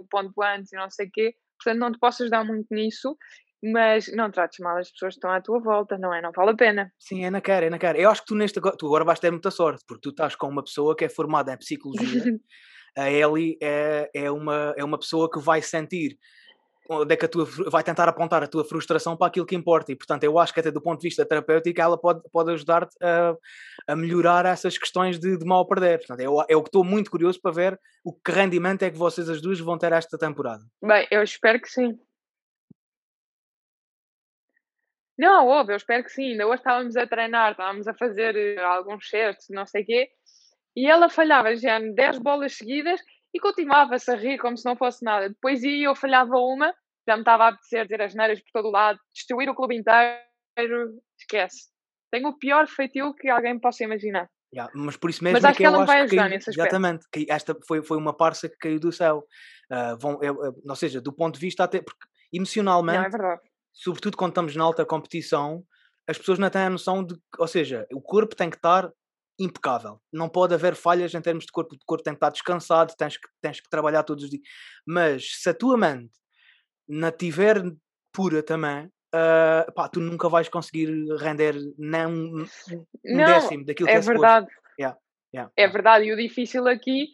o 0.01 0.07
ponto 0.09 0.33
antes 0.43 0.73
e 0.73 0.77
não 0.77 0.91
sei 0.91 1.07
o 1.07 1.11
quê, 1.13 1.35
portanto 1.63 1.81
não 1.81 1.93
te 1.93 1.99
posso 1.99 2.23
ajudar 2.23 2.45
muito 2.45 2.67
nisso, 2.71 3.17
mas 3.63 4.07
não 4.15 4.31
trates 4.31 4.59
mal 4.59 4.79
as 4.79 4.91
pessoas 4.91 5.15
que 5.15 5.19
estão 5.19 5.31
à 5.31 5.41
tua 5.41 5.61
volta, 5.61 5.99
não 5.99 6.15
é? 6.15 6.23
Não 6.23 6.33
vale 6.35 6.51
a 6.51 6.57
pena. 6.57 6.93
Sim, 6.99 7.25
é 7.25 7.31
na 7.31 7.41
cara, 7.41 7.67
é 7.67 7.71
na 7.71 7.79
cara. 7.79 7.99
Eu 7.99 8.11
acho 8.11 8.23
que 8.23 8.29
tu, 8.29 8.35
neste, 8.35 8.61
tu 8.61 8.87
agora 8.87 9.05
vais 9.05 9.21
ter 9.21 9.31
muita 9.31 9.51
sorte, 9.51 9.85
porque 9.87 10.01
tu 10.03 10.11
estás 10.11 10.35
com 10.35 10.49
uma 10.49 10.65
pessoa 10.65 10.97
que 10.97 11.05
é 11.05 11.09
formada 11.09 11.53
em 11.53 11.59
psicologia. 11.59 12.01
a 12.97 13.11
Ellie 13.11 13.59
é, 13.63 14.11
é, 14.15 14.31
uma, 14.31 14.75
é 14.77 14.85
uma 14.85 14.99
pessoa 14.99 15.31
que 15.31 15.39
vai 15.39 15.61
sentir 15.61 16.17
onde 16.91 17.15
é 17.15 17.17
que 17.17 17.25
a 17.25 17.29
tua, 17.29 17.45
vai 17.71 17.85
tentar 17.85 18.09
apontar 18.09 18.43
a 18.43 18.49
tua 18.49 18.65
frustração 18.65 19.17
para 19.17 19.29
aquilo 19.29 19.47
que 19.47 19.55
importa. 19.55 19.93
E, 19.93 19.97
portanto, 19.97 20.25
eu 20.25 20.39
acho 20.39 20.53
que 20.53 20.59
até 20.59 20.71
do 20.71 20.81
ponto 20.81 21.01
de 21.01 21.07
vista 21.07 21.25
terapêutico 21.25 21.81
ela 21.81 21.97
pode, 21.97 22.21
pode 22.33 22.51
ajudar-te 22.51 22.97
a, 23.01 23.37
a 23.87 23.97
melhorar 23.97 24.45
essas 24.45 24.77
questões 24.77 25.19
de, 25.19 25.37
de 25.37 25.45
mal 25.45 25.67
perder. 25.67 25.99
Portanto, 25.99 26.21
eu, 26.21 26.45
eu 26.49 26.61
estou 26.61 26.83
muito 26.83 27.11
curioso 27.11 27.41
para 27.41 27.53
ver 27.53 27.81
o 28.05 28.13
que 28.13 28.33
rendimento 28.33 28.83
é 28.83 28.91
que 28.91 28.99
vocês 28.99 29.29
as 29.29 29.41
duas 29.41 29.61
vão 29.61 29.79
ter 29.79 29.93
esta 29.93 30.19
temporada. 30.19 30.65
Bem, 30.83 31.07
eu 31.11 31.23
espero 31.23 31.61
que 31.61 31.69
sim. 31.69 31.97
Não, 35.17 35.47
óbvio, 35.49 35.75
eu 35.75 35.77
espero 35.77 36.03
que 36.03 36.11
sim. 36.11 36.33
Ainda 36.33 36.47
hoje 36.47 36.57
estávamos 36.57 36.97
a 36.97 37.07
treinar, 37.07 37.53
estávamos 37.53 37.87
a 37.87 37.95
fazer 37.95 38.59
uh, 38.59 38.65
alguns 38.65 39.09
certos, 39.09 39.47
não 39.51 39.67
sei 39.67 39.83
o 39.83 39.87
quê, 39.87 40.09
e 40.75 40.87
ela 40.89 41.09
falhava 41.11 41.55
já 41.57 41.79
10 41.79 42.19
bolas 42.19 42.55
seguidas 42.55 43.01
e 43.35 43.41
continuava-se 43.41 44.11
a 44.11 44.17
rir 44.17 44.39
como 44.39 44.57
se 44.57 44.65
não 44.65 44.77
fosse 44.77 45.05
nada. 45.05 45.29
Depois 45.29 45.63
ia 45.63 45.87
eu 45.87 45.95
falhava 45.95 46.37
uma, 46.37 46.75
já 47.09 47.17
me 47.17 47.23
estava 47.23 47.45
a 47.45 47.49
apetecer 47.49 47.85
dizer 47.85 48.03
as 48.03 48.15
neiras 48.15 48.41
por 48.41 48.51
todo 48.53 48.69
o 48.69 48.73
lado, 48.73 48.99
destruir 49.15 49.49
o 49.49 49.55
clube 49.55 49.77
inteiro, 49.77 51.01
esquece. 51.19 51.71
Tenho 52.11 52.29
o 52.29 52.39
pior 52.39 52.67
feitio 52.67 53.15
que 53.15 53.29
alguém 53.29 53.59
possa 53.59 53.85
imaginar. 53.85 54.29
Yeah, 54.53 54.73
mas 54.75 54.97
por 54.97 55.11
isso 55.11 55.23
mesmo 55.23 55.37
mas 55.37 55.45
acho 55.45 55.53
é 55.53 55.57
que, 55.57 55.63
que 55.63 55.67
ela 55.67 55.85
vai 55.87 56.01
ajudar 56.01 56.23
caiu, 56.23 56.31
nesse 56.31 56.51
aspecto. 56.51 56.67
Exatamente, 56.67 57.07
que 57.13 57.27
esta 57.31 57.57
foi, 57.69 57.83
foi 57.85 57.97
uma 57.97 58.13
parça 58.13 58.49
que 58.49 58.57
caiu 58.57 58.81
do 58.81 58.91
céu. 58.91 59.25
Uh, 59.71 59.97
vão, 59.97 60.19
ou 60.69 60.77
seja, 60.77 61.01
do 61.01 61.13
ponto 61.13 61.35
de 61.35 61.41
vista 61.41 61.63
até, 61.63 61.81
porque 61.81 62.05
emocionalmente, 62.33 63.17
não, 63.17 63.31
é 63.31 63.39
sobretudo 63.73 64.17
quando 64.17 64.33
estamos 64.33 64.57
na 64.57 64.65
alta 64.65 64.85
competição, 64.85 65.65
as 66.09 66.19
pessoas 66.19 66.41
não 66.41 66.51
têm 66.51 66.63
a 66.63 66.71
noção 66.71 67.05
de, 67.05 67.15
ou 67.39 67.47
seja, 67.47 67.87
o 67.93 68.01
corpo 68.01 68.35
tem 68.35 68.51
que 68.51 68.57
estar 68.57 68.91
impecável. 69.41 70.01
Não 70.13 70.29
pode 70.29 70.55
haver 70.55 70.75
falhas 70.75 71.15
em 71.15 71.21
termos 71.21 71.47
de 71.47 71.53
corpo. 71.53 71.75
O 71.75 71.79
corpo 71.87 72.05
tem 72.05 72.13
que 72.13 72.19
estar 72.19 72.31
descansado, 72.31 72.95
tens 72.97 73.17
que, 73.17 73.29
tens 73.41 73.61
que 73.61 73.71
trabalhar 73.71 74.03
todos 74.03 74.25
os 74.25 74.31
dias. 74.31 74.43
Mas 74.87 75.41
se 75.41 75.49
a 75.49 75.55
tua 75.55 75.77
mente 75.77 76.13
não 76.87 77.11
tiver 77.11 77.63
pura 78.13 78.43
também, 78.43 78.87
uh, 78.87 79.73
pá, 79.75 79.89
tu 79.89 80.01
nunca 80.01 80.29
vais 80.29 80.49
conseguir 80.49 80.89
render 81.19 81.55
nem 81.79 82.07
um, 82.07 82.43
um 82.43 83.17
não, 83.17 83.25
décimo 83.25 83.65
daquilo 83.65 83.89
que 83.89 83.95
é, 83.95 83.99
é 83.99 84.01
verdade. 84.01 84.47
Yeah, 84.79 84.99
yeah, 85.35 85.53
é 85.57 85.69
verdade. 85.69 86.05
E 86.05 86.13
o 86.13 86.17
difícil 86.17 86.67
aqui 86.69 87.09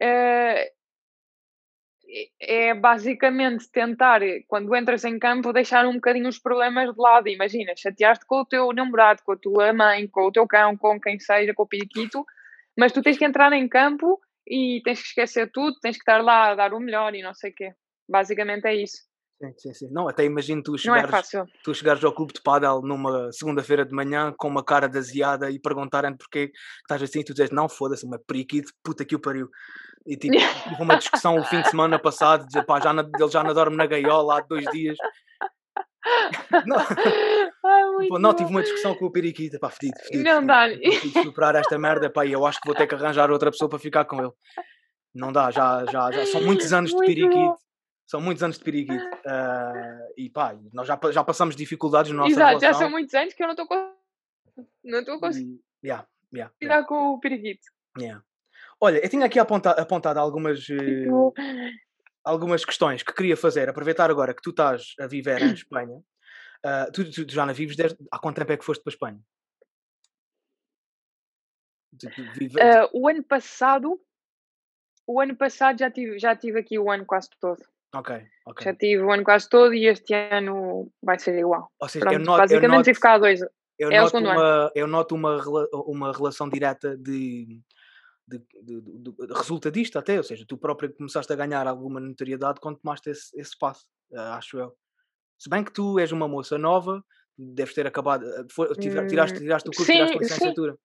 é, 0.00 0.72
é 2.40 2.74
basicamente 2.74 3.70
tentar, 3.70 4.20
quando 4.46 4.74
entras 4.74 5.04
em 5.04 5.18
campo, 5.18 5.52
deixar 5.52 5.86
um 5.86 5.94
bocadinho 5.94 6.28
os 6.28 6.38
problemas 6.38 6.92
de 6.92 7.00
lado. 7.00 7.28
Imagina, 7.28 7.72
chateaste 7.76 8.24
com 8.26 8.40
o 8.40 8.46
teu 8.46 8.72
namorado, 8.72 9.22
com 9.24 9.32
a 9.32 9.36
tua 9.36 9.72
mãe, 9.72 10.06
com 10.06 10.26
o 10.26 10.32
teu 10.32 10.46
cão, 10.46 10.76
com 10.76 11.00
quem 11.00 11.18
seja, 11.18 11.54
com 11.54 11.64
o 11.64 11.68
periquito, 11.68 12.24
mas 12.78 12.92
tu 12.92 13.02
tens 13.02 13.18
que 13.18 13.24
entrar 13.24 13.52
em 13.52 13.68
campo 13.68 14.20
e 14.46 14.80
tens 14.84 15.00
que 15.00 15.08
esquecer 15.08 15.50
tudo, 15.50 15.78
tens 15.80 15.96
que 15.96 16.02
estar 16.02 16.22
lá 16.22 16.50
a 16.50 16.54
dar 16.54 16.74
o 16.74 16.80
melhor 16.80 17.14
e 17.14 17.22
não 17.22 17.34
sei 17.34 17.50
o 17.50 17.54
quê. 17.54 17.72
Basicamente 18.08 18.66
é 18.66 18.74
isso. 18.74 19.02
Sim, 19.42 19.52
sim, 19.58 19.74
sim. 19.74 19.88
Não, 19.90 20.08
até 20.08 20.24
imagino 20.24 20.62
tu 20.62 20.78
chegares, 20.78 21.32
não 21.32 21.42
é 21.42 21.46
tu 21.62 21.74
chegares 21.74 22.02
ao 22.04 22.14
clube 22.14 22.32
de 22.32 22.40
pádel 22.40 22.80
numa 22.82 23.32
segunda-feira 23.32 23.84
de 23.84 23.92
manhã 23.92 24.32
com 24.36 24.48
uma 24.48 24.64
cara 24.64 24.88
de 24.88 25.00
e 25.50 25.58
perguntarem 25.58 26.16
porquê 26.16 26.52
estás 26.80 27.02
assim 27.02 27.20
e 27.20 27.24
tu 27.24 27.34
dizes, 27.34 27.50
não, 27.50 27.68
foda-se, 27.68 28.06
uma 28.06 28.18
periquito, 28.18 28.72
puta 28.82 29.04
que 29.04 29.14
o 29.14 29.20
pariu. 29.20 29.48
E 30.06 30.16
tipo, 30.16 30.36
tive 30.36 30.82
uma 30.82 30.96
discussão 30.96 31.38
o 31.38 31.44
fim 31.44 31.62
de 31.62 31.70
semana 31.70 31.98
passado, 31.98 32.46
dizer, 32.46 32.64
pá, 32.64 32.78
já 32.80 32.92
na, 32.92 33.02
ele 33.02 33.30
já 33.30 33.42
não 33.42 33.54
dorme 33.54 33.76
na 33.76 33.86
gaiola 33.86 34.38
há 34.38 34.40
dois 34.40 34.66
dias. 34.70 34.96
Não, 36.66 36.76
Ai, 36.76 38.08
Pô, 38.08 38.18
não 38.18 38.34
tive 38.34 38.50
uma 38.50 38.62
discussão 38.62 38.94
com 38.94 39.06
o 39.06 39.10
Periquita, 39.10 39.58
pá, 39.58 39.70
fedido, 39.70 39.98
fedido. 40.00 40.24
Não 40.24 40.44
dá. 40.44 40.66
Superar 41.22 41.56
esta 41.56 41.78
merda, 41.78 42.10
pá, 42.10 42.26
e 42.26 42.32
eu 42.32 42.44
acho 42.44 42.60
que 42.60 42.66
vou 42.66 42.76
ter 42.76 42.86
que 42.86 42.94
arranjar 42.94 43.30
outra 43.30 43.50
pessoa 43.50 43.70
para 43.70 43.78
ficar 43.78 44.04
com 44.04 44.20
ele. 44.20 44.32
Não 45.14 45.32
dá, 45.32 45.50
já, 45.50 45.86
já, 45.86 46.12
já 46.12 46.26
são 46.26 46.42
muitos 46.42 46.70
anos 46.74 46.90
de 46.90 46.98
Periquito. 46.98 47.56
São 48.06 48.20
muitos 48.20 48.42
anos 48.42 48.58
de 48.58 48.64
Periquito. 48.64 49.04
Uh, 49.04 50.12
e 50.16 50.28
pá, 50.30 50.56
nós 50.72 50.86
já, 50.86 50.98
já 51.10 51.24
passamos 51.24 51.56
dificuldades 51.56 52.12
no 52.12 52.18
nosso 52.18 52.32
Exato, 52.32 52.58
relação. 52.58 52.72
já 52.72 52.78
são 52.78 52.90
muitos 52.90 53.14
anos 53.14 53.34
que 53.34 53.42
eu 53.42 53.46
não 53.46 53.54
estou. 53.54 53.68
Não 54.84 54.98
estou 55.00 55.18
conseguindo. 55.18 55.60
Yeah, 55.82 56.06
yeah, 56.32 56.54
yeah. 56.62 56.86
com 56.86 57.14
o 57.14 57.20
Periquito. 57.20 57.66
Yeah. 57.98 58.22
Olha, 58.80 58.98
eu 58.98 59.08
tinha 59.08 59.26
aqui 59.26 59.38
apontado, 59.38 59.80
apontado 59.80 60.20
algumas, 60.20 60.68
uh, 60.68 61.32
algumas 62.22 62.64
questões 62.64 63.02
que 63.02 63.12
queria 63.12 63.36
fazer. 63.36 63.68
Aproveitar 63.68 64.10
agora 64.10 64.34
que 64.34 64.42
tu 64.42 64.50
estás 64.50 64.94
a 65.00 65.06
viver 65.06 65.40
em 65.42 65.52
Espanha. 65.54 65.96
Uh, 66.64 66.92
tu, 66.92 67.10
tu, 67.10 67.26
tu, 67.26 67.32
já 67.32 67.46
não 67.46 67.54
vives 67.54 67.76
desde. 67.76 67.96
Há 68.10 68.18
quanto 68.18 68.36
tempo 68.36 68.52
é 68.52 68.56
que 68.56 68.64
foste 68.64 68.82
para 68.82 68.90
a 68.90 68.94
Espanha? 68.94 69.20
Uh, 71.94 72.90
o 72.92 73.08
ano 73.08 73.22
passado. 73.22 74.00
O 75.06 75.20
ano 75.20 75.36
passado 75.36 75.78
já 75.78 75.90
tive, 75.90 76.18
já 76.18 76.34
tive 76.34 76.58
aqui 76.58 76.78
o 76.78 76.90
ano 76.90 77.04
quase 77.04 77.28
todo. 77.38 77.62
Ok, 77.94 78.26
ok. 78.46 78.64
Já 78.64 78.74
tive 78.74 79.02
o 79.02 79.12
ano 79.12 79.22
quase 79.22 79.48
todo 79.48 79.72
e 79.72 79.86
este 79.86 80.14
ano 80.14 80.90
vai 81.02 81.18
ser 81.18 81.38
igual. 81.38 81.70
Ou 81.80 81.88
seja, 81.88 82.04
Pronto, 82.04 82.18
eu 82.18 82.24
noto, 82.24 82.38
basicamente 82.38 82.64
eu 82.64 82.76
noto, 82.76 82.84
tive 82.84 83.00
cá 83.00 83.18
dois. 83.18 83.40
Eu 83.78 83.90
é 83.90 84.00
noto, 84.00 84.18
uma, 84.18 84.72
eu 84.74 84.86
noto 84.86 85.14
uma, 85.14 85.42
uma 85.86 86.12
relação 86.12 86.48
direta 86.48 86.96
de 86.96 87.60
de, 88.26 88.38
de, 88.38 88.80
de, 88.80 89.12
de, 89.12 89.34
resultadista 89.34 89.98
até, 89.98 90.16
ou 90.16 90.22
seja, 90.22 90.44
tu 90.48 90.56
próprio 90.56 90.92
começaste 90.94 91.30
a 91.32 91.36
ganhar 91.36 91.66
alguma 91.66 92.00
notoriedade 92.00 92.58
quando 92.60 92.78
tomaste 92.78 93.10
esse, 93.10 93.38
esse 93.38 93.56
passo, 93.58 93.86
uh, 94.12 94.18
acho 94.32 94.58
eu. 94.58 94.74
Se 95.38 95.50
bem 95.50 95.62
que 95.62 95.72
tu 95.72 95.98
és 95.98 96.10
uma 96.10 96.26
moça 96.26 96.56
nova, 96.56 97.04
deves 97.36 97.74
ter 97.74 97.86
acabado, 97.86 98.24
uh, 98.24 98.46
foi, 98.50 98.74
tiraste, 98.76 99.10
tiraste, 99.10 99.38
tiraste 99.38 99.68
o 99.68 99.72
curso, 99.72 99.84
sim, 99.84 99.98
tiraste 99.98 100.16
a 100.16 100.20
licenciatura. 100.20 100.72
Sim. 100.72 100.78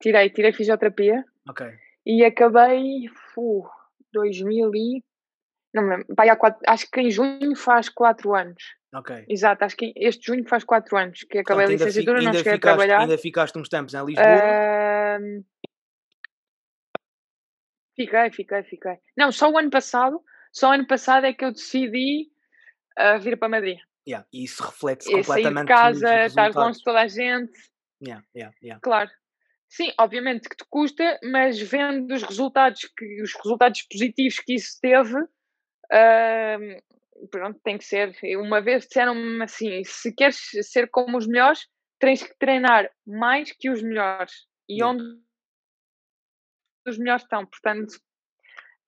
Tirei, 0.00 0.30
tirei 0.30 0.52
fisioterapia. 0.52 1.24
Ok. 1.48 1.66
E 2.06 2.24
acabei, 2.24 3.06
uh, 3.36 3.68
2000 4.12 4.70
e... 4.74 5.04
Não 5.72 5.84
me 5.84 5.96
lembro, 5.96 6.06
há 6.18 6.36
quatro, 6.36 6.60
acho 6.66 6.90
que 6.90 7.00
em 7.00 7.10
junho 7.10 7.54
faz 7.54 7.88
4 7.88 8.34
anos. 8.34 8.62
Ok. 8.92 9.24
Exato, 9.28 9.64
acho 9.64 9.76
que 9.76 9.92
este 9.94 10.26
junho 10.26 10.44
faz 10.48 10.64
4 10.64 10.96
anos 10.96 11.22
que 11.22 11.38
acabei 11.38 11.66
Portanto, 11.66 11.82
a 11.82 11.86
licenciatura, 11.86 12.18
fi, 12.18 12.24
não 12.24 12.32
cheguei 12.32 12.52
ficaste, 12.54 12.72
a 12.72 12.76
trabalhar. 12.76 13.00
Ainda 13.00 13.18
ficaste 13.18 13.58
uns 13.58 13.68
tempos 13.68 13.94
em 13.94 14.04
Lisboa? 14.04 14.26
Uh... 14.26 15.44
Fiquei, 17.94 18.30
fiquei, 18.30 18.62
fiquei. 18.64 18.96
Não, 19.16 19.30
só 19.30 19.50
o 19.50 19.58
ano 19.58 19.70
passado, 19.70 20.20
só 20.52 20.70
o 20.70 20.72
ano 20.72 20.86
passado 20.86 21.26
é 21.26 21.32
que 21.32 21.44
eu 21.44 21.52
decidi 21.52 22.30
uh, 22.98 23.20
vir 23.20 23.38
para 23.38 23.48
Madrid. 23.48 23.78
Yeah, 24.08 24.26
e 24.32 24.44
isso 24.44 24.62
reflete-se 24.62 25.10
completamente 25.12 25.68
sair 25.68 25.92
de 25.94 26.00
casa, 26.00 26.24
estar 26.24 26.54
longe 26.54 26.78
de 26.78 26.84
toda 26.84 27.00
a 27.00 27.06
gente. 27.06 27.52
Yeah, 28.02 28.24
yeah, 28.34 28.54
yeah. 28.62 28.80
Claro. 28.80 29.10
Sim, 29.70 29.92
obviamente 30.00 30.48
que 30.48 30.56
te 30.56 30.64
custa, 30.68 31.20
mas 31.22 31.60
vendo 31.60 32.12
os 32.12 32.24
resultados, 32.24 32.90
que, 32.96 33.22
os 33.22 33.32
resultados 33.34 33.82
positivos 33.82 34.40
que 34.40 34.56
isso 34.56 34.76
teve, 34.82 35.16
uh, 35.16 37.28
pronto, 37.30 37.60
tem 37.62 37.78
que 37.78 37.84
ser. 37.84 38.12
Uma 38.36 38.60
vez 38.60 38.88
disseram-me 38.88 39.44
assim: 39.44 39.84
se 39.84 40.12
queres 40.12 40.40
ser 40.62 40.90
como 40.90 41.16
os 41.16 41.28
melhores, 41.28 41.68
tens 42.00 42.20
que 42.20 42.36
treinar 42.36 42.90
mais 43.06 43.52
que 43.52 43.70
os 43.70 43.80
melhores. 43.80 44.48
E 44.68 44.80
yeah. 44.80 44.92
onde 44.92 45.04
os 46.86 46.98
melhores 46.98 47.22
estão, 47.22 47.46
portanto, 47.46 47.94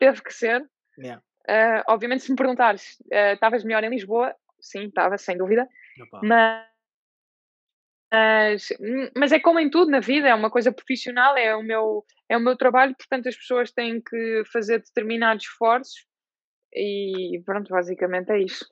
teve 0.00 0.20
que 0.20 0.34
ser. 0.34 0.68
Yeah. 0.98 1.22
Uh, 1.48 1.84
obviamente, 1.86 2.24
se 2.24 2.30
me 2.30 2.36
perguntares, 2.36 3.00
ah, 3.12 3.34
estavas 3.34 3.62
uh, 3.62 3.66
melhor 3.66 3.84
em 3.84 3.90
Lisboa? 3.90 4.34
Sim, 4.60 4.86
estava, 4.86 5.16
sem 5.16 5.36
dúvida. 5.36 5.68
Opa. 6.00 6.20
Mas 6.24 6.71
mas, 8.12 8.68
mas 9.16 9.32
é 9.32 9.40
como 9.40 9.58
em 9.58 9.70
tudo 9.70 9.90
na 9.90 10.00
vida, 10.00 10.28
é 10.28 10.34
uma 10.34 10.50
coisa 10.50 10.70
profissional, 10.70 11.34
é 11.34 11.56
o 11.56 11.62
meu, 11.62 12.04
é 12.28 12.36
o 12.36 12.40
meu 12.40 12.56
trabalho, 12.56 12.94
portanto 12.94 13.26
as 13.26 13.36
pessoas 13.36 13.72
têm 13.72 14.02
que 14.02 14.42
fazer 14.52 14.80
determinados 14.80 15.46
esforços 15.46 16.06
e 16.74 17.42
pronto, 17.46 17.70
basicamente 17.70 18.30
é 18.30 18.42
isso. 18.42 18.66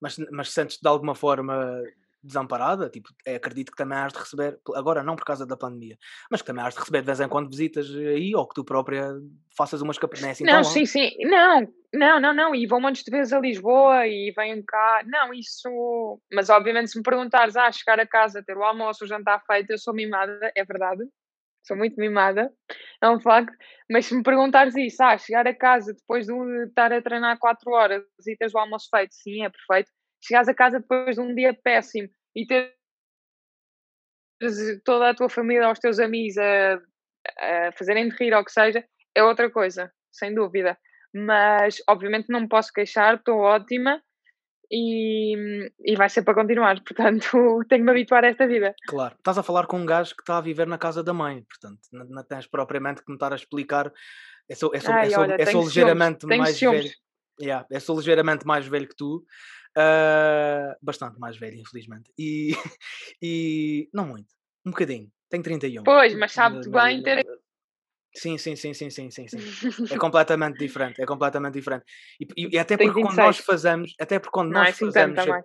Mas, 0.00 0.16
mas 0.30 0.50
sentes 0.50 0.78
de 0.80 0.88
alguma 0.88 1.14
forma 1.14 1.82
desamparada, 2.26 2.90
tipo, 2.90 3.08
é, 3.24 3.36
acredito 3.36 3.70
que 3.70 3.76
também 3.76 3.98
has 3.98 4.12
de 4.12 4.18
receber, 4.18 4.58
agora 4.74 5.02
não 5.02 5.16
por 5.16 5.24
causa 5.24 5.46
da 5.46 5.56
pandemia, 5.56 5.96
mas 6.30 6.42
que 6.42 6.46
também 6.46 6.64
has 6.64 6.74
de 6.74 6.80
receber 6.80 7.00
de 7.00 7.06
vez 7.06 7.20
em 7.20 7.28
quando 7.28 7.48
visitas 7.48 7.88
aí, 7.94 8.34
ou 8.34 8.46
que 8.46 8.54
tu 8.54 8.64
própria 8.64 9.12
faças 9.56 9.80
umas 9.80 9.98
capas, 9.98 10.22
assim 10.22 10.44
Não, 10.44 10.64
sim, 10.64 10.84
sim, 10.84 11.10
não, 11.20 11.66
não, 11.94 12.20
não, 12.20 12.34
não, 12.34 12.54
e 12.54 12.66
vão 12.66 12.80
montes 12.80 13.04
de 13.04 13.10
vezes 13.10 13.32
a 13.32 13.40
Lisboa 13.40 14.06
e 14.06 14.32
vêm 14.36 14.62
cá, 14.64 15.02
não, 15.06 15.32
isso, 15.32 16.20
mas 16.32 16.50
obviamente 16.50 16.90
se 16.90 16.98
me 16.98 17.02
perguntares, 17.02 17.56
ah, 17.56 17.70
chegar 17.70 18.00
a 18.00 18.06
casa, 18.06 18.42
ter 18.44 18.56
o 18.56 18.64
almoço, 18.64 19.04
o 19.04 19.08
jantar 19.08 19.42
feito, 19.46 19.70
eu 19.70 19.78
sou 19.78 19.94
mimada, 19.94 20.52
é 20.54 20.64
verdade, 20.64 21.04
sou 21.64 21.76
muito 21.76 21.96
mimada, 21.96 22.52
é 23.02 23.08
um 23.08 23.20
facto, 23.20 23.52
mas 23.90 24.06
se 24.06 24.14
me 24.14 24.22
perguntares 24.22 24.74
isso, 24.76 25.02
ah, 25.02 25.16
chegar 25.16 25.46
a 25.46 25.54
casa 25.54 25.94
depois 25.94 26.26
de 26.26 26.32
estar 26.64 26.92
a 26.92 27.02
treinar 27.02 27.38
4 27.38 27.70
horas 27.70 28.02
e 28.26 28.36
teres 28.36 28.54
o 28.54 28.58
almoço 28.58 28.88
feito, 28.90 29.14
sim, 29.14 29.44
é 29.44 29.50
perfeito, 29.50 29.90
chegares 30.22 30.48
a 30.48 30.54
casa 30.54 30.80
depois 30.80 31.16
de 31.16 31.20
um 31.20 31.34
dia 31.34 31.54
péssimo 31.54 32.08
e 32.36 32.46
teres 32.46 32.76
toda 34.84 35.10
a 35.10 35.14
tua 35.14 35.30
família, 35.30 35.70
os 35.70 35.78
teus 35.78 35.98
amigos 35.98 36.36
a, 36.36 36.74
a 36.74 37.72
fazerem 37.72 38.08
de 38.08 38.16
rir 38.16 38.34
ou 38.34 38.40
o 38.40 38.44
que 38.44 38.52
seja, 38.52 38.84
é 39.14 39.24
outra 39.24 39.50
coisa, 39.50 39.90
sem 40.12 40.34
dúvida. 40.34 40.78
Mas, 41.14 41.78
obviamente, 41.88 42.28
não 42.28 42.40
me 42.40 42.48
posso 42.48 42.70
queixar, 42.70 43.14
estou 43.14 43.38
ótima 43.38 44.02
e, 44.70 45.70
e 45.80 45.96
vai 45.96 46.10
ser 46.10 46.22
para 46.22 46.34
continuar. 46.34 46.78
Portanto, 46.84 47.64
tenho 47.68 47.80
que 47.80 47.84
me 47.84 47.90
habituar 47.90 48.24
a 48.24 48.28
esta 48.28 48.46
vida. 48.46 48.74
Claro, 48.86 49.14
estás 49.16 49.38
a 49.38 49.42
falar 49.42 49.66
com 49.66 49.78
um 49.78 49.86
gajo 49.86 50.14
que 50.14 50.22
está 50.22 50.36
a 50.36 50.42
viver 50.42 50.66
na 50.66 50.76
casa 50.76 51.02
da 51.02 51.14
mãe, 51.14 51.42
portanto, 51.44 51.80
não, 51.90 52.22
tens 52.24 52.46
propriamente 52.46 53.02
que 53.02 53.10
me 53.10 53.16
estar 53.16 53.32
a 53.32 53.36
explicar. 53.36 53.90
É 54.48 54.54
só, 54.54 54.70
é 54.74 54.80
só, 54.80 54.92
Ai, 54.92 55.06
é 55.06 55.10
só, 55.10 55.20
olha, 55.22 55.36
é 55.38 55.46
só 55.46 55.60
ligeiramente 55.60 56.26
mais 56.26 56.60
velho. 56.60 56.90
Yeah, 57.40 57.66
é 57.70 57.80
só 57.80 57.94
ligeiramente 57.94 58.46
mais 58.46 58.66
velho 58.66 58.88
que 58.88 58.96
tu 58.96 59.24
Uh, 59.76 60.74
bastante 60.80 61.18
mais 61.20 61.36
velho, 61.36 61.58
infelizmente. 61.58 62.10
E, 62.18 62.52
e 63.22 63.88
não 63.92 64.06
muito, 64.06 64.32
um 64.64 64.70
bocadinho. 64.70 65.10
Tenho 65.28 65.42
31. 65.42 65.82
Pois, 65.82 66.14
mas 66.14 66.32
sabe-te 66.32 66.70
bem 66.70 67.02
ter. 67.02 67.26
Sim, 68.14 68.38
sim, 68.38 68.56
sim, 68.56 68.72
sim, 68.72 68.88
sim, 68.88 69.10
sim, 69.10 69.28
sim. 69.28 69.36
É 69.92 69.98
completamente 69.98 70.58
diferente, 70.58 71.02
é 71.02 71.04
completamente 71.04 71.54
diferente. 71.54 71.84
E, 72.18 72.54
e 72.54 72.58
até 72.58 72.76
porque 72.76 73.02
quando 73.02 73.16
nós 73.16 73.38
fazemos, 73.38 73.94
até 74.00 74.18
porque 74.18 74.32
quando 74.32 74.52
não 74.52 74.60
nós 74.60 74.68
é 74.68 74.70
assim 74.70 74.86
fazemos. 74.86 75.18
É, 75.18 75.44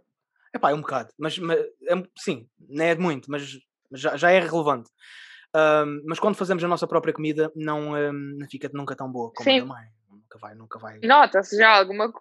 é 0.54 0.60
pá, 0.60 0.72
é 0.72 0.74
um 0.74 0.82
bocado, 0.82 1.12
mas, 1.18 1.38
mas 1.38 1.60
é, 1.60 2.04
sim, 2.18 2.48
não 2.70 2.86
é 2.86 2.96
muito, 2.96 3.30
mas, 3.30 3.58
já, 3.92 4.16
já 4.16 4.32
é 4.32 4.40
relevante. 4.40 4.90
Um, 5.54 6.04
mas 6.06 6.20
quando 6.20 6.36
fazemos 6.36 6.64
a 6.64 6.68
nossa 6.68 6.88
própria 6.88 7.14
comida, 7.14 7.52
não, 7.56 7.92
um, 7.92 8.14
não 8.14 8.48
fica 8.50 8.70
nunca 8.74 8.96
tão 8.96 9.12
boa 9.12 9.34
como 9.34 9.50
sim. 9.50 9.58
a 9.58 9.62
da 9.62 9.66
mãe. 9.66 9.88
Nunca 10.10 10.40
vai, 10.40 10.56
nunca 10.56 10.80
vai. 10.80 11.00
Nota-se 11.04 11.58
já 11.58 11.78
alguma 11.78 12.14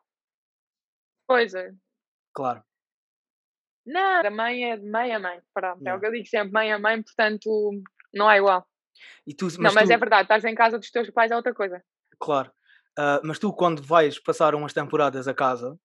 coisa. 1.28 1.72
Claro. 2.34 2.62
Não, 3.86 4.26
a 4.26 4.30
mãe 4.30 4.70
é 4.70 4.76
de 4.76 4.88
mãe 4.88 5.12
a 5.12 5.18
mãe. 5.18 5.40
Pronto, 5.52 5.86
é 5.86 5.94
o 5.94 6.00
que 6.00 6.06
eu 6.06 6.12
digo 6.12 6.26
sempre, 6.26 6.52
mãe 6.52 6.72
a 6.72 6.78
mãe, 6.78 7.02
portanto 7.02 7.82
não 8.12 8.30
é 8.30 8.38
igual. 8.38 8.66
E 9.26 9.34
tu, 9.34 9.46
mas 9.46 9.58
não, 9.58 9.74
mas 9.74 9.88
tu... 9.88 9.92
é 9.92 9.96
verdade, 9.96 10.22
estás 10.22 10.44
em 10.44 10.54
casa 10.54 10.78
dos 10.78 10.90
teus 10.90 11.10
pais 11.10 11.30
é 11.30 11.36
outra 11.36 11.54
coisa. 11.54 11.82
Claro. 12.18 12.50
Uh, 12.98 13.20
mas 13.24 13.38
tu, 13.38 13.52
quando 13.52 13.82
vais 13.82 14.18
passar 14.18 14.54
umas 14.54 14.72
temporadas 14.72 15.26
a 15.26 15.34
casa, 15.34 15.78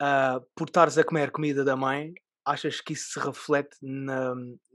uh, 0.00 0.40
por 0.54 0.68
estares 0.68 0.96
a 0.98 1.04
comer 1.04 1.30
comida 1.30 1.64
da 1.64 1.74
mãe, 1.74 2.14
achas 2.44 2.80
que 2.80 2.92
isso 2.92 3.12
se 3.12 3.18
reflete 3.18 3.76
na, 3.82 4.34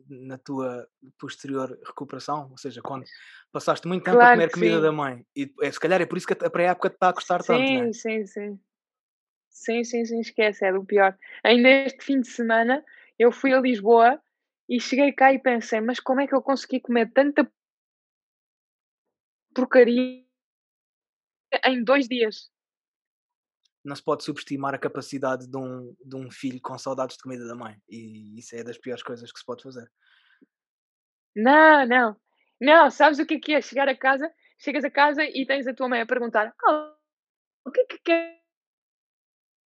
na 0.09 0.37
tua 0.37 0.87
posterior 1.17 1.77
recuperação? 1.85 2.49
Ou 2.51 2.57
seja, 2.57 2.81
quando 2.81 3.05
passaste 3.51 3.87
muito 3.87 4.03
tempo 4.03 4.17
claro 4.17 4.31
a 4.31 4.35
comer 4.35 4.51
comida 4.51 4.75
sim. 4.75 4.81
da 4.81 4.91
mãe, 4.91 5.25
e 5.35 5.53
é, 5.61 5.71
se 5.71 5.79
calhar 5.79 6.01
é 6.01 6.05
por 6.05 6.17
isso 6.17 6.27
que 6.27 6.33
a 6.33 6.49
pré-época 6.49 6.89
te 6.89 6.95
está 6.95 7.09
a 7.09 7.13
custar 7.13 7.41
sim, 7.41 7.47
tanto, 7.47 7.71
não 7.71 7.83
é? 7.83 7.93
Sim, 7.93 8.25
sim, 8.25 8.59
sim. 9.51 9.83
Sim, 9.83 10.05
sim, 10.05 10.19
esquece, 10.19 10.65
é 10.65 10.71
do 10.73 10.83
pior. 10.83 11.17
Ainda 11.43 11.69
este 11.69 12.03
fim 12.03 12.21
de 12.21 12.27
semana 12.27 12.83
eu 13.19 13.31
fui 13.31 13.53
a 13.53 13.59
Lisboa 13.61 14.19
e 14.67 14.79
cheguei 14.79 15.11
cá 15.11 15.31
e 15.33 15.39
pensei, 15.39 15.81
mas 15.81 15.99
como 15.99 16.21
é 16.21 16.27
que 16.27 16.33
eu 16.33 16.41
consegui 16.41 16.79
comer 16.79 17.11
tanta 17.11 17.49
porcaria 19.53 20.25
em 21.65 21.83
dois 21.83 22.07
dias? 22.07 22.49
Não 23.83 23.95
se 23.95 24.03
pode 24.03 24.23
subestimar 24.23 24.73
a 24.73 24.79
capacidade 24.79 25.47
de 25.47 25.57
um, 25.57 25.95
de 26.05 26.15
um 26.15 26.31
filho 26.31 26.61
com 26.61 26.77
saudades 26.77 27.17
de 27.17 27.23
comida 27.23 27.47
da 27.47 27.55
mãe. 27.55 27.75
E 27.89 28.37
isso 28.39 28.55
é 28.55 28.63
das 28.63 28.77
piores 28.77 29.03
coisas 29.03 29.31
que 29.31 29.39
se 29.39 29.45
pode 29.45 29.63
fazer. 29.63 29.91
Não, 31.35 31.85
não. 31.85 32.15
Não, 32.59 32.91
sabes 32.91 33.17
o 33.19 33.25
que 33.25 33.35
é 33.35 33.39
que 33.39 33.53
é? 33.53 33.61
Chegar 33.61 33.89
a 33.89 33.97
casa, 33.97 34.31
chegas 34.59 34.83
a 34.83 34.91
casa 34.91 35.23
e 35.23 35.45
tens 35.47 35.65
a 35.65 35.73
tua 35.73 35.89
mãe 35.89 36.01
a 36.01 36.05
perguntar: 36.05 36.53
oh, 36.63 36.93
o 37.65 37.71
que 37.71 37.81
é 37.81 37.85
que 37.85 37.99
quer 37.99 38.40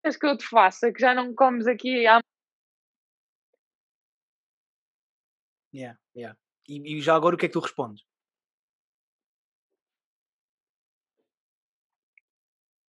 queres 0.04 0.16
que 0.18 0.26
eu 0.26 0.36
te 0.36 0.46
faça? 0.46 0.92
Que 0.92 1.00
já 1.00 1.14
não 1.14 1.34
comes 1.34 1.66
aqui 1.66 2.06
há. 2.06 2.20
Yeah, 5.74 5.98
yeah. 6.14 6.38
E, 6.68 6.98
e 6.98 7.00
já 7.00 7.16
agora 7.16 7.34
o 7.34 7.38
que 7.38 7.46
é 7.46 7.48
que 7.48 7.54
tu 7.54 7.60
respondes? 7.60 8.04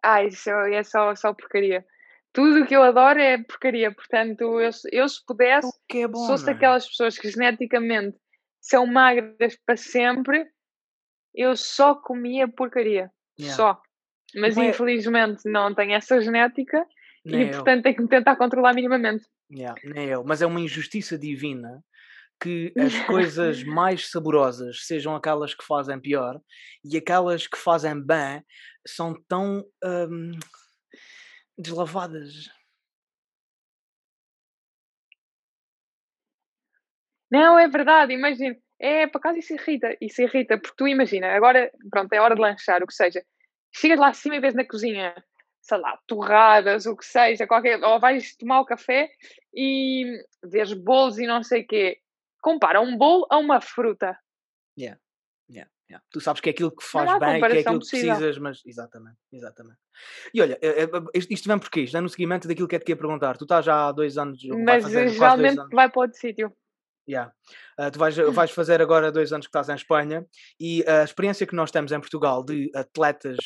Ah, 0.04 0.24
isso 0.24 0.50
é 0.50 0.84
só, 0.84 1.16
só 1.16 1.34
porcaria. 1.34 1.86
Tudo 2.32 2.62
o 2.62 2.68
que 2.68 2.76
eu 2.76 2.84
adoro 2.84 3.20
é 3.20 3.42
porcaria. 3.42 3.92
Portanto, 3.94 4.60
eu, 4.60 4.70
eu 4.92 5.10
se 5.10 5.26
pudesse, 5.26 5.72
que 5.88 6.00
é 6.00 6.08
bom, 6.08 6.20
se 6.20 6.28
fosse 6.28 6.46
daquelas 6.46 6.88
pessoas 6.88 7.18
que 7.18 7.30
geneticamente 7.30 8.20
são 8.62 8.86
magras 8.86 9.56
para 9.66 9.78
sempre, 9.78 10.46
eu 11.34 11.56
só 11.56 11.96
comia 11.96 12.48
porcaria. 12.48 13.10
Yeah. 13.40 13.56
Só. 13.56 13.82
Mas 14.36 14.58
é... 14.58 14.66
infelizmente 14.66 15.50
não 15.50 15.74
tenho 15.74 15.94
essa 15.94 16.22
genética 16.22 16.86
nem 17.26 17.42
e 17.42 17.46
eu. 17.48 17.52
portanto 17.54 17.84
tem 17.84 17.96
que 17.96 18.02
me 18.02 18.08
tentar 18.08 18.36
controlar 18.36 18.74
minimamente. 18.74 19.26
Yeah, 19.52 19.80
nem 19.84 20.08
eu, 20.08 20.24
mas 20.24 20.42
é 20.42 20.46
uma 20.46 20.60
injustiça 20.60 21.18
divina 21.18 21.84
que 22.42 22.74
as 22.78 23.00
coisas 23.06 23.64
mais 23.64 24.10
saborosas 24.10 24.86
sejam 24.86 25.16
aquelas 25.16 25.54
que 25.54 25.66
fazem 25.66 26.00
pior 26.00 26.40
e 26.84 26.98
aquelas 26.98 27.48
que 27.48 27.58
fazem 27.58 28.00
bem 28.00 28.44
são 28.86 29.16
tão 29.28 29.66
hum, 29.84 30.32
deslavadas. 31.58 32.50
Não, 37.32 37.58
é 37.58 37.68
verdade, 37.68 38.14
imagina. 38.14 38.56
É, 38.80 39.08
por 39.08 39.20
acaso 39.20 39.40
isso 39.40 39.54
irrita, 39.54 39.98
isso 40.02 40.22
irrita, 40.22 40.58
porque 40.58 40.76
tu 40.78 40.88
imagina, 40.88 41.34
agora, 41.34 41.72
pronto, 41.90 42.12
é 42.14 42.20
hora 42.20 42.36
de 42.36 42.42
lanchar, 42.42 42.84
o 42.84 42.88
que 42.88 42.94
seja. 42.94 43.24
Chegas 43.74 44.00
lá 44.00 44.10
acima 44.10 44.36
e 44.36 44.40
vês 44.40 44.54
na 44.54 44.66
cozinha 44.66 45.16
sei 45.66 45.80
lá, 45.80 46.00
torradas, 46.06 46.86
o 46.86 46.96
que 46.96 47.04
seja, 47.04 47.48
qualquer, 47.48 47.84
ou 47.84 48.00
vais 48.00 48.36
tomar 48.36 48.60
o 48.60 48.66
café 48.66 49.10
e 49.52 50.22
vês 50.44 50.72
bolos 50.74 51.18
e 51.18 51.26
não 51.26 51.42
sei 51.42 51.64
o 51.64 51.68
quê. 51.68 51.98
Compara 52.40 52.80
um 52.80 52.96
bolo 52.96 53.26
a 53.32 53.38
uma 53.38 53.60
fruta. 53.60 54.16
Yeah. 54.78 55.00
Yeah, 55.50 55.70
yeah. 55.90 56.06
Tu 56.12 56.22
sabes 56.22 56.40
que 56.40 56.50
é 56.50 56.52
aquilo 56.52 56.70
que 56.70 56.84
faz 56.84 57.20
bem, 57.20 57.40
que 57.40 57.46
é 57.46 57.60
aquilo 57.62 57.80
que 57.80 57.90
precisas, 57.90 58.38
mas 58.38 58.62
exatamente, 58.64 59.18
exatamente. 59.34 59.80
E 60.32 60.40
olha, 60.40 60.60
eh, 60.62 60.84
eh, 60.84 61.20
isto 61.32 61.48
vem 61.48 61.58
porquê? 61.58 61.82
Isto 61.82 61.98
é 61.98 62.02
no 62.02 62.10
seguimento 62.10 62.48
daquilo 62.48 62.68
que 62.68 62.76
é 62.76 62.80
que 62.80 62.92
ia 62.92 62.96
perguntar. 62.96 63.36
Tu 63.36 63.46
estás 63.46 63.66
já 63.66 63.88
há 63.88 63.92
dois 63.92 64.20
anos. 64.20 64.40
Mas 64.64 64.84
fazer, 64.84 65.10
geralmente 65.10 65.68
vai 65.72 65.90
para 65.90 66.02
outro 66.02 66.20
sítio. 66.20 66.56
Yeah. 67.10 67.32
Uh, 67.80 67.92
tu 67.92 68.00
vais, 68.00 68.16
vais 68.16 68.52
fazer 68.52 68.82
agora 68.82 69.12
dois 69.12 69.32
anos 69.34 69.48
que 69.48 69.50
estás 69.50 69.70
em 69.70 69.76
Espanha 69.76 70.26
e 70.60 70.84
a 70.88 71.04
experiência 71.04 71.46
que 71.46 71.56
nós 71.56 71.72
temos 71.72 71.92
em 71.92 72.00
Portugal 72.00 72.44
de 72.44 72.72
atletas 72.74 73.38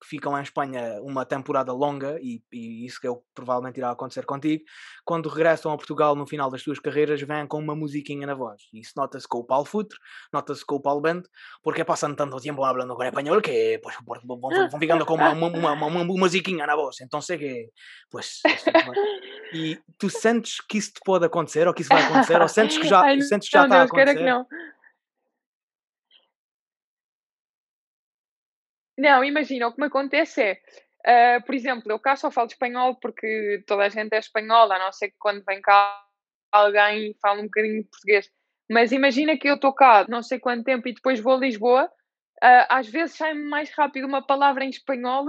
que 0.00 0.08
ficam 0.08 0.38
em 0.38 0.42
Espanha 0.42 1.00
uma 1.02 1.24
temporada 1.24 1.72
longa, 1.72 2.18
e, 2.20 2.42
e 2.52 2.86
isso 2.86 3.00
que 3.00 3.06
é 3.06 3.10
o 3.10 3.16
que 3.16 3.24
provavelmente 3.34 3.78
irá 3.78 3.90
acontecer 3.90 4.24
contigo, 4.24 4.62
quando 5.04 5.28
regressam 5.28 5.72
a 5.72 5.76
Portugal 5.76 6.14
no 6.14 6.26
final 6.26 6.50
das 6.50 6.62
suas 6.62 6.78
carreiras, 6.78 7.20
vêm 7.20 7.46
com 7.46 7.58
uma 7.58 7.74
musiquinha 7.74 8.26
na 8.26 8.34
voz. 8.34 8.62
Isso 8.72 8.92
nota-se 8.96 9.26
com 9.26 9.38
o 9.38 9.44
Paulo 9.44 9.64
Futre, 9.64 9.98
nota-se 10.32 10.64
com 10.64 10.76
o 10.76 10.80
Paulo 10.80 11.00
Bento, 11.00 11.28
porque 11.62 11.80
é 11.80 11.84
passando 11.84 12.16
tanto 12.16 12.40
tempo 12.40 12.60
falando 12.60 12.94
com 12.94 13.04
espanhol 13.04 13.40
que 13.40 13.78
pues, 13.82 13.96
vão, 14.04 14.38
vão 14.38 14.80
ficando 14.80 15.06
com 15.06 15.14
uma, 15.14 15.32
uma, 15.32 15.72
uma, 15.72 15.86
uma, 15.86 16.04
musiquinha 16.04 16.66
na 16.66 16.76
voz. 16.76 17.00
Então 17.00 17.20
sei 17.20 17.38
que, 17.38 17.70
pues, 18.10 18.40
e 19.54 19.78
tu 19.98 20.10
sentes 20.10 20.60
que 20.60 20.78
isso 20.78 20.92
te 20.92 21.00
pode 21.04 21.24
acontecer, 21.24 21.66
ou 21.66 21.74
que 21.74 21.82
isso 21.82 21.90
vai 21.90 22.02
acontecer, 22.02 22.40
ou 22.40 22.48
sentes 22.48 22.78
que 22.78 22.86
já, 22.86 23.00
Ai, 23.00 23.20
sentes 23.20 23.48
que 23.48 23.52
já 23.52 23.66
não, 23.66 23.66
está 23.66 23.78
Deus, 23.78 23.90
a 23.90 23.94
acontecer? 23.94 24.18
Que 24.18 24.30
não. 24.30 24.46
Não, 28.98 29.22
imagina, 29.22 29.68
o 29.68 29.72
que 29.72 29.80
me 29.80 29.88
acontece 29.88 30.42
é, 30.42 31.38
uh, 31.38 31.44
por 31.44 31.54
exemplo, 31.54 31.90
eu 31.90 31.98
cá 31.98 32.16
só 32.16 32.30
falo 32.30 32.48
espanhol 32.48 32.96
porque 33.00 33.62
toda 33.66 33.84
a 33.84 33.88
gente 33.88 34.14
é 34.14 34.18
espanhola, 34.18 34.76
a 34.76 34.78
não 34.78 34.92
ser 34.92 35.10
que 35.10 35.16
quando 35.18 35.44
vem 35.44 35.60
cá 35.60 36.02
alguém 36.50 37.14
fala 37.20 37.40
um 37.40 37.44
bocadinho 37.44 37.82
de 37.82 37.88
português. 37.88 38.30
Mas 38.70 38.92
imagina 38.92 39.36
que 39.36 39.48
eu 39.48 39.54
estou 39.54 39.72
cá 39.72 40.06
não 40.08 40.22
sei 40.22 40.38
quanto 40.38 40.64
tempo 40.64 40.88
e 40.88 40.94
depois 40.94 41.20
vou 41.20 41.34
a 41.34 41.38
Lisboa, 41.38 41.84
uh, 41.84 42.66
às 42.68 42.88
vezes 42.88 43.16
sai-me 43.16 43.44
mais 43.44 43.70
rápido 43.70 44.06
uma 44.06 44.26
palavra 44.26 44.64
em 44.64 44.70
espanhol 44.70 45.26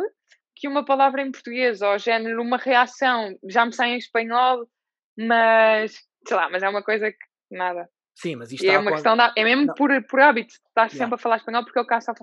que 0.56 0.68
uma 0.68 0.84
palavra 0.84 1.22
em 1.22 1.32
português, 1.32 1.82
ou 1.82 2.00
género, 2.00 2.42
uma 2.42 2.58
reação, 2.58 3.38
já 3.48 3.64
me 3.64 3.74
sai 3.74 3.92
em 3.92 3.98
espanhol, 3.98 4.68
mas 5.16 5.94
sei 6.28 6.36
lá, 6.36 6.50
mas 6.50 6.64
é 6.64 6.70
uma 6.70 6.82
coisa 6.82 7.12
que 7.12 7.18
nada. 7.52 7.88
Sim, 8.16 8.38
mas 8.38 8.52
isto 8.52 8.66
é 8.66 8.80
uma 8.80 8.92
questão, 8.92 9.16
de, 9.16 9.32
é 9.36 9.44
mesmo 9.44 9.76
por, 9.76 9.92
por 10.08 10.20
hábito, 10.20 10.54
estás 10.54 10.94
sempre 10.94 11.14
a 11.14 11.18
falar 11.20 11.38
espanhol 11.38 11.64
porque 11.64 11.78
eu 11.78 11.86
cá 11.86 12.02
só 12.02 12.14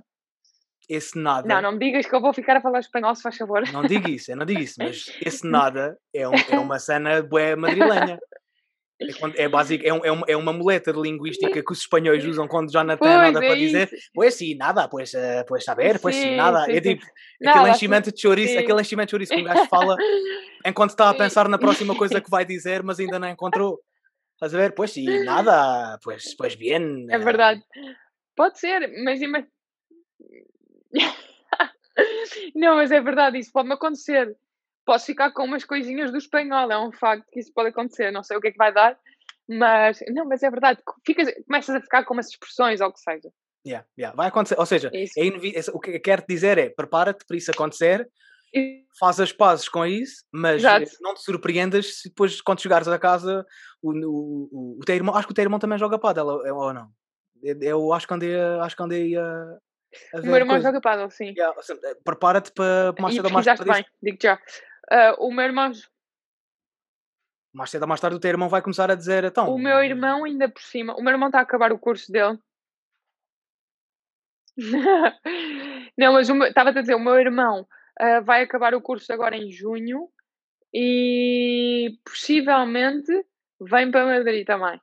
esse 0.88 1.18
nada. 1.18 1.46
Não, 1.46 1.62
não 1.62 1.72
me 1.72 1.78
digas 1.78 2.06
que 2.06 2.14
eu 2.14 2.20
vou 2.20 2.32
ficar 2.32 2.56
a 2.56 2.60
falar 2.60 2.80
espanhol, 2.80 3.14
se 3.14 3.22
faz 3.22 3.36
favor. 3.36 3.62
Não 3.72 3.82
digo 3.82 4.08
isso, 4.08 4.30
eu 4.30 4.36
não 4.36 4.46
digo 4.46 4.60
isso, 4.60 4.74
mas 4.78 5.06
esse 5.24 5.46
nada 5.48 5.96
é, 6.14 6.28
um, 6.28 6.32
é 6.50 6.58
uma 6.58 6.78
cena 6.78 7.22
bué 7.22 7.56
madrilenha. 7.56 8.18
É, 9.00 9.44
é 9.44 9.48
básico, 9.48 9.84
é, 9.84 9.92
um, 9.92 10.04
é, 10.04 10.12
uma, 10.12 10.26
é 10.28 10.36
uma 10.36 10.52
muleta 10.52 10.92
de 10.92 11.00
linguística 11.00 11.62
que 11.62 11.72
os 11.72 11.80
espanhóis 11.80 12.24
usam 12.24 12.46
quando 12.46 12.72
já 12.72 12.84
não 12.84 12.96
têm 12.96 13.08
nada 13.08 13.44
é 13.44 13.48
para 13.48 13.56
dizer. 13.56 13.90
Pois 14.14 14.34
sim, 14.34 14.54
nada, 14.54 14.88
pois, 14.88 15.12
uh, 15.14 15.44
pois 15.48 15.64
saber, 15.64 15.98
pois 15.98 16.14
sim, 16.14 16.36
nada. 16.36 16.64
Sim, 16.64 16.72
é 16.72 16.80
tipo 16.80 17.04
aquele 17.44 17.70
enchimento 17.70 18.12
de 18.12 18.20
chouriço, 18.20 18.58
aquele 18.58 18.80
enchimento 18.80 19.08
de 19.08 19.10
chouriço 19.10 19.34
que 19.34 19.40
um 19.40 19.44
gajo 19.44 19.66
fala 19.66 19.96
enquanto 20.64 20.90
está 20.90 21.10
a 21.10 21.14
pensar 21.14 21.48
na 21.48 21.58
próxima 21.58 21.94
coisa 21.96 22.20
que 22.20 22.30
vai 22.30 22.44
dizer, 22.44 22.82
mas 22.82 23.00
ainda 23.00 23.18
não 23.18 23.28
encontrou. 23.28 23.80
Estás 24.34 24.54
a 24.54 24.58
ver? 24.58 24.74
Pois 24.74 24.92
sim, 24.92 25.24
nada, 25.24 25.98
pois, 26.02 26.34
pois 26.36 26.54
bem. 26.54 27.06
É 27.10 27.18
verdade. 27.18 27.60
Pode 28.36 28.58
ser, 28.58 28.80
mas 29.04 29.20
imagina. 29.20 29.53
não, 32.54 32.76
mas 32.76 32.90
é 32.90 33.00
verdade, 33.00 33.38
isso 33.38 33.52
pode-me 33.52 33.74
acontecer 33.74 34.36
posso 34.84 35.06
ficar 35.06 35.32
com 35.32 35.44
umas 35.44 35.64
coisinhas 35.64 36.10
do 36.10 36.18
espanhol, 36.18 36.70
é 36.70 36.78
um 36.78 36.92
facto 36.92 37.26
que 37.30 37.40
isso 37.40 37.52
pode 37.52 37.70
acontecer, 37.70 38.10
não 38.10 38.22
sei 38.22 38.36
o 38.36 38.40
que 38.40 38.48
é 38.48 38.52
que 38.52 38.58
vai 38.58 38.72
dar, 38.72 38.98
mas 39.48 39.98
não, 40.08 40.26
mas 40.26 40.42
é 40.42 40.50
verdade, 40.50 40.80
Ficas, 41.04 41.28
começas 41.46 41.74
a 41.74 41.80
ficar 41.80 42.04
com 42.04 42.14
umas 42.14 42.28
expressões 42.28 42.80
ou 42.80 42.88
o 42.88 42.92
que 42.92 43.00
seja. 43.00 43.30
Yeah, 43.66 43.86
yeah. 43.98 44.14
Vai 44.14 44.28
acontecer, 44.28 44.58
ou 44.58 44.66
seja, 44.66 44.90
é 44.92 45.60
o 45.72 45.80
que 45.80 45.98
quero 45.98 46.22
dizer 46.28 46.58
é 46.58 46.68
prepara-te 46.68 47.24
para 47.26 47.36
isso 47.36 47.50
acontecer, 47.50 48.08
faz 48.98 49.18
as 49.18 49.32
pazes 49.32 49.68
com 49.68 49.86
isso, 49.86 50.22
mas 50.30 50.56
Exato. 50.56 50.90
não 51.00 51.14
te 51.14 51.22
surpreendas 51.22 52.00
se 52.00 52.08
depois, 52.10 52.40
quando 52.42 52.60
chegares 52.60 52.86
a 52.86 52.98
casa, 52.98 53.44
o, 53.82 53.92
o, 53.92 54.48
o, 54.52 54.78
o 54.80 54.84
teu 54.84 54.94
irmão, 54.94 55.14
acho 55.14 55.26
que 55.26 55.32
o 55.32 55.34
teu 55.34 55.42
irmão 55.42 55.58
também 55.58 55.78
joga 55.78 55.98
pádel, 55.98 56.26
ou 56.26 56.74
não? 56.74 56.90
Eu 57.42 57.92
acho 57.92 58.06
que 58.06 58.14
andei, 58.14 58.38
acho 58.60 58.76
que 58.76 58.82
andei 58.82 59.16
a. 59.16 59.58
o 60.14 60.22
meu 60.22 60.36
irmão 60.36 60.56
coisa. 60.56 60.68
joga 60.68 60.80
pádel, 60.80 61.10
sim. 61.10 61.34
Yeah, 61.36 61.54
prepara-te 62.04 62.52
para 62.52 62.94
mais 63.00 63.14
cedo 63.14 63.26
ou 63.26 63.32
mais 63.32 63.46
tarde. 63.46 63.64
bem, 63.64 63.84
digo 64.02 64.18
já. 64.20 64.34
Uh, 64.90 65.26
o 65.26 65.32
meu 65.32 65.44
irmão. 65.44 65.72
Mais 67.52 67.70
cedo 67.70 67.82
ou 67.82 67.88
mais 67.88 68.00
tarde 68.00 68.16
o 68.16 68.20
teu 68.20 68.30
irmão 68.30 68.48
vai 68.48 68.62
começar 68.62 68.90
a 68.90 68.94
dizer 68.94 69.24
então. 69.24 69.52
O 69.52 69.58
meu 69.58 69.82
irmão, 69.82 70.24
ainda 70.24 70.48
por 70.48 70.62
cima, 70.62 70.94
o 70.96 71.02
meu 71.02 71.12
irmão 71.12 71.28
está 71.28 71.38
a 71.38 71.42
acabar 71.42 71.72
o 71.72 71.78
curso 71.78 72.10
dele. 72.10 72.38
Não, 75.98 76.12
mas 76.12 76.28
estava 76.28 76.70
a 76.70 76.72
dizer, 76.72 76.94
o 76.94 77.00
meu 77.00 77.18
irmão 77.18 77.66
uh, 78.00 78.24
vai 78.24 78.42
acabar 78.42 78.74
o 78.74 78.82
curso 78.82 79.12
agora 79.12 79.36
em 79.36 79.50
junho 79.50 80.08
e 80.72 81.98
possivelmente 82.04 83.12
vem 83.60 83.90
para 83.90 84.06
Madrid 84.06 84.46
também. 84.46 84.80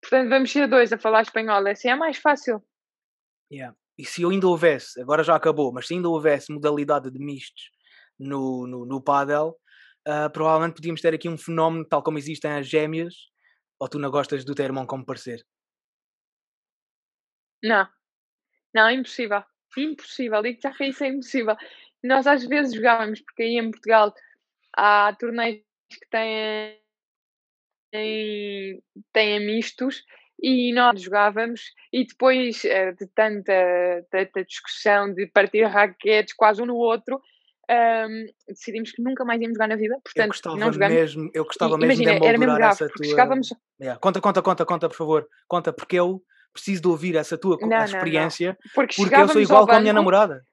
Portanto, 0.00 0.28
vamos 0.28 0.50
ser 0.50 0.66
dois 0.66 0.92
a 0.92 0.98
falar 0.98 1.22
espanhol. 1.22 1.66
Assim 1.66 1.88
é 1.88 1.94
mais 1.94 2.18
fácil. 2.18 2.62
Yeah. 3.50 3.76
E 4.02 4.04
se 4.04 4.24
ainda 4.24 4.48
houvesse, 4.48 5.00
agora 5.00 5.22
já 5.22 5.36
acabou, 5.36 5.72
mas 5.72 5.86
se 5.86 5.94
ainda 5.94 6.08
houvesse 6.08 6.52
modalidade 6.52 7.08
de 7.08 7.20
mistos 7.20 7.70
no, 8.18 8.66
no, 8.66 8.84
no 8.84 8.96
uh, 8.96 10.32
provavelmente 10.32 10.74
podíamos 10.74 11.00
ter 11.00 11.14
aqui 11.14 11.28
um 11.28 11.38
fenómeno 11.38 11.84
tal 11.84 12.02
como 12.02 12.18
existem 12.18 12.50
as 12.50 12.66
gêmeas, 12.66 13.14
ou 13.78 13.88
tu 13.88 14.00
não 14.00 14.10
gostas 14.10 14.44
do 14.44 14.56
teu 14.56 14.64
irmão 14.64 14.84
como 14.88 15.06
parecer? 15.06 15.46
Não, 17.62 17.88
não, 18.74 18.90
impossível, 18.90 19.44
impossível, 19.78 20.42
digo 20.42 20.58
já 20.60 20.72
que 20.72 20.84
isso 20.86 21.04
é 21.04 21.06
impossível. 21.06 21.56
Nós 22.02 22.26
às 22.26 22.44
vezes 22.44 22.74
jogávamos, 22.74 23.20
porque 23.20 23.44
aí 23.44 23.56
em 23.56 23.70
Portugal 23.70 24.12
há 24.76 25.14
torneios 25.14 25.62
que 25.88 26.08
têm, 26.10 26.82
têm, 27.92 28.82
têm 29.12 29.46
mistos 29.46 30.04
e 30.42 30.72
nós 30.74 31.00
jogávamos 31.00 31.60
e 31.92 32.04
depois 32.04 32.64
eh, 32.64 32.92
de 32.92 33.06
tanta, 33.14 33.52
tanta 34.10 34.44
discussão 34.44 35.14
de 35.14 35.26
partir 35.28 35.64
raquetes 35.64 36.34
quase 36.34 36.60
um 36.60 36.66
no 36.66 36.74
outro 36.74 37.20
um, 37.70 38.26
decidimos 38.48 38.92
que 38.92 39.02
nunca 39.02 39.24
mais 39.24 39.40
íamos 39.40 39.54
jogar 39.54 39.68
na 39.68 39.76
vida, 39.76 39.98
portanto, 40.02 40.24
eu 40.24 40.28
gostava 40.28 40.56
não 40.56 40.72
jogamos. 40.72 40.94
Mesmo, 40.94 41.30
eu 41.32 41.44
gostava 41.44 41.74
e, 41.74 41.78
mesmo 41.78 42.02
imagina, 42.02 42.20
de 42.20 42.26
era 42.26 42.38
mesmo 42.38 42.54
grave, 42.54 42.72
essa 42.72 42.88
tua... 42.88 43.06
chegávamos... 43.06 43.48
Yeah. 43.80 44.00
Conta, 44.00 44.20
conta, 44.20 44.42
conta, 44.42 44.64
conta, 44.66 44.88
por 44.88 44.96
favor. 44.96 45.28
Conta, 45.48 45.72
porque 45.72 45.96
eu 45.96 46.22
preciso 46.52 46.82
de 46.82 46.88
ouvir 46.88 47.16
essa 47.16 47.38
tua 47.38 47.56
não, 47.60 47.84
experiência, 47.84 48.48
não, 48.48 48.54
não. 48.54 48.70
Porque, 48.74 48.96
porque 48.96 49.14
eu 49.14 49.28
sou 49.28 49.40
igual 49.40 49.66
com 49.66 49.72
a 49.72 49.80
minha 49.80 49.92
namorada. 49.92 50.44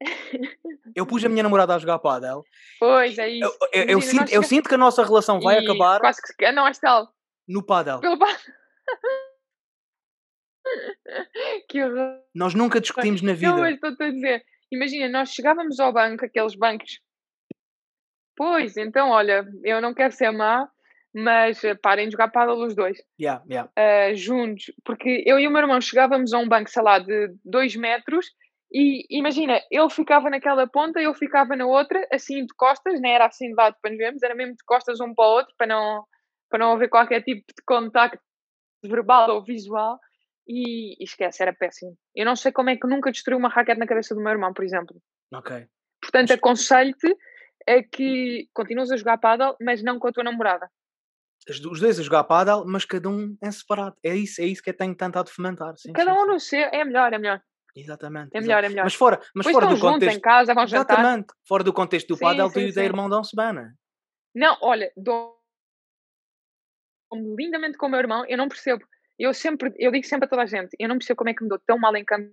eu 0.94 1.06
pus 1.06 1.24
a 1.24 1.28
minha 1.28 1.42
namorada 1.42 1.74
a 1.74 1.78
jogar 1.78 1.98
pádel. 1.98 2.44
Pois, 2.78 3.16
é 3.16 3.28
isso. 3.28 3.56
Eu, 3.72 3.82
eu, 3.82 3.88
eu 3.88 4.00
sinto, 4.00 4.32
eu 4.32 4.42
sinto 4.42 4.68
que 4.68 4.74
a 4.74 4.78
nossa 4.78 5.04
relação 5.04 5.40
vai 5.40 5.58
acabar... 5.58 6.00
Quase 6.00 6.20
que... 6.36 6.52
Não, 6.52 6.66
é 6.66 6.72
tal. 6.72 7.08
No 7.48 7.64
pádel. 7.64 8.00
Pelo 8.00 8.18
pádel. 8.18 8.36
que 11.68 11.82
horror. 11.82 12.20
Nós 12.34 12.54
nunca 12.54 12.80
discutimos 12.80 13.22
na 13.22 13.32
vida. 13.32 13.52
Não, 13.52 13.60
mas 13.60 13.74
estou-te 13.74 14.02
a 14.02 14.10
dizer 14.10 14.44
Imagina, 14.74 15.08
nós 15.08 15.30
chegávamos 15.30 15.78
ao 15.78 15.92
banco, 15.92 16.24
aqueles 16.24 16.56
bancos. 16.56 17.00
Pois, 18.36 18.76
então, 18.76 19.10
olha, 19.10 19.46
eu 19.62 19.80
não 19.80 19.94
quero 19.94 20.12
ser 20.12 20.32
má, 20.32 20.68
mas 21.14 21.62
uh, 21.62 21.78
parem 21.80 22.06
de 22.06 22.12
jogar 22.12 22.32
paddle 22.32 22.66
os 22.66 22.74
dois. 22.74 22.98
Yeah, 23.20 23.44
yeah. 23.48 23.70
Uh, 23.78 24.16
juntos. 24.16 24.72
Porque 24.84 25.22
eu 25.24 25.38
e 25.38 25.46
o 25.46 25.50
meu 25.50 25.60
irmão 25.60 25.80
chegávamos 25.80 26.32
a 26.32 26.38
um 26.38 26.48
banco, 26.48 26.68
sei 26.68 26.82
lá, 26.82 26.98
de 26.98 27.32
dois 27.44 27.76
metros 27.76 28.26
e 28.72 29.06
imagina, 29.16 29.60
ele 29.70 29.88
ficava 29.88 30.28
naquela 30.28 30.66
ponta, 30.66 31.00
eu 31.00 31.14
ficava 31.14 31.54
na 31.54 31.64
outra, 31.64 32.04
assim 32.12 32.44
de 32.44 32.52
costas, 32.56 33.00
não 33.00 33.08
era 33.08 33.26
assim 33.26 33.50
de 33.50 33.54
lado 33.54 33.76
para 33.80 33.92
nos 33.92 33.98
vermos, 33.98 34.22
era 34.24 34.34
mesmo 34.34 34.56
de 34.56 34.64
costas 34.66 34.98
um 34.98 35.14
para 35.14 35.24
o 35.24 35.32
outro, 35.34 35.54
para 35.56 35.68
não, 35.68 36.04
para 36.50 36.58
não 36.58 36.72
haver 36.72 36.88
qualquer 36.88 37.22
tipo 37.22 37.44
de 37.46 37.62
contacto 37.64 38.18
verbal 38.88 39.30
ou 39.30 39.42
visual 39.42 39.98
e, 40.46 41.02
esquece, 41.02 41.42
era 41.42 41.52
péssimo. 41.52 41.96
Eu 42.14 42.24
não 42.24 42.36
sei 42.36 42.52
como 42.52 42.70
é 42.70 42.76
que 42.76 42.86
nunca 42.86 43.10
destruiu 43.10 43.38
uma 43.38 43.48
raquete 43.48 43.78
na 43.78 43.86
cabeça 43.86 44.14
do 44.14 44.20
meu 44.20 44.32
irmão, 44.32 44.52
por 44.52 44.64
exemplo. 44.64 44.96
Ok. 45.32 45.66
Portanto, 46.00 46.32
aconselho-te 46.32 47.16
a 47.66 47.82
que 47.82 48.48
continues 48.52 48.90
a 48.90 48.96
jogar 48.96 49.18
paddle, 49.18 49.56
mas 49.60 49.82
não 49.82 49.98
com 49.98 50.08
a 50.08 50.12
tua 50.12 50.24
namorada. 50.24 50.68
Os 51.48 51.80
dois 51.80 51.98
a 51.98 52.02
jogar 52.02 52.24
paddle, 52.24 52.64
mas 52.66 52.84
cada 52.84 53.08
um 53.08 53.36
é 53.42 53.50
separado. 53.50 53.96
É 54.02 54.14
isso, 54.14 54.40
é 54.40 54.46
isso 54.46 54.62
que 54.62 54.70
eu 54.70 54.76
tenho 54.76 54.94
tentado 54.94 55.30
fomentar. 55.30 55.74
Sim, 55.76 55.92
cada 55.92 56.12
sim, 56.12 56.18
um 56.18 56.26
no 56.26 56.40
seu, 56.40 56.60
é 56.60 56.84
melhor, 56.84 57.12
é 57.12 57.18
melhor. 57.18 57.40
Exatamente. 57.76 58.30
É 58.32 58.40
melhor, 58.40 58.58
exatamente. 58.58 58.66
é 58.66 58.68
melhor. 58.68 58.84
Mas 58.84 58.94
fora, 58.94 59.20
mas 59.34 59.46
fora 59.46 59.66
do 59.66 59.78
contexto. 59.78 60.16
em 60.16 60.20
casa, 60.20 60.54
vão 60.54 60.66
jantar. 60.66 60.94
Exatamente. 60.94 61.34
Fora 61.46 61.64
do 61.64 61.72
contexto 61.72 62.08
do 62.08 62.16
sim, 62.16 62.24
paddle, 62.24 62.52
tu 62.52 62.60
e 62.60 62.70
o 62.70 62.72
teu 62.72 62.84
irmão 62.84 63.08
dão-se 63.08 63.34
bem, 63.34 63.52
não 63.52 63.68
Não, 64.34 64.58
olha, 64.62 64.92
dou 64.96 65.36
lindamente 67.14 67.78
com 67.78 67.86
o 67.86 67.88
meu 67.88 68.00
irmão, 68.00 68.24
eu 68.26 68.36
não 68.36 68.48
percebo 68.48 68.84
eu 69.18 69.32
sempre, 69.32 69.72
eu 69.78 69.92
digo 69.92 70.06
sempre 70.06 70.26
a 70.26 70.28
toda 70.28 70.42
a 70.42 70.46
gente, 70.46 70.76
eu 70.78 70.88
não 70.88 70.98
percebo 70.98 71.18
como 71.18 71.30
é 71.30 71.34
que 71.34 71.42
me 71.42 71.48
dou 71.48 71.58
tão 71.58 71.78
mal 71.78 71.94
em 71.96 72.04
campo 72.04 72.32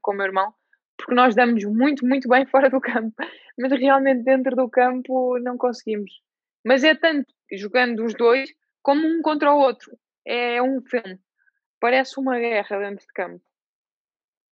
com 0.00 0.12
o 0.12 0.14
meu 0.14 0.26
irmão, 0.26 0.54
porque 0.96 1.14
nós 1.14 1.34
damos 1.34 1.64
muito, 1.64 2.06
muito 2.06 2.28
bem 2.28 2.46
fora 2.46 2.68
do 2.68 2.80
campo, 2.80 3.14
mas 3.58 3.72
realmente 3.72 4.22
dentro 4.22 4.54
do 4.54 4.68
campo 4.68 5.38
não 5.40 5.56
conseguimos. 5.56 6.10
Mas 6.64 6.84
é 6.84 6.94
tanto 6.94 7.32
jogando 7.52 8.04
os 8.04 8.14
dois 8.14 8.50
como 8.82 9.06
um 9.06 9.22
contra 9.22 9.52
o 9.52 9.58
outro. 9.58 9.96
É 10.26 10.60
um 10.60 10.82
filme. 10.82 11.18
Parece 11.80 12.18
uma 12.18 12.38
guerra 12.38 12.78
dentro 12.78 13.06
de 13.06 13.12
campo. 13.14 13.42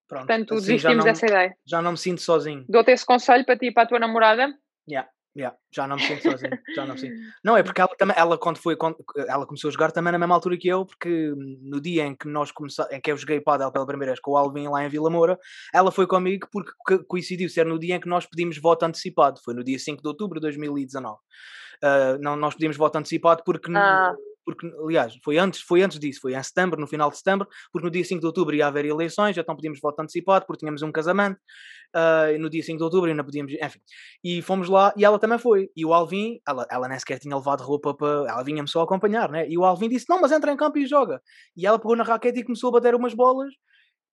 Pronto, 0.07 0.27
Portanto, 0.27 0.55
assim, 0.55 0.67
desistimos 0.67 1.05
dessa 1.05 1.27
ideia. 1.27 1.57
Já 1.67 1.83
não 1.83 1.93
me 1.93 1.99
sinto 1.99 2.21
sozinho. 2.21 2.65
Dou-te 2.69 2.93
esse 2.93 3.05
conselho 3.05 3.45
para 3.45 3.59
ti 3.59 3.67
e 3.67 3.73
para 3.73 3.85
a 3.85 3.87
tua 3.87 3.99
namorada. 3.99 4.57
Yeah. 4.89 5.11
Yeah, 5.37 5.57
já 5.75 5.89
não 5.89 5.97
me 5.97 6.03
sinto 6.03 6.23
sozinho, 6.23 6.59
já 6.77 6.87
não 6.87 6.95
me 6.95 7.01
sinto. 7.01 7.15
Não, 7.43 7.57
é 7.57 7.63
porque 7.65 7.81
ela 7.81 7.91
também, 7.99 8.17
ela 8.17 8.39
quando 8.39 8.57
foi, 8.57 8.77
quando, 8.77 8.97
ela 9.27 9.45
começou 9.45 9.69
a 9.69 9.73
jogar 9.73 9.91
também 9.91 10.13
na 10.13 10.19
mesma 10.19 10.37
altura 10.37 10.57
que 10.57 10.69
eu, 10.69 10.87
porque 10.87 11.35
no 11.61 11.81
dia 11.81 12.07
em 12.07 12.15
que 12.15 12.29
nós 12.29 12.53
começamos, 12.53 12.93
em 12.93 13.01
que 13.01 13.11
eu 13.11 13.17
joguei 13.17 13.41
padel 13.41 13.73
pela 13.73 13.85
primeira 13.85 14.13
vez 14.13 14.21
com 14.21 14.31
o 14.31 14.37
Alvin 14.37 14.69
lá 14.69 14.85
em 14.85 14.89
Vila 14.89 15.11
Moura, 15.11 15.37
ela 15.73 15.91
foi 15.91 16.07
comigo 16.07 16.47
porque 16.53 17.03
coincidiu 17.09 17.49
ser 17.49 17.67
no 17.67 17.81
dia 17.81 17.97
em 17.97 18.01
que 18.01 18.09
nós 18.09 18.27
pedimos 18.27 18.59
voto 18.59 18.85
antecipado, 18.85 19.41
foi 19.45 19.55
no 19.55 19.65
dia 19.65 19.79
5 19.79 20.01
de 20.01 20.07
outubro 20.07 20.39
de 20.39 20.43
2019. 20.43 21.15
Uh, 21.15 21.19
ah, 21.83 22.19
não, 22.21 22.37
nós 22.37 22.55
pedimos 22.55 22.77
voto 22.77 22.97
antecipado 22.97 23.43
porque 23.45 23.73
ah 23.75 24.15
porque, 24.45 24.67
aliás, 24.85 25.17
foi 25.25 25.39
antes, 25.39 25.61
foi 25.61 25.83
antes 25.83 25.99
disso, 25.99 26.21
foi 26.21 26.35
em 26.35 26.43
setembro, 26.43 26.81
no 26.81 26.87
final 26.87 27.11
de 27.11 27.17
setembro, 27.17 27.49
porque 27.73 27.85
no 27.85 27.91
dia 27.91 28.05
5 28.05 28.21
de 28.21 28.27
outubro 28.27 28.55
ia 28.55 28.67
haver 28.67 28.85
eleições, 28.85 29.37
então 29.37 29.55
podíamos 29.55 29.81
voto 29.81 30.01
antecipado, 30.01 30.45
porque 30.47 30.61
tínhamos 30.61 30.83
um 30.83 30.93
casamento, 30.93 31.39
uh, 31.95 32.39
no 32.39 32.51
dia 32.51 32.63
5 32.63 32.77
de 32.77 32.85
outubro 32.85 33.11
ainda 33.11 33.25
podíamos, 33.25 33.53
enfim. 33.53 33.81
E 34.23 34.43
fomos 34.43 34.69
lá, 34.69 34.93
e 34.97 35.05
ela 35.05 35.19
também 35.19 35.39
foi. 35.39 35.71
E 35.77 35.85
o 35.85 35.95
Alvin, 35.95 36.41
ela, 36.47 36.67
ela 36.71 36.89
nem 36.89 36.99
sequer 36.99 37.19
tinha 37.19 37.37
levado 37.37 37.63
roupa 37.63 37.95
para. 37.95 38.09
Ela 38.29 38.43
vinha-me 38.43 38.69
só 38.69 38.83
acompanhar, 38.83 39.31
né? 39.31 39.49
E 39.49 39.57
o 39.57 39.65
Alvin 39.65 39.89
disse: 39.89 40.07
Não, 40.09 40.21
mas 40.21 40.33
entra 40.33 40.53
em 40.53 40.57
campo 40.57 40.79
e 40.79 40.87
joga. 40.87 41.21
E 41.57 41.67
ela 41.67 41.79
pegou 41.79 41.97
na 41.97 42.05
raquete 42.05 42.41
e 42.41 42.45
começou 42.45 42.69
a 42.71 42.73
bater 42.73 42.95
umas 42.95 43.15
bolas. 43.15 43.53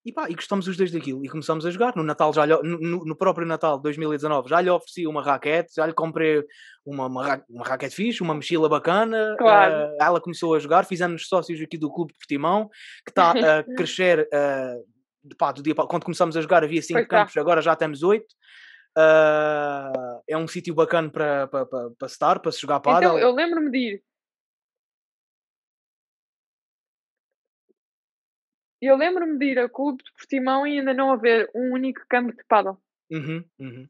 E 0.03 0.11
pá, 0.11 0.27
e 0.29 0.33
gostamos 0.33 0.67
os 0.67 0.75
dois 0.75 0.91
daquilo. 0.91 1.23
E 1.23 1.29
começamos 1.29 1.65
a 1.65 1.69
jogar. 1.69 1.95
No 1.95 2.01
Natal, 2.01 2.33
já 2.33 2.43
lhe, 2.43 2.55
no, 2.63 3.05
no, 3.05 3.15
próprio 3.15 3.45
Natal 3.45 3.77
de 3.77 3.83
2019, 3.83 4.49
já 4.49 4.59
lhe 4.59 4.69
ofereci 4.69 5.05
uma 5.05 5.21
raquete, 5.21 5.75
já 5.75 5.85
lhe 5.85 5.93
comprei 5.93 6.43
uma, 6.83 7.05
uma, 7.05 7.43
uma 7.47 7.65
raquete 7.65 7.95
fixe, 7.95 8.23
uma 8.23 8.33
mochila 8.33 8.67
bacana. 8.67 9.35
Claro. 9.37 9.91
Uh, 9.91 9.97
ela 10.01 10.19
começou 10.19 10.55
a 10.55 10.59
jogar, 10.59 10.85
fizemos 10.85 11.27
sócios 11.27 11.61
aqui 11.61 11.77
do 11.77 11.91
Clube 11.91 12.13
de 12.13 12.17
Portimão, 12.17 12.67
que 13.05 13.11
está 13.11 13.31
a 13.31 13.63
crescer. 13.77 14.27
Uh, 14.33 15.35
pá, 15.37 15.51
do 15.51 15.61
dia, 15.61 15.75
quando 15.75 16.03
começamos 16.03 16.35
a 16.35 16.41
jogar 16.41 16.63
havia 16.63 16.81
5 16.81 17.07
campos, 17.07 17.33
tá. 17.35 17.41
agora 17.41 17.61
já 17.61 17.75
temos 17.75 18.01
8. 18.01 18.25
Uh, 18.97 20.21
é 20.27 20.35
um 20.35 20.47
sítio 20.47 20.73
bacana 20.73 21.09
para 21.09 21.47
pa, 21.47 21.65
pa, 21.65 21.89
pa 21.97 22.05
estar, 22.07 22.39
para 22.39 22.51
se 22.51 22.59
jogar 22.59 22.79
para 22.79 22.97
Então, 22.97 23.19
eu 23.19 23.31
lembro-me 23.31 23.69
de 23.69 23.77
ir 23.77 24.03
Eu 28.81 28.95
lembro-me 28.95 29.37
de 29.37 29.45
ir 29.45 29.59
a 29.59 29.69
clube 29.69 30.03
de 30.03 30.11
Portimão 30.13 30.65
e 30.65 30.79
ainda 30.79 30.93
não 30.93 31.11
haver 31.11 31.49
um 31.53 31.73
único 31.73 32.01
campo 32.09 32.35
de 32.35 32.43
paddle. 32.45 32.77
Uhum, 33.11 33.45
uhum. 33.59 33.87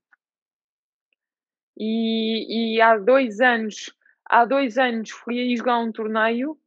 E, 1.78 2.76
e 2.76 2.82
há 2.82 2.98
dois 2.98 3.40
anos, 3.40 3.96
há 4.26 4.44
dois 4.44 4.78
anos 4.78 5.10
fui 5.10 5.40
aí 5.40 5.56
jogar 5.56 5.80
um 5.80 5.92
torneio 5.92 6.58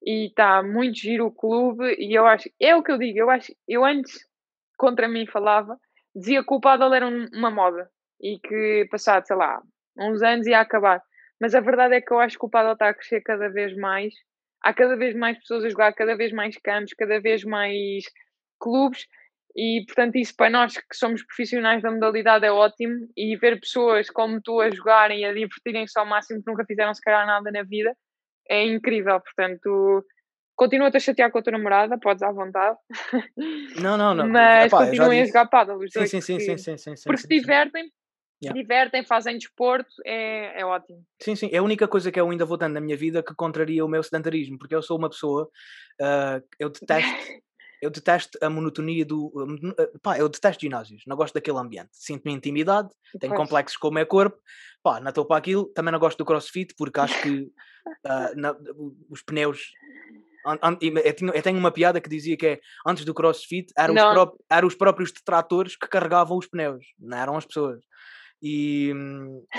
e 0.00 0.28
está 0.28 0.62
muito 0.62 0.96
giro 0.96 1.26
o 1.26 1.32
clube 1.32 1.96
e 1.98 2.14
eu 2.14 2.24
acho, 2.26 2.48
é 2.60 2.76
o 2.76 2.82
que 2.82 2.92
eu 2.92 2.98
digo, 2.98 3.18
eu 3.18 3.30
acho, 3.30 3.52
eu 3.66 3.84
antes 3.84 4.24
contra 4.78 5.08
mim 5.08 5.26
falava, 5.26 5.78
dizia 6.14 6.44
que 6.44 6.54
o 6.54 6.60
paddle 6.60 6.94
era 6.94 7.06
um, 7.08 7.26
uma 7.34 7.50
moda 7.50 7.90
e 8.20 8.38
que 8.38 8.86
passado, 8.90 9.26
sei 9.26 9.36
lá, 9.36 9.60
uns 9.98 10.22
anos 10.22 10.46
ia 10.46 10.60
acabar. 10.60 11.02
Mas 11.40 11.54
a 11.54 11.60
verdade 11.60 11.96
é 11.96 12.00
que 12.00 12.12
eu 12.12 12.20
acho 12.20 12.38
que 12.38 12.46
o 12.46 12.48
paddle 12.48 12.74
está 12.74 12.88
a 12.88 12.94
crescer 12.94 13.20
cada 13.22 13.48
vez 13.48 13.76
mais 13.76 14.14
há 14.66 14.74
cada 14.74 14.96
vez 14.96 15.14
mais 15.14 15.38
pessoas 15.38 15.64
a 15.64 15.68
jogar, 15.68 15.92
cada 15.92 16.16
vez 16.16 16.32
mais 16.32 16.56
campos, 16.58 16.92
cada 16.94 17.20
vez 17.20 17.44
mais 17.44 18.04
clubes 18.58 19.06
e 19.56 19.84
portanto 19.86 20.16
isso 20.16 20.34
para 20.36 20.50
nós 20.50 20.76
que 20.76 20.96
somos 20.96 21.24
profissionais 21.24 21.82
da 21.82 21.90
modalidade 21.90 22.44
é 22.44 22.50
ótimo 22.50 23.08
e 23.16 23.36
ver 23.36 23.60
pessoas 23.60 24.10
como 24.10 24.40
tu 24.42 24.60
a 24.60 24.70
jogarem 24.70 25.20
e 25.20 25.24
a 25.24 25.32
divertirem-se 25.32 25.98
ao 25.98 26.04
máximo 26.04 26.42
que 26.42 26.50
nunca 26.50 26.64
fizeram 26.64 26.92
se 26.92 27.00
calhar 27.00 27.26
nada 27.26 27.50
na 27.52 27.62
vida 27.62 27.94
é 28.48 28.64
incrível, 28.64 29.20
portanto 29.20 30.04
continua-te 30.56 30.96
a 30.96 31.00
chatear 31.00 31.30
com 31.30 31.38
a 31.38 31.42
tua 31.42 31.52
namorada, 31.52 31.98
podes 31.98 32.22
à 32.22 32.32
vontade. 32.32 32.78
Não, 33.80 33.96
não, 33.96 34.14
não. 34.14 34.26
Mas 34.26 34.66
Epá, 34.66 34.86
continuem 34.86 35.20
a 35.20 35.26
jogar 35.26 35.46
paddle 35.46 35.76
os 35.76 35.92
sim, 35.92 35.98
dois 35.98 36.10
sim, 36.10 36.20
sim, 36.20 36.40
sim, 36.40 36.56
sim, 36.56 36.76
sim, 36.78 36.94
porque 37.04 37.22
se 37.22 37.28
divertem 37.28 37.90
Yeah. 38.42 38.60
divertem, 38.60 39.02
fazem 39.02 39.38
desporto, 39.38 39.94
é, 40.04 40.60
é 40.60 40.64
ótimo. 40.64 41.02
Sim, 41.22 41.34
sim, 41.34 41.48
é 41.50 41.56
a 41.56 41.62
única 41.62 41.88
coisa 41.88 42.12
que 42.12 42.20
eu 42.20 42.28
ainda 42.28 42.44
vou 42.44 42.58
dando 42.58 42.74
na 42.74 42.80
minha 42.82 42.96
vida 42.96 43.22
que 43.22 43.34
contraria 43.34 43.82
o 43.82 43.88
meu 43.88 44.02
sedentarismo, 44.02 44.58
porque 44.58 44.74
eu 44.74 44.82
sou 44.82 44.98
uma 44.98 45.08
pessoa, 45.08 45.48
uh, 46.00 46.44
eu 46.58 46.68
detesto, 46.68 47.08
eu 47.80 47.90
detesto 47.90 48.38
a 48.42 48.50
monotonia 48.50 49.06
do. 49.06 49.28
Uh, 49.28 49.98
pá, 50.02 50.18
eu 50.18 50.28
detesto 50.28 50.60
ginásios, 50.60 51.02
não 51.06 51.16
gosto 51.16 51.32
daquele 51.32 51.58
ambiente. 51.58 51.90
Sinto-me 51.92 52.34
intimidade, 52.34 52.90
tenho 53.18 53.32
pois. 53.32 53.42
complexos 53.42 53.78
com 53.78 53.88
o 53.88 53.92
meu 53.92 54.06
corpo, 54.06 54.38
pá, 54.82 55.00
não 55.00 55.08
estou 55.08 55.24
para 55.24 55.38
aquilo. 55.38 55.64
Também 55.74 55.92
não 55.92 55.98
gosto 55.98 56.18
do 56.18 56.24
crossfit, 56.26 56.74
porque 56.76 57.00
acho 57.00 57.20
que 57.22 57.40
uh, 57.40 58.36
na, 58.36 58.54
os 59.08 59.22
pneus. 59.22 59.72
Eu 60.80 61.42
tenho 61.42 61.58
uma 61.58 61.72
piada 61.72 62.00
que 62.00 62.08
dizia 62.08 62.36
que 62.36 62.46
é 62.46 62.60
antes 62.86 63.04
do 63.04 63.12
crossfit 63.12 63.72
eram 63.76 63.94
os, 63.94 64.00
pró 64.00 64.36
eram 64.48 64.68
os 64.68 64.76
próprios 64.76 65.10
detratores 65.10 65.74
que 65.74 65.88
carregavam 65.88 66.38
os 66.38 66.46
pneus, 66.46 66.84
não 67.00 67.18
eram 67.18 67.36
as 67.36 67.44
pessoas. 67.44 67.80
E, 68.48 68.92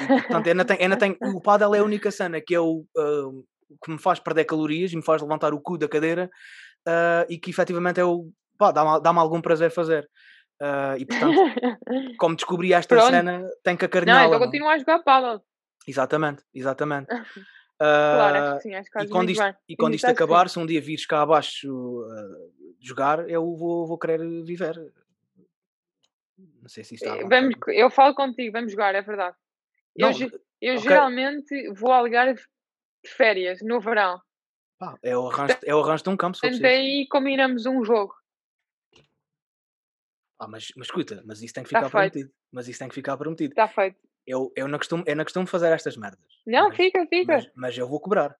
e 0.02 0.08
portanto, 0.08 0.48
ainda 0.48 0.64
tem, 0.64 0.78
ainda 0.80 0.96
tem, 0.96 1.18
o 1.22 1.42
paddle 1.44 1.76
é 1.76 1.80
a 1.80 1.84
única 1.84 2.10
cena 2.10 2.40
que 2.40 2.54
eu 2.54 2.86
uh, 2.96 3.46
que 3.84 3.92
me 3.92 4.00
faz 4.00 4.18
perder 4.18 4.46
calorias 4.46 4.94
e 4.94 4.96
me 4.96 5.04
faz 5.04 5.22
levantar 5.22 5.54
o 5.54 5.60
cu 5.60 5.78
da 5.78 5.90
cadeira 5.90 6.30
uh, 6.88 7.26
e 7.30 7.38
que 7.38 7.50
efetivamente 7.50 8.00
eu 8.00 8.32
dá-me 8.58 9.02
dá 9.02 9.10
algum 9.10 9.42
prazer 9.42 9.72
fazer. 9.72 10.10
Uh, 10.62 10.98
e 10.98 11.06
portanto, 11.06 11.36
como 12.18 12.36
descobri 12.36 12.72
esta 12.72 12.96
Pronto. 12.96 13.12
cena, 13.12 13.44
tenho 13.62 13.78
que 13.78 13.86
acarinhá-la. 13.86 14.22
Não, 14.22 14.28
então 14.28 14.40
continuo 14.40 14.70
a 14.70 14.78
jogar 14.78 15.04
paddle. 15.04 15.42
Exatamente, 15.86 16.44
exatamente. 16.54 17.08
claro, 17.78 18.38
acho 18.38 18.56
que 18.56 18.62
sim, 18.62 18.76
acho 18.76 18.90
que 18.90 19.04
e 19.04 19.10
quando 19.10 19.30
isto, 19.30 19.56
e 19.68 19.76
quando 19.76 19.96
isto 19.96 20.08
acabar, 20.08 20.50
se 20.50 20.58
um 20.60 20.66
dia 20.66 20.80
vires 20.80 21.06
cá 21.06 21.22
abaixo 21.22 21.68
jogar, 22.82 23.30
eu 23.30 23.56
vou, 23.56 23.86
vou 23.86 24.00
querer 24.00 24.20
viver 24.44 24.76
não 26.38 26.70
sei 26.70 26.84
se 26.84 26.96
está. 26.96 27.18
Eh, 27.18 27.24
vamos, 27.26 27.56
eu 27.68 27.90
falo 27.90 28.14
contigo, 28.14 28.52
vamos 28.52 28.72
jogar, 28.72 28.94
é 28.96 29.02
verdade. 29.02 29.36
Não, 29.98 30.12
eu, 30.12 30.30
eu 30.62 30.76
okay. 30.76 30.78
geralmente 30.78 31.74
vou 31.74 31.92
alugar 31.92 32.34
de 32.34 32.44
férias 33.06 33.60
no 33.62 33.80
verão. 33.80 34.22
Pá, 34.78 34.98
é, 35.02 35.18
o 35.18 35.28
arranjo, 35.28 35.58
é 35.66 35.74
o 35.74 35.80
arranjo 35.80 36.04
de 36.04 36.10
um 36.10 36.18
campo. 36.18 36.38
Portanto, 36.40 36.64
aí 36.66 37.08
combinamos 37.10 37.66
um 37.66 37.84
jogo. 37.84 38.14
Ah, 40.40 40.48
mas, 40.48 40.72
mas 40.76 40.88
escuta, 40.88 41.24
mas 41.26 41.42
isso 41.42 41.54
tem 41.54 41.64
que 41.64 41.70
ficar 41.70 41.82
tá 41.82 41.90
prometido. 41.90 42.32
Mas 42.52 42.68
isso 42.68 42.78
tem 42.78 42.88
que 42.88 42.94
ficar 42.94 43.18
prometido. 43.18 43.54
Está 43.54 43.68
feito. 43.68 44.00
Eu, 44.26 44.52
eu, 44.56 44.68
não 44.68 44.78
costumo, 44.78 45.04
eu 45.08 45.16
não 45.16 45.24
costumo 45.24 45.48
fazer 45.48 45.72
estas 45.72 45.98
merdas. 45.98 46.20
Não, 46.46 46.68
mas, 46.68 46.78
fica, 46.78 47.08
fica. 47.08 47.34
Mas, 47.34 47.52
mas, 47.56 47.78
eu 47.78 47.88
vou 47.88 48.00
cobrar. 48.00 48.38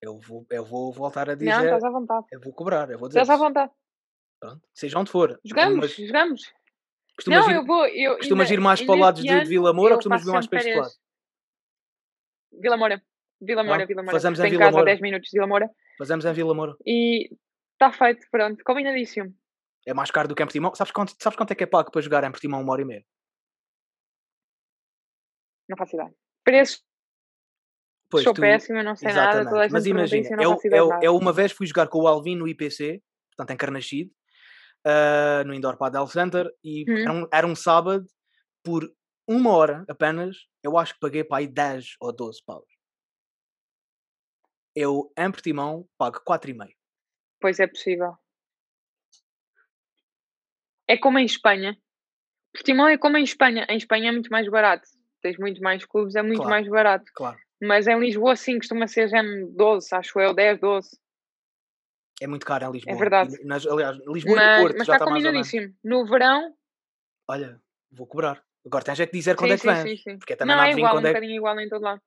Eu 0.00 0.18
vou, 0.18 0.46
eu 0.50 0.64
vou 0.64 0.92
voltar 0.92 1.28
a 1.28 1.34
dizer. 1.34 1.50
Não, 1.50 1.64
estás 1.64 1.84
à 1.84 1.90
vontade. 1.90 2.26
Eu 2.30 2.40
vou 2.40 2.52
cobrar, 2.54 2.90
eu 2.90 2.98
vou 2.98 3.08
dizer. 3.08 3.20
Estás 3.20 3.38
à 3.38 3.42
vontade. 3.42 3.72
Pronto, 4.44 4.68
seja 4.74 4.98
onde 4.98 5.10
for. 5.10 5.40
Jogamos, 5.42 5.78
mas... 5.78 5.96
jogamos. 5.96 6.52
Costumas 7.16 7.46
não, 7.46 7.50
ir, 7.50 7.54
eu 7.54 7.64
vou. 7.64 7.86
Eu, 7.86 8.16
costumas 8.18 8.50
ainda, 8.50 8.60
ir 8.60 8.62
mais 8.62 8.82
para 8.82 8.94
o 8.94 8.98
lado 8.98 9.22
de, 9.22 9.26
de 9.26 9.44
Vila 9.46 9.72
Moura 9.72 9.94
ou 9.94 9.96
costumas 9.96 10.22
vir 10.22 10.32
mais 10.32 10.46
para 10.46 10.58
este 10.58 10.74
lado? 10.74 10.92
Vila 12.52 12.76
Moura. 12.76 13.02
Vila 13.40 13.64
Moura, 13.64 13.86
Vila 13.86 14.02
Moura. 14.02 14.12
Fazemos 14.12 14.38
em 14.40 14.50
Vila 14.50 14.70
Moura. 14.70 14.82
a 14.82 14.84
10 14.84 15.00
minutos 15.00 15.30
de 15.30 15.38
Vila 15.38 15.46
Moura. 15.46 15.70
Fazemos 15.96 16.26
em 16.26 16.32
Vila 16.34 16.54
Moura. 16.54 16.76
E 16.84 17.30
está 17.72 17.90
feito, 17.90 18.26
pronto, 18.30 18.62
combinadíssimo. 18.64 19.34
É 19.86 19.94
mais 19.94 20.10
caro 20.10 20.28
do 20.28 20.34
que 20.34 20.42
em 20.42 20.46
Portimão. 20.46 20.74
Sabes 20.74 20.92
quanto, 20.92 21.14
sabes 21.18 21.38
quanto 21.38 21.52
é 21.52 21.54
que 21.54 21.64
é 21.64 21.66
pago 21.66 21.90
para 21.90 22.02
jogar 22.02 22.22
em 22.24 22.30
Portimão 22.30 22.60
uma 22.60 22.72
hora 22.72 22.82
e 22.82 22.84
meia? 22.84 23.04
Não 25.70 25.76
faço 25.78 25.96
ideia. 25.96 26.14
Preços 26.44 26.84
Pois, 28.10 28.22
Sou 28.22 28.34
tu... 28.34 28.42
péssima, 28.42 28.82
não 28.82 28.94
sei 28.94 29.08
Exatamente. 29.08 29.50
nada. 29.50 29.68
Mas 29.72 29.86
imagina, 29.86 30.42
eu, 30.42 30.58
eu, 30.64 30.90
eu, 31.02 31.16
uma 31.16 31.32
vez 31.32 31.50
fui 31.50 31.66
jogar 31.66 31.88
com 31.88 32.00
o 32.00 32.06
Alvin 32.06 32.36
no 32.36 32.46
IPC, 32.46 33.02
portanto 33.30 33.50
em 33.50 33.56
Carnaxide, 33.56 34.12
uh, 34.86 35.44
no 35.46 35.54
Indoor 35.54 35.76
Padel 35.76 36.06
Center 36.06 36.50
e 36.62 36.84
hum. 36.88 36.98
era, 36.98 37.12
um, 37.12 37.28
era, 37.32 37.46
um, 37.46 37.56
sábado 37.56 38.06
por 38.62 38.90
uma 39.26 39.50
hora 39.50 39.84
apenas, 39.88 40.36
eu 40.62 40.78
acho 40.78 40.94
que 40.94 41.00
paguei 41.00 41.24
para 41.24 41.38
aí 41.38 41.46
10 41.46 41.96
ou 42.00 42.12
12 42.12 42.40
paus. 42.44 42.66
Eu, 44.74 45.12
em 45.16 45.30
Portimão, 45.30 45.86
pago 45.96 46.20
4,5. 46.28 46.68
Pois 47.40 47.60
é 47.60 47.66
possível. 47.66 48.14
É 50.88 50.96
como 50.98 51.18
em 51.18 51.24
Espanha. 51.24 51.78
Portimão 52.52 52.88
é 52.88 52.98
como 52.98 53.16
em 53.16 53.24
Espanha. 53.24 53.66
Em 53.68 53.76
Espanha 53.76 54.08
é 54.08 54.12
muito 54.12 54.30
mais 54.30 54.48
barato. 54.48 54.88
Tens 55.22 55.38
muito 55.38 55.60
mais 55.62 55.84
clubes, 55.84 56.14
é 56.16 56.22
muito 56.22 56.38
claro, 56.38 56.50
mais 56.50 56.68
barato. 56.68 57.04
Claro. 57.14 57.38
Mas 57.62 57.86
em 57.86 57.98
Lisboa, 57.98 58.36
sim, 58.36 58.58
costuma 58.58 58.86
ser 58.86 59.08
já 59.08 59.22
12, 59.56 59.88
acho 59.94 60.20
eu, 60.20 60.34
10, 60.34 60.60
12. 60.60 60.90
É 62.20 62.26
muito 62.26 62.46
caro 62.46 62.64
em 62.64 62.68
É 62.68 62.72
Lisboa. 62.72 62.96
verdade. 62.98 63.36
E, 63.40 63.44
nas, 63.44 63.66
aliás, 63.66 63.98
Lisboa 64.06 64.36
Mas, 64.36 64.58
e 64.58 64.60
Porto 64.62 64.78
mas 64.78 64.86
já 64.86 64.92
está 64.92 65.04
está 65.04 65.04
combinadíssimo. 65.04 65.74
No 65.82 66.06
verão, 66.06 66.54
Olha, 67.28 67.60
vou 67.90 68.06
cobrar. 68.06 68.44
Agora 68.66 68.84
tens 68.84 69.00
é 69.00 69.06
que 69.06 69.12
dizer 69.16 69.36
quando 69.36 69.48
sim, 69.48 69.54
é 69.54 69.58
que 69.58 69.66
vens. 69.66 69.82
sim, 70.00 70.10
sim. 70.10 70.18
Porque 70.18 70.32
é 70.34 70.36
também 70.36 70.54
Não, 70.56 70.62
não 70.62 70.68
é 70.68 70.72
igual, 70.72 70.92
um 70.92 70.96
quando 70.96 71.06
é 71.06 71.08
bocadinho 71.08 71.36
igual 71.36 71.60
em 71.60 71.68
todo 71.68 71.82
lado. 71.82 72.02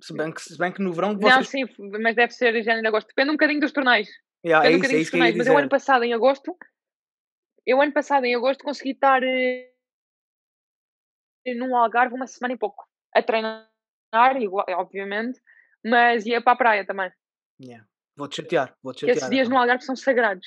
Se 0.00 0.14
bem, 0.14 0.32
que, 0.32 0.40
se 0.40 0.56
bem 0.56 0.72
que 0.72 0.82
no 0.82 0.92
verão 0.92 1.12
Não, 1.12 1.20
vocês... 1.20 1.48
sim, 1.48 1.64
mas 1.78 2.16
deve 2.16 2.32
ser 2.32 2.54
em 2.54 2.62
janeiro, 2.62 2.88
agosto. 2.88 3.08
Depende 3.08 3.30
um 3.30 3.34
bocadinho 3.34 3.60
dos 3.60 3.72
torneios. 3.72 4.08
Yeah, 4.44 4.66
é 4.66 4.70
Depende 4.72 4.86
um 4.86 4.86
isso, 4.86 4.96
é 4.96 5.00
isso 5.00 5.10
torneios. 5.10 5.36
Mas 5.36 5.46
eu 5.46 5.58
ano 5.58 5.68
passado, 5.68 6.04
em 6.04 6.14
agosto, 6.14 6.56
eu 7.66 7.80
ano 7.80 7.92
passado, 7.92 8.24
em 8.24 8.34
agosto, 8.34 8.64
consegui 8.64 8.92
estar 8.92 9.22
eh, 9.22 9.70
num 11.54 11.76
Algarve 11.76 12.14
uma 12.14 12.26
semana 12.26 12.54
e 12.54 12.56
pouco. 12.58 12.88
A 13.14 13.22
treinar, 13.22 13.68
igual, 14.40 14.64
obviamente, 14.70 15.40
mas 15.84 16.24
ia 16.24 16.40
para 16.40 16.52
a 16.52 16.56
praia 16.56 16.86
também. 16.86 17.12
Yeah. 17.60 17.86
Vou-te 18.20 18.36
chatear, 18.36 18.76
vou-te 18.82 18.96
Que 19.00 19.06
chatear. 19.06 19.16
esses 19.16 19.30
dias 19.30 19.46
então. 19.46 19.56
no 19.56 19.62
Algarve 19.62 19.82
são 19.82 19.96
sagrados. 19.96 20.46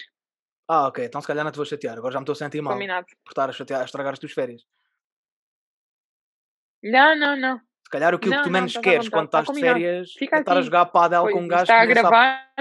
Ah, 0.68 0.88
ok, 0.88 1.06
então 1.06 1.20
se 1.20 1.26
calhar 1.28 1.44
não 1.44 1.52
te 1.52 1.56
vou 1.58 1.66
chatear. 1.66 1.98
Agora 1.98 2.14
já 2.14 2.20
me 2.20 2.24
estou 2.24 2.34
a 2.34 2.36
sentir 2.36 2.62
mal 2.62 2.74
Combinado. 2.74 3.08
por 3.24 3.32
estar 3.32 3.50
a, 3.50 3.52
chatear, 3.52 3.82
a 3.82 3.86
estragar 3.86 4.14
as 4.14 4.20
tuas 4.20 4.32
férias. 4.32 4.62
Não, 6.84 7.16
não, 7.18 7.36
não. 7.36 7.58
Se 7.58 7.90
calhar 7.92 8.14
aquilo 8.14 8.32
Não, 8.32 8.38
que 8.40 8.44
tu 8.44 8.52
não, 8.52 8.60
menos 8.60 8.76
à 8.78 8.82
queres 8.82 9.10
quando 9.10 9.26
está 9.26 9.40
estás 9.42 9.56
de 9.58 9.62
férias 9.64 10.12
Fica 10.14 10.38
é 10.38 10.40
estar 10.40 10.58
a 10.58 10.62
jogar 10.62 10.86
padel 10.88 11.30
com 11.32 11.42
um 11.42 11.48
gajo 11.48 11.64
está 11.64 11.82
a 11.82 11.88
que 11.88 11.94
sabe... 11.96 12.02
gravar. 12.10 12.52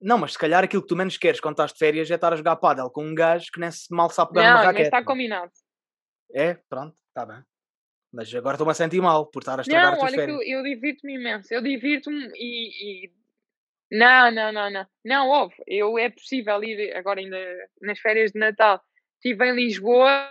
Não, 0.00 0.18
mas 0.18 0.32
se 0.32 0.38
calhar 0.38 0.62
aquilo 0.64 0.82
que 0.82 0.88
tu 0.88 0.96
menos 0.96 1.16
queres 1.16 1.40
quando 1.40 1.54
estás 1.54 1.72
de 1.72 1.78
férias 1.78 2.10
é 2.10 2.14
estar 2.14 2.32
a 2.32 2.36
jogar 2.36 2.56
padel 2.56 2.90
com 2.90 3.04
um 3.04 3.14
gajo 3.14 3.46
que 3.52 3.58
nem 3.60 3.70
se 3.70 3.92
mal 3.94 4.10
sabe 4.10 4.32
pegar 4.32 4.50
Não, 4.50 4.56
uma 4.58 4.64
raquete. 4.64 4.84
está 4.84 5.02
combinado. 5.04 5.50
É, 6.32 6.54
pronto, 6.68 6.96
está 7.08 7.24
bem. 7.26 7.42
Mas 8.12 8.32
agora 8.34 8.54
estou-me 8.54 8.70
a 8.70 8.74
sentir 8.74 9.00
mal 9.00 9.26
por 9.26 9.40
estar 9.40 9.58
a 9.58 9.62
estragar 9.62 9.86
Não, 9.86 9.92
as 9.94 9.98
tuas 9.98 10.12
olha 10.12 10.20
que 10.26 10.32
férias. 10.32 10.48
eu, 10.48 10.58
eu 10.58 10.62
divirto-me 10.64 11.14
imenso. 11.14 11.52
Eu 11.54 11.62
divirto-me 11.62 12.30
e, 12.34 13.06
e- 13.06 13.12
Não, 13.96 14.30
não, 14.30 14.52
não, 14.52 14.70
não. 14.70 14.86
Não, 15.04 15.28
houve. 15.28 15.54
Eu, 15.66 15.98
é 15.98 16.10
possível 16.10 16.62
ir 16.62 16.94
agora 16.94 17.18
ainda 17.18 17.38
nas 17.80 17.98
férias 17.98 18.30
de 18.32 18.38
Natal. 18.38 18.78
Estive 19.14 19.46
em 19.46 19.54
Lisboa. 19.54 20.30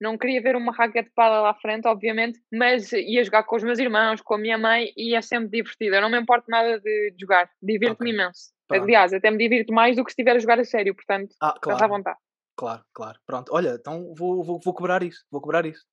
Não 0.00 0.16
queria 0.16 0.40
ver 0.40 0.56
uma 0.56 0.72
raquete 0.72 1.08
de 1.08 1.14
pala 1.14 1.40
lá 1.40 1.50
à 1.50 1.54
frente, 1.54 1.86
obviamente, 1.86 2.38
mas 2.52 2.92
ia 2.92 3.24
jogar 3.24 3.44
com 3.44 3.56
os 3.56 3.62
meus 3.62 3.78
irmãos, 3.78 4.20
com 4.20 4.34
a 4.34 4.38
minha 4.38 4.58
mãe 4.58 4.92
e 4.96 5.14
é 5.14 5.22
sempre 5.22 5.48
divertido. 5.48 5.96
Eu 5.96 6.02
não 6.02 6.10
me 6.10 6.18
importo 6.18 6.50
nada 6.50 6.80
de, 6.80 7.14
jogar. 7.18 7.50
Divirto-me 7.62 8.10
Ok. 8.10 8.14
imenso. 8.14 8.52
Pronto. 8.66 8.82
Aliás, 8.82 9.12
até 9.12 9.30
me 9.30 9.38
divirto 9.38 9.72
mais 9.72 9.96
do 9.96 10.04
que 10.04 10.10
se 10.10 10.14
estiver 10.14 10.36
a 10.36 10.38
jogar 10.38 10.58
a 10.58 10.64
sério, 10.64 10.94
portanto, 10.94 11.34
ah, 11.40 11.54
claro. 11.60 11.76
estás 11.76 11.82
à 11.82 11.86
vontade. 11.86 12.18
Claro, 12.56 12.82
claro. 12.92 13.18
Pronto, 13.26 13.52
olha, 13.54 13.76
então 13.78 14.14
vou, 14.14 14.42
vou, 14.42 14.58
vou 14.58 14.74
cobrar 14.74 15.02
isso, 15.02 15.24
vou 15.30 15.40
cobrar 15.40 15.64
isso. 15.64 15.84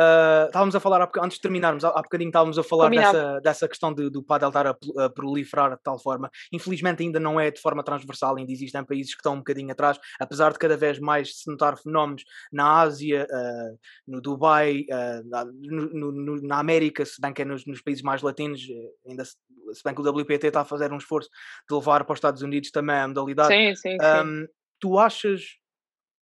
Uh, 0.00 0.46
estávamos 0.46 0.74
a 0.74 0.80
falar, 0.80 1.10
antes 1.18 1.36
de 1.36 1.42
terminarmos, 1.42 1.84
há 1.84 1.90
bocadinho 1.90 2.28
estávamos 2.28 2.58
a 2.58 2.62
falar 2.62 2.88
dessa, 2.88 3.40
dessa 3.40 3.68
questão 3.68 3.92
de, 3.92 4.08
do 4.08 4.22
padel 4.22 4.48
estar 4.48 4.66
a, 4.66 4.76
a, 4.98 5.10
proliferar 5.10 5.76
de 5.76 5.82
tal 5.82 5.98
forma. 5.98 6.30
Infelizmente 6.50 7.02
ainda 7.02 7.20
não 7.20 7.38
é 7.38 7.50
de 7.50 7.60
forma 7.60 7.82
transversal, 7.82 8.36
ainda 8.36 8.50
existem 8.50 8.82
países 8.82 9.12
que 9.12 9.20
estão 9.20 9.34
um 9.34 9.38
bocadinho 9.38 9.70
atrás, 9.70 9.98
apesar 10.18 10.52
de 10.54 10.58
cada 10.58 10.74
vez 10.74 10.98
mais 10.98 11.40
se 11.40 11.50
notar 11.50 11.76
fenómenos 11.76 12.24
na 12.50 12.80
Ásia, 12.80 13.26
uh, 13.30 13.78
no 14.06 14.22
Dubai, 14.22 14.86
uh, 14.90 15.52
no, 15.60 16.12
no, 16.12 16.42
na 16.42 16.58
América, 16.58 17.04
se 17.04 17.20
bem 17.20 17.34
que 17.34 17.42
é 17.42 17.44
nos, 17.44 17.66
nos 17.66 17.82
países 17.82 18.02
mais 18.02 18.22
latinos, 18.22 18.62
ainda 19.06 19.22
se, 19.22 19.36
se, 19.74 19.82
bem 19.84 19.94
que 19.94 20.00
o 20.00 20.08
WPT 20.08 20.46
está 20.46 20.62
a 20.62 20.64
fazer 20.64 20.90
um 20.94 20.98
esforço 20.98 21.28
de 21.68 21.74
levar 21.74 22.04
para 22.04 22.14
os 22.14 22.16
Estados 22.16 22.40
Unidos 22.40 22.70
também 22.70 22.96
a 22.96 23.08
modalidade. 23.08 23.52
Sim, 23.52 23.74
sim, 23.74 23.98
sim. 24.00 24.22
Um, 24.24 24.46
tu 24.80 24.98
achas 24.98 25.59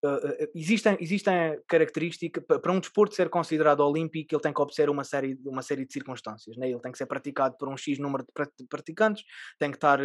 Uh, 0.05 0.49
existem, 0.55 0.97
existem 1.01 1.61
características 1.67 2.45
para 2.45 2.71
um 2.71 2.79
desporto 2.79 3.17
ser 3.17 3.29
considerado 3.29 3.81
olímpico, 3.81 4.33
ele 4.33 4.41
tem 4.41 4.53
que 4.53 4.61
obedecer 4.61 4.89
uma 4.89 5.03
série, 5.03 5.37
uma 5.45 5.61
série 5.61 5.85
de 5.85 5.93
circunstâncias. 5.93 6.57
Né? 6.57 6.71
Ele 6.71 6.81
tem 6.81 6.93
que 6.93 6.99
ser 6.99 7.07
praticado 7.07 7.57
por 7.59 7.69
um 7.69 7.77
X 7.77 7.99
número 7.99 8.25
de 8.25 8.67
praticantes, 8.69 9.25
tem 9.59 9.73
que 9.73 9.77
estar, 9.77 9.99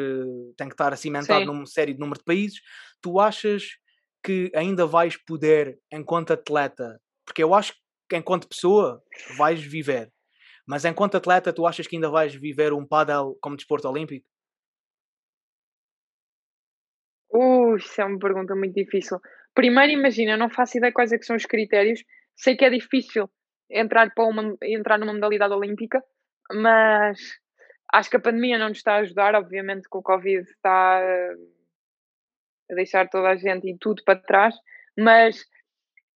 tem 0.57 0.67
que 0.67 0.73
estar 0.73 0.97
cimentado 0.97 1.45
numa 1.45 1.67
série 1.67 1.93
de 1.93 1.99
número 1.99 2.17
de 2.17 2.25
países. 2.25 2.59
Tu 3.01 3.19
achas 3.19 3.67
que 4.23 4.51
ainda 4.55 4.87
vais 4.87 5.15
poder, 5.15 5.79
enquanto 5.91 6.33
atleta, 6.33 6.99
porque 7.23 7.43
eu 7.43 7.53
acho 7.53 7.75
que 8.09 8.17
enquanto 8.17 8.47
pessoa 8.47 8.99
vais 9.37 9.61
viver, 9.61 10.11
mas 10.67 10.85
enquanto 10.85 11.17
atleta, 11.17 11.53
tu 11.53 11.67
achas 11.67 11.85
que 11.85 11.97
ainda 11.97 12.09
vais 12.09 12.33
viver 12.33 12.73
um 12.73 12.87
paddle 12.87 13.37
como 13.39 13.55
desporto 13.55 13.87
olímpico? 13.87 14.25
Uh, 17.31 17.75
isso 17.75 18.01
é 18.01 18.05
uma 18.05 18.17
pergunta 18.17 18.55
muito 18.55 18.73
difícil 18.73 19.19
Primeiro, 19.53 19.91
imagina, 19.91 20.35
não 20.35 20.49
faço 20.49 20.77
ideia 20.77 20.91
quais 20.91 21.11
é 21.11 21.17
são 21.21 21.35
os 21.35 21.45
critérios. 21.45 22.03
Sei 22.35 22.55
que 22.55 22.65
é 22.65 22.69
difícil 22.69 23.29
entrar, 23.69 24.11
para 24.13 24.25
uma, 24.25 24.57
entrar 24.63 24.97
numa 24.97 25.13
modalidade 25.13 25.53
olímpica, 25.53 26.03
mas 26.51 27.19
acho 27.91 28.09
que 28.09 28.17
a 28.17 28.21
pandemia 28.21 28.57
não 28.57 28.69
nos 28.69 28.79
está 28.79 28.95
a 28.95 28.99
ajudar. 28.99 29.35
Obviamente 29.35 29.87
que 29.89 29.97
o 29.97 30.01
Covid 30.01 30.41
está 30.49 30.99
a 32.71 32.75
deixar 32.75 33.07
toda 33.09 33.29
a 33.29 33.35
gente 33.35 33.69
e 33.69 33.77
tudo 33.77 34.03
para 34.03 34.19
trás, 34.19 34.55
mas 34.97 35.45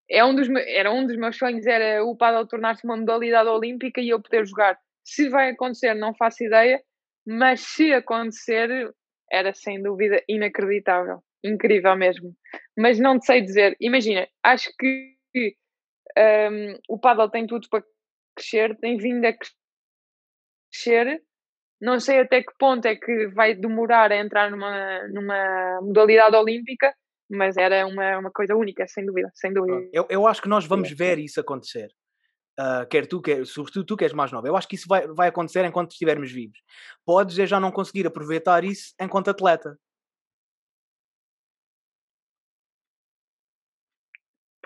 é 0.10 0.24
um 0.26 0.34
dos, 0.34 0.48
era 0.68 0.92
um 0.92 1.06
dos 1.06 1.18
meus 1.18 1.38
sonhos, 1.38 1.66
era 1.68 2.04
o 2.04 2.16
paddle 2.16 2.48
tornar-se 2.48 2.86
uma 2.86 2.98
modalidade 2.98 3.50
olímpica 3.50 4.02
e 4.02 4.10
eu 4.10 4.22
poder 4.22 4.46
jogar. 4.48 4.80
Se 5.04 5.30
vai 5.30 5.52
acontecer, 5.52 5.94
não 5.94 6.16
faço 6.16 6.44
ideia, 6.44 6.82
mas 7.26 7.62
se 7.62 7.94
acontecer, 7.94 8.92
era 9.32 9.54
sem 9.54 9.82
dúvida 9.84 10.24
inacreditável 10.28 11.22
incrível 11.48 11.96
mesmo. 11.96 12.34
Mas 12.78 13.00
não 13.00 13.20
te 13.20 13.26
sei 13.26 13.42
dizer, 13.42 13.76
imagina, 13.80 14.28
acho 14.44 14.70
que 14.78 15.16
um, 16.18 16.80
o 16.90 17.00
paddle 17.00 17.30
tem 17.30 17.46
tudo 17.48 17.68
para 17.70 17.84
crescer, 18.36 18.78
tem 18.80 18.98
vindo 18.98 19.26
a 19.26 19.34
crescer. 20.72 21.22
Não 21.80 22.00
sei 22.00 22.20
até 22.22 22.42
que 22.42 22.54
ponto 22.58 22.86
é 22.88 22.96
que 22.96 23.28
vai 23.28 23.54
demorar 23.54 24.12
a 24.12 24.18
entrar 24.18 24.50
numa, 24.50 25.08
numa 25.10 25.80
modalidade 25.82 26.36
olímpica, 26.36 26.94
mas 27.30 27.56
era 27.58 27.86
uma, 27.86 28.18
uma 28.20 28.32
coisa 28.32 28.56
única, 28.56 28.88
sem 28.88 29.06
dúvida, 29.06 29.30
sem 29.36 29.54
dúvida. 29.54 29.88
Eu, 29.94 30.08
eu 30.10 30.28
acho 30.28 30.42
que 30.42 30.50
nós 30.50 30.66
vamos 30.66 30.92
ver 30.92 31.20
isso 31.20 31.40
acontecer. 31.40 31.90
Uh, 32.60 32.88
quer 32.90 33.06
tu, 33.06 33.22
quer, 33.22 33.46
sobretudo 33.46 33.86
tu 33.86 33.96
que 33.96 34.04
és 34.04 34.14
mais 34.14 34.32
nova. 34.32 34.48
Eu 34.48 34.58
acho 34.58 34.68
que 34.68 34.76
isso 34.76 34.88
vai, 34.88 35.08
vai 35.08 35.28
acontecer 35.28 35.64
enquanto 35.64 35.92
estivermos 35.92 36.32
vivos. 36.32 36.58
Podes 37.06 37.36
já 37.48 37.60
não 37.60 37.72
conseguir 37.72 38.08
aproveitar 38.08 38.64
isso 38.64 38.96
enquanto 39.00 39.30
atleta. 39.30 39.78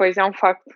Pois 0.01 0.17
é 0.17 0.25
um 0.25 0.33
facto. 0.33 0.73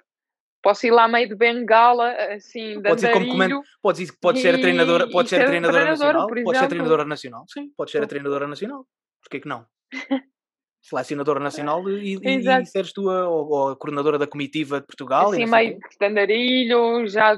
Posso 0.62 0.86
ir 0.86 0.92
lá 0.92 1.08
meio 1.08 1.28
de 1.28 1.34
bengala, 1.34 2.12
assim, 2.36 2.80
pode 2.80 3.02
ser 3.02 3.12
como 3.12 3.28
comendo, 3.28 3.60
podes, 3.82 4.12
pode 4.22 4.40
ser 4.40 4.54
a 4.54 4.60
treinadora, 4.60 5.10
pode 5.10 5.30
ser 5.30 5.42
a 5.42 5.46
treinadora 5.48 5.86
nacional, 5.86 6.28
pode 6.28 6.58
ser 6.60 6.64
a 6.64 6.68
treinadora 6.68 7.06
nacional, 7.06 7.46
sim, 7.48 7.72
pode 7.76 7.90
ser 7.90 8.04
a 8.04 8.08
treinadora 8.08 8.48
nacional, 8.48 8.86
porquê 9.24 9.40
que 9.40 9.48
não? 9.48 9.66
Selecionadora 10.80 11.40
nacional 11.40 11.90
e, 11.90 12.18
e, 12.18 12.62
e 12.62 12.66
seres 12.68 12.94
tu 12.94 13.10
a, 13.10 13.28
ou 13.28 13.70
a 13.70 13.76
coordenadora 13.76 14.20
da 14.20 14.28
comitiva 14.28 14.80
de 14.80 14.86
Portugal. 14.86 15.32
Assim, 15.32 15.48
meio 15.48 15.80
de 15.80 16.06
andarilho, 16.06 17.08
já 17.08 17.36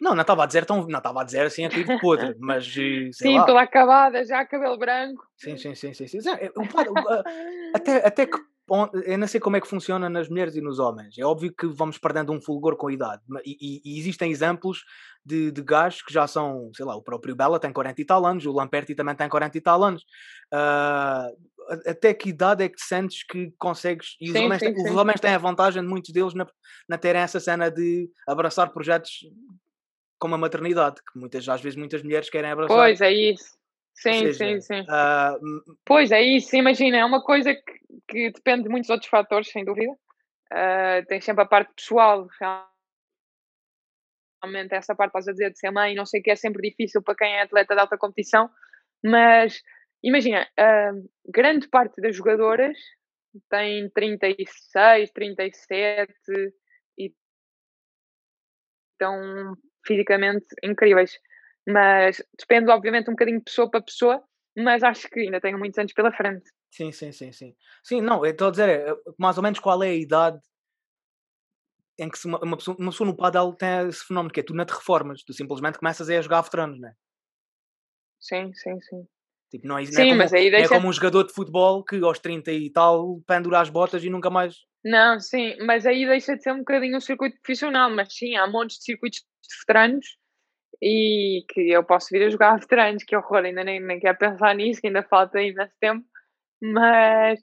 não, 0.00 0.16
não 0.16 0.22
estava 0.22 0.42
a 0.42 0.46
dizer 0.46 0.66
tão, 0.66 0.84
não 0.88 0.98
estava 0.98 1.20
a 1.20 1.24
dizer 1.24 1.46
assim 1.46 1.64
aqui 1.64 1.84
de 1.84 2.00
podre, 2.00 2.34
mas 2.42 2.66
eh, 2.76 3.10
sim, 3.12 3.38
lá. 3.38 3.46
toda 3.46 3.60
acabada, 3.60 4.24
já 4.24 4.44
cabelo 4.44 4.76
branco. 4.76 5.24
Sim, 5.36 5.56
sim, 5.56 5.76
sim, 5.76 5.94
sim. 5.94 6.08
sim. 6.08 6.18
até, 7.72 8.04
até 8.04 8.26
que 8.26 8.36
eu 9.04 9.18
não 9.18 9.26
sei 9.26 9.40
como 9.40 9.56
é 9.56 9.60
que 9.60 9.68
funciona 9.68 10.08
nas 10.08 10.28
mulheres 10.28 10.56
e 10.56 10.60
nos 10.60 10.78
homens. 10.78 11.18
É 11.18 11.24
óbvio 11.24 11.52
que 11.54 11.66
vamos 11.66 11.98
perdendo 11.98 12.32
um 12.32 12.40
fulgor 12.40 12.76
com 12.76 12.88
a 12.88 12.92
idade. 12.92 13.22
E, 13.44 13.56
e, 13.60 13.80
e 13.84 13.98
existem 13.98 14.30
exemplos 14.30 14.84
de, 15.24 15.50
de 15.50 15.62
gajos 15.62 16.02
que 16.02 16.12
já 16.12 16.26
são, 16.26 16.70
sei 16.74 16.86
lá, 16.86 16.96
o 16.96 17.02
próprio 17.02 17.36
Bela 17.36 17.60
tem 17.60 17.72
40 17.72 18.00
e 18.00 18.04
tal 18.04 18.24
anos, 18.24 18.46
o 18.46 18.52
Lamperti 18.52 18.94
também 18.94 19.14
tem 19.14 19.28
40 19.28 19.58
e 19.58 19.60
tal 19.60 19.82
anos. 19.82 20.02
Uh, 20.52 21.52
até 21.86 22.14
que 22.14 22.30
idade 22.30 22.64
é 22.64 22.68
que 22.68 22.80
sentes 22.80 23.24
que 23.24 23.52
consegues. 23.58 24.16
E 24.20 24.30
os, 24.30 24.32
sim, 24.32 24.44
homens, 24.44 24.60
sim, 24.60 24.72
têm, 24.72 24.84
sim. 24.84 24.90
os 24.90 24.96
homens 24.96 25.20
têm 25.20 25.34
a 25.34 25.38
vantagem 25.38 25.82
de 25.82 25.88
muitos 25.88 26.12
deles 26.12 26.34
na, 26.34 26.46
na 26.88 26.98
terem 26.98 27.22
essa 27.22 27.40
cena 27.40 27.70
de 27.70 28.08
abraçar 28.26 28.72
projetos 28.72 29.10
como 30.18 30.34
a 30.34 30.38
maternidade, 30.38 30.96
que 30.96 31.18
muitas, 31.18 31.48
às 31.48 31.60
vezes 31.60 31.76
muitas 31.76 32.02
mulheres 32.02 32.30
querem 32.30 32.50
abraçar. 32.50 32.76
Pois 32.76 33.00
é 33.00 33.12
isso. 33.12 33.60
Sim, 33.94 34.32
seja, 34.32 34.32
sim, 34.32 34.60
sim. 34.60 34.80
Uh, 34.82 35.76
pois 35.84 36.10
é 36.10 36.22
isso, 36.22 36.56
imagina, 36.56 36.96
é 36.96 37.04
uma 37.04 37.22
coisa 37.22 37.54
que, 37.54 37.71
que 38.08 38.30
depende 38.30 38.64
de 38.64 38.68
muitos 38.68 38.90
outros 38.90 39.08
fatores, 39.08 39.50
sem 39.50 39.64
dúvida. 39.64 39.92
Uh, 40.52 41.06
tem 41.08 41.20
sempre 41.20 41.44
a 41.44 41.46
parte 41.46 41.72
pessoal, 41.74 42.26
realmente 44.42 44.74
essa 44.74 44.94
parte, 44.94 45.10
estás 45.10 45.28
a 45.28 45.32
dizer, 45.32 45.50
de 45.52 45.58
ser 45.58 45.70
mãe, 45.70 45.94
não 45.94 46.04
sei 46.04 46.20
o 46.20 46.22
que, 46.22 46.30
é 46.30 46.36
sempre 46.36 46.68
difícil 46.68 47.02
para 47.02 47.14
quem 47.14 47.32
é 47.32 47.42
atleta 47.42 47.74
de 47.74 47.80
alta 47.80 47.96
competição, 47.96 48.50
mas 49.02 49.62
imagina, 50.02 50.46
uh, 50.58 51.10
grande 51.26 51.68
parte 51.68 52.00
das 52.02 52.14
jogadoras 52.16 52.76
tem 53.48 53.88
36, 53.90 55.10
37 55.12 56.12
e 56.98 57.14
estão 58.92 59.56
fisicamente 59.86 60.46
incríveis 60.62 61.18
mas 61.66 62.22
depende 62.38 62.70
obviamente 62.70 63.08
um 63.08 63.12
bocadinho 63.12 63.38
de 63.38 63.44
pessoa 63.44 63.70
para 63.70 63.82
pessoa, 63.82 64.22
mas 64.56 64.82
acho 64.82 65.08
que 65.08 65.20
ainda 65.20 65.40
tenho 65.40 65.58
muitos 65.58 65.78
anos 65.78 65.92
pela 65.92 66.12
frente. 66.12 66.50
Sim, 66.72 66.90
sim, 66.90 67.12
sim, 67.12 67.30
sim. 67.32 67.54
Sim, 67.84 68.00
não, 68.00 68.24
estou 68.24 68.48
a 68.48 68.50
dizer, 68.50 68.68
é, 68.70 68.94
mais 69.18 69.36
ou 69.36 69.42
menos 69.42 69.58
qual 69.58 69.82
é 69.82 69.90
a 69.90 69.94
idade 69.94 70.40
em 71.98 72.08
que 72.08 72.26
uma, 72.26 72.38
uma, 72.42 72.56
pessoa, 72.56 72.74
uma 72.80 72.90
pessoa 72.90 73.06
no 73.06 73.16
padel 73.16 73.52
tem 73.52 73.88
esse 73.88 74.06
fenómeno, 74.06 74.32
que 74.32 74.40
é 74.40 74.42
tu 74.42 74.54
não 74.54 74.64
te 74.64 74.72
reformas, 74.72 75.22
tu 75.22 75.34
simplesmente 75.34 75.78
começas 75.78 76.08
a 76.08 76.22
jogar 76.22 76.40
veteranos, 76.40 76.80
não 76.80 76.88
é? 76.88 76.94
Sim, 78.18 78.54
sim, 78.54 78.80
sim. 78.80 79.06
Tipo, 79.50 79.68
não 79.68 79.76
é, 79.76 79.84
sim, 79.84 79.92
não 79.92 80.02
é 80.02 80.06
como, 80.06 80.18
mas 80.18 80.32
aí 80.32 80.50
deixa... 80.50 80.64
é 80.64 80.68
como 80.68 80.88
um 80.88 80.92
jogador 80.92 81.26
de 81.26 81.34
futebol 81.34 81.84
que 81.84 82.02
aos 82.02 82.18
30 82.18 82.50
e 82.50 82.70
tal 82.70 83.20
pendura 83.26 83.60
as 83.60 83.68
botas 83.68 84.02
e 84.02 84.08
nunca 84.08 84.30
mais. 84.30 84.56
Não, 84.82 85.20
sim, 85.20 85.54
mas 85.66 85.84
aí 85.84 86.06
deixa 86.06 86.36
de 86.36 86.42
ser 86.42 86.52
um 86.52 86.60
bocadinho 86.60 86.96
um 86.96 87.00
circuito 87.00 87.38
profissional, 87.42 87.90
mas 87.90 88.14
sim, 88.14 88.34
há 88.34 88.46
montes 88.46 88.78
de 88.78 88.84
circuitos 88.84 89.18
de 89.18 89.58
veteranos 89.60 90.06
e 90.80 91.44
que 91.50 91.70
eu 91.70 91.84
posso 91.84 92.08
vir 92.10 92.24
a 92.24 92.30
jogar 92.30 92.58
veteranos, 92.58 93.04
que 93.04 93.14
horror, 93.14 93.44
ainda 93.44 93.62
nem, 93.62 93.78
nem 93.78 94.00
quero 94.00 94.16
pensar 94.16 94.54
nisso, 94.54 94.80
que 94.80 94.86
ainda 94.86 95.02
falta 95.02 95.40
imenso 95.40 95.74
tempo, 95.78 96.04
mas, 96.62 97.40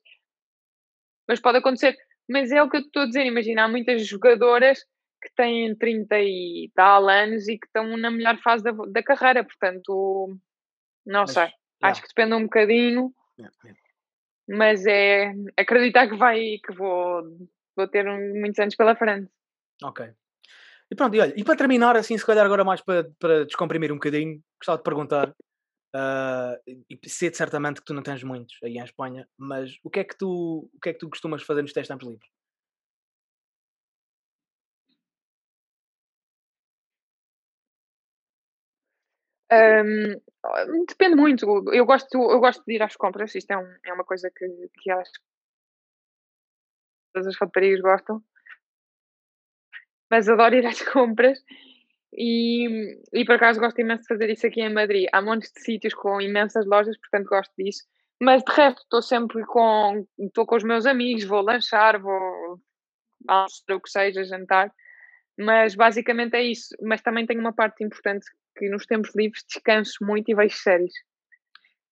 mas 1.27 1.41
pode 1.41 1.57
acontecer. 1.57 1.97
Mas 2.29 2.51
é 2.51 2.63
o 2.63 2.69
que 2.69 2.77
eu 2.77 2.81
estou 2.81 3.03
a 3.03 3.05
dizer, 3.05 3.25
imagina, 3.25 3.65
há 3.65 3.67
muitas 3.67 4.05
jogadoras 4.07 4.79
que 5.21 5.29
têm 5.35 5.75
30 5.75 6.19
e 6.21 6.71
tal 6.73 7.09
anos 7.09 7.47
e 7.49 7.57
que 7.57 7.65
estão 7.65 7.97
na 7.97 8.09
melhor 8.09 8.37
fase 8.41 8.63
da, 8.63 8.71
da 8.71 9.03
carreira, 9.03 9.43
portanto, 9.43 10.39
não 11.05 11.21
mas, 11.21 11.31
sei, 11.31 11.43
yeah. 11.43 11.57
acho 11.81 12.01
que 12.01 12.07
depende 12.07 12.35
um 12.35 12.43
bocadinho, 12.43 13.13
yeah, 13.37 13.55
yeah. 13.65 13.81
mas 14.47 14.85
é 14.85 15.33
acreditar 15.57 16.07
que 16.07 16.15
vai, 16.15 16.59
que 16.65 16.73
vou, 16.73 17.23
vou 17.75 17.87
ter 17.89 18.05
muitos 18.05 18.59
anos 18.59 18.75
pela 18.75 18.95
frente. 18.95 19.29
Ok, 19.83 20.09
e 20.91 20.95
pronto, 20.95 21.15
e 21.15 21.19
olha, 21.19 21.33
e 21.35 21.43
para 21.43 21.55
terminar, 21.55 21.95
assim, 21.95 22.17
se 22.17 22.25
calhar 22.25 22.45
agora 22.45 22.63
mais 22.63 22.81
para, 22.81 23.09
para 23.19 23.45
descomprimir 23.45 23.91
um 23.91 23.95
bocadinho, 23.95 24.41
gostava 24.59 24.77
de 24.77 24.83
perguntar, 24.83 25.33
uh, 25.95 26.57
e 26.89 27.09
sei 27.09 27.33
certamente 27.33 27.79
que 27.81 27.85
tu 27.85 27.93
não 27.93 28.03
tens 28.03 28.23
muitos 28.23 28.57
aí 28.63 28.77
em 28.77 28.83
Espanha, 28.83 29.27
mas 29.37 29.77
o 29.83 29.89
que 29.89 29.99
é 29.99 30.03
que 30.03 30.17
tu, 30.17 30.69
o 30.73 30.79
que 30.81 30.89
é 30.89 30.93
que 30.93 30.99
tu 30.99 31.09
costumas 31.09 31.43
fazer 31.43 31.61
nos 31.61 31.73
teus 31.73 31.87
tempos 31.87 32.07
livres? 32.07 32.29
Um, 39.51 40.85
depende 40.87 41.15
muito. 41.15 41.45
Eu 41.73 41.85
gosto, 41.85 42.15
eu 42.15 42.39
gosto 42.39 42.63
de 42.65 42.75
ir 42.75 42.83
às 42.83 42.95
compras. 42.95 43.33
Isto 43.33 43.51
é, 43.51 43.57
um, 43.57 43.75
é 43.83 43.93
uma 43.93 44.05
coisa 44.05 44.29
que, 44.29 44.45
que 44.47 44.93
que 44.93 45.19
todas 47.13 47.27
as 47.27 47.37
raparigas 47.39 47.81
gostam 47.81 48.23
mas 50.09 50.27
adoro 50.27 50.55
ir 50.55 50.65
às 50.67 50.81
compras 50.81 51.39
E, 52.13 52.97
e 53.13 53.25
por 53.25 53.35
acaso 53.35 53.59
gosto 53.59 53.79
imenso 53.79 54.01
de 54.01 54.07
fazer 54.07 54.29
isso 54.29 54.47
aqui 54.47 54.61
em 54.61 54.73
Madrid. 54.73 55.07
Há 55.11 55.21
montes 55.21 55.51
de 55.51 55.61
sítios 55.61 55.93
com 55.93 56.19
imensas 56.19 56.65
lojas, 56.65 56.97
portanto 56.97 57.27
gosto 57.27 57.53
disso. 57.57 57.83
Mas 58.21 58.43
de 58.43 58.51
resto 58.51 58.81
estou 58.81 59.01
sempre 59.01 59.45
com 59.45 60.05
estou 60.19 60.45
com 60.45 60.55
os 60.55 60.63
meus 60.63 60.85
amigos, 60.85 61.23
vou 61.23 61.41
lanchar, 61.41 62.01
vou 62.01 62.59
almoçar 63.27 63.75
o 63.75 63.81
que 63.81 63.89
seja, 63.89 64.23
jantar. 64.23 64.71
Mas 65.37 65.75
basicamente 65.75 66.35
é 66.35 66.43
isso. 66.43 66.75
Mas 66.81 67.01
também 67.01 67.25
tenho 67.25 67.39
uma 67.39 67.53
parte 67.53 67.83
importante 67.83 68.25
que 68.57 68.69
nos 68.69 68.85
tempos 68.85 69.15
livres 69.15 69.43
descanso 69.47 69.93
muito 70.01 70.29
e 70.29 70.35
vejo 70.35 70.55
séries. 70.57 70.93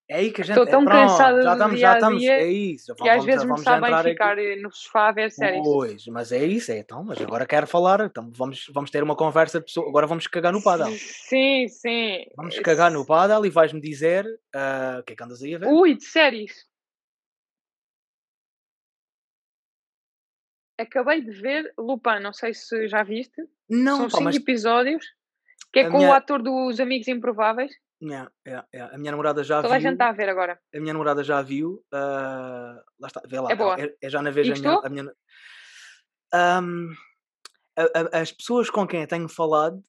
É 0.09 0.15
aí 0.19 0.31
que 0.31 0.41
a 0.41 0.45
gente 0.45 0.57
Estou 0.57 0.65
tão 0.65 0.83
é, 0.83 0.85
cansada 0.85 1.41
já 1.41 1.51
estamos, 1.51 1.75
dia 1.75 1.87
já 1.87 1.93
estamos, 1.95 2.19
dia 2.21 2.33
é 2.37 2.47
isso. 2.47 2.85
já 2.87 2.93
que 2.95 3.01
vamos- 3.03 3.19
às 3.19 3.25
vezes 3.25 3.43
me 3.43 3.49
vamos 3.49 3.63
já 3.65 3.71
sabem 3.71 3.89
entrar 3.89 3.99
aqui. 3.99 4.09
ficar 4.11 4.37
eh, 4.39 4.55
no 4.55 4.71
sofá 4.71 5.09
a 5.09 5.11
ver 5.11 5.31
séries. 5.31 5.61
Pois, 5.61 6.07
mas 6.07 6.31
é 6.31 6.45
isso, 6.45 6.71
é 6.71 6.77
então, 6.77 7.03
mas 7.03 7.19
agora 7.19 7.45
quero 7.45 7.67
falar, 7.67 7.99
então 8.05 8.31
vamos, 8.31 8.65
vamos 8.73 8.89
ter 8.89 9.03
uma 9.03 9.17
conversa 9.17 9.59
pessoa, 9.59 9.89
agora 9.89 10.07
vamos 10.07 10.25
cagar 10.27 10.53
no 10.53 10.63
paddle. 10.63 10.95
Sim, 10.97 11.67
sim. 11.67 12.25
Vamos 12.37 12.57
cagar 12.59 12.89
no 12.89 13.05
paddle 13.05 13.45
e 13.45 13.49
vais-me 13.49 13.81
dizer 13.81 14.25
ah, 14.55 14.97
o 15.01 15.03
que 15.03 15.11
é 15.11 15.15
que 15.17 15.23
andas 15.23 15.43
aí 15.43 15.55
a 15.55 15.57
ver? 15.57 15.67
Ui, 15.67 15.93
de 15.95 16.05
séries. 16.05 16.65
Acabei 20.79 21.21
de 21.21 21.31
ver 21.31 21.73
Lupin, 21.77 22.19
não 22.21 22.31
sei 22.31 22.53
se 22.53 22.87
já 22.87 23.03
viste. 23.03 23.41
Não, 23.69 23.97
São 23.97 24.05
pá, 24.05 24.11
cinco 24.11 24.23
mas 24.25 24.35
episódios. 24.35 25.05
Que 25.73 25.79
é 25.79 25.85
A 25.87 25.89
com 25.89 25.97
minha- 25.97 26.09
o 26.11 26.13
ator 26.13 26.41
dos 26.41 26.79
Amigos 26.79 27.07
Improváveis. 27.07 27.73
Yeah, 27.99 28.29
yeah, 28.45 28.67
yeah. 28.73 28.93
a 28.93 28.97
minha 28.97 29.11
namorada 29.11 29.43
já 29.43 29.61
Toda 29.61 29.73
a 29.73 29.79
viu, 29.79 29.87
gente 29.89 29.93
está 29.93 30.09
a 30.09 30.13
ver 30.13 30.29
agora. 30.29 30.59
a 30.73 30.79
minha 30.79 30.93
namorada 30.93 31.23
já 31.23 31.41
viu, 31.41 31.83
ah, 31.91 32.79
lá 32.99 33.07
está, 33.07 33.21
vê 33.27 33.39
lá, 33.39 33.51
É 33.51 33.55
boa. 33.55 33.75
é, 33.79 33.95
é 34.01 34.09
já 34.09 34.21
na 34.21 34.29
vez 34.29 34.47
a 34.49 34.53
minha, 34.53 34.79
a 34.83 34.89
minha 34.89 35.13
Ahm, 36.33 36.93
a- 37.75 38.17
a- 38.17 38.21
as 38.21 38.31
pessoas 38.31 38.69
com 38.69 38.85
quem 38.85 39.01
eu 39.01 39.07
tenho 39.07 39.27
falado 39.29 39.81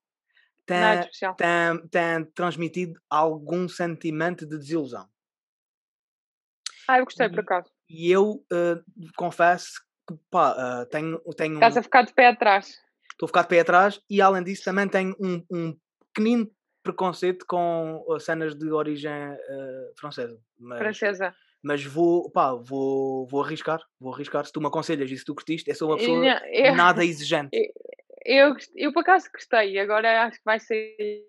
têm, 0.65 1.01
especial. 1.01 1.35
têm, 1.37 1.89
têm 1.89 2.25
transmitido 2.33 2.99
algum 3.11 3.69
sentimento 3.69 4.47
de 4.47 4.57
desilusão. 4.59 5.07
Ah, 6.89 6.99
eu 6.99 7.05
gostei 7.05 7.29
por 7.29 7.39
E, 7.39 7.41
acaso. 7.41 7.71
e 7.91 8.11
eu 8.11 8.45
ah, 8.53 8.81
confesso 9.17 9.73
que 10.09 10.15
pá, 10.31 10.53
ah, 10.57 10.87
tenho, 10.87 11.19
tenho 11.37 11.55
Estás 11.55 11.77
um- 11.77 11.81
a 11.81 11.83
ficar 11.83 12.03
de 12.07 12.15
pé 12.15 12.29
atrás. 12.29 12.69
estou 13.13 13.27
a 13.27 13.29
ficar 13.29 13.43
de 13.43 13.49
pé 13.49 13.61
atrás 13.61 14.01
e 14.09 14.23
além 14.23 14.43
disso 14.45 14.65
também 14.65 14.89
tenho 14.89 15.15
um, 15.21 15.45
um 15.51 15.79
pequenino 16.15 16.51
preconceito 16.93 17.45
com 17.47 18.05
ah, 18.11 18.19
cenas 18.19 18.55
de 18.55 18.71
origem 18.71 19.13
ah, 19.13 19.91
francesa. 19.99 20.41
Mas, 20.59 20.79
Francesa. 20.79 21.35
mas 21.63 21.85
vou, 21.85 22.31
pá, 22.31 22.55
vou, 22.55 23.27
vou 23.27 23.43
arriscar, 23.43 23.81
vou 24.01 24.13
arriscar. 24.15 24.45
Se 24.47 24.53
tu 24.53 24.61
me 24.61 24.67
aconselhas 24.69 25.11
e 25.11 25.17
se 25.19 25.25
tu 25.25 25.35
curtiste, 25.35 25.69
eu 25.71 25.75
sou 25.77 25.89
uma 25.91 25.97
pessoa 25.99 26.19
não, 26.19 26.47
eu, 26.47 26.75
nada 26.75 27.05
exigente. 27.05 27.51
eu, 28.25 28.53
gost- 28.55 28.73
eu 28.75 28.93
por 28.93 29.01
acaso 29.01 29.29
gostei. 29.33 29.79
Agora 29.79 30.23
acho 30.25 30.39
que 30.39 30.45
vai 30.45 30.59
sair 30.59 31.27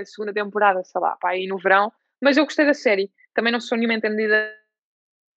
a 0.00 0.04
segunda 0.04 0.32
temporada, 0.32 0.82
sei 0.82 1.00
lá, 1.00 1.16
pá, 1.20 1.30
aí 1.30 1.46
no 1.46 1.58
verão. 1.58 1.92
Mas 2.20 2.36
eu 2.36 2.44
gostei 2.44 2.66
da 2.66 2.74
série. 2.74 3.12
Também 3.34 3.52
não 3.52 3.60
sou 3.60 3.78
nenhuma 3.78 3.94
entendida 3.94 4.52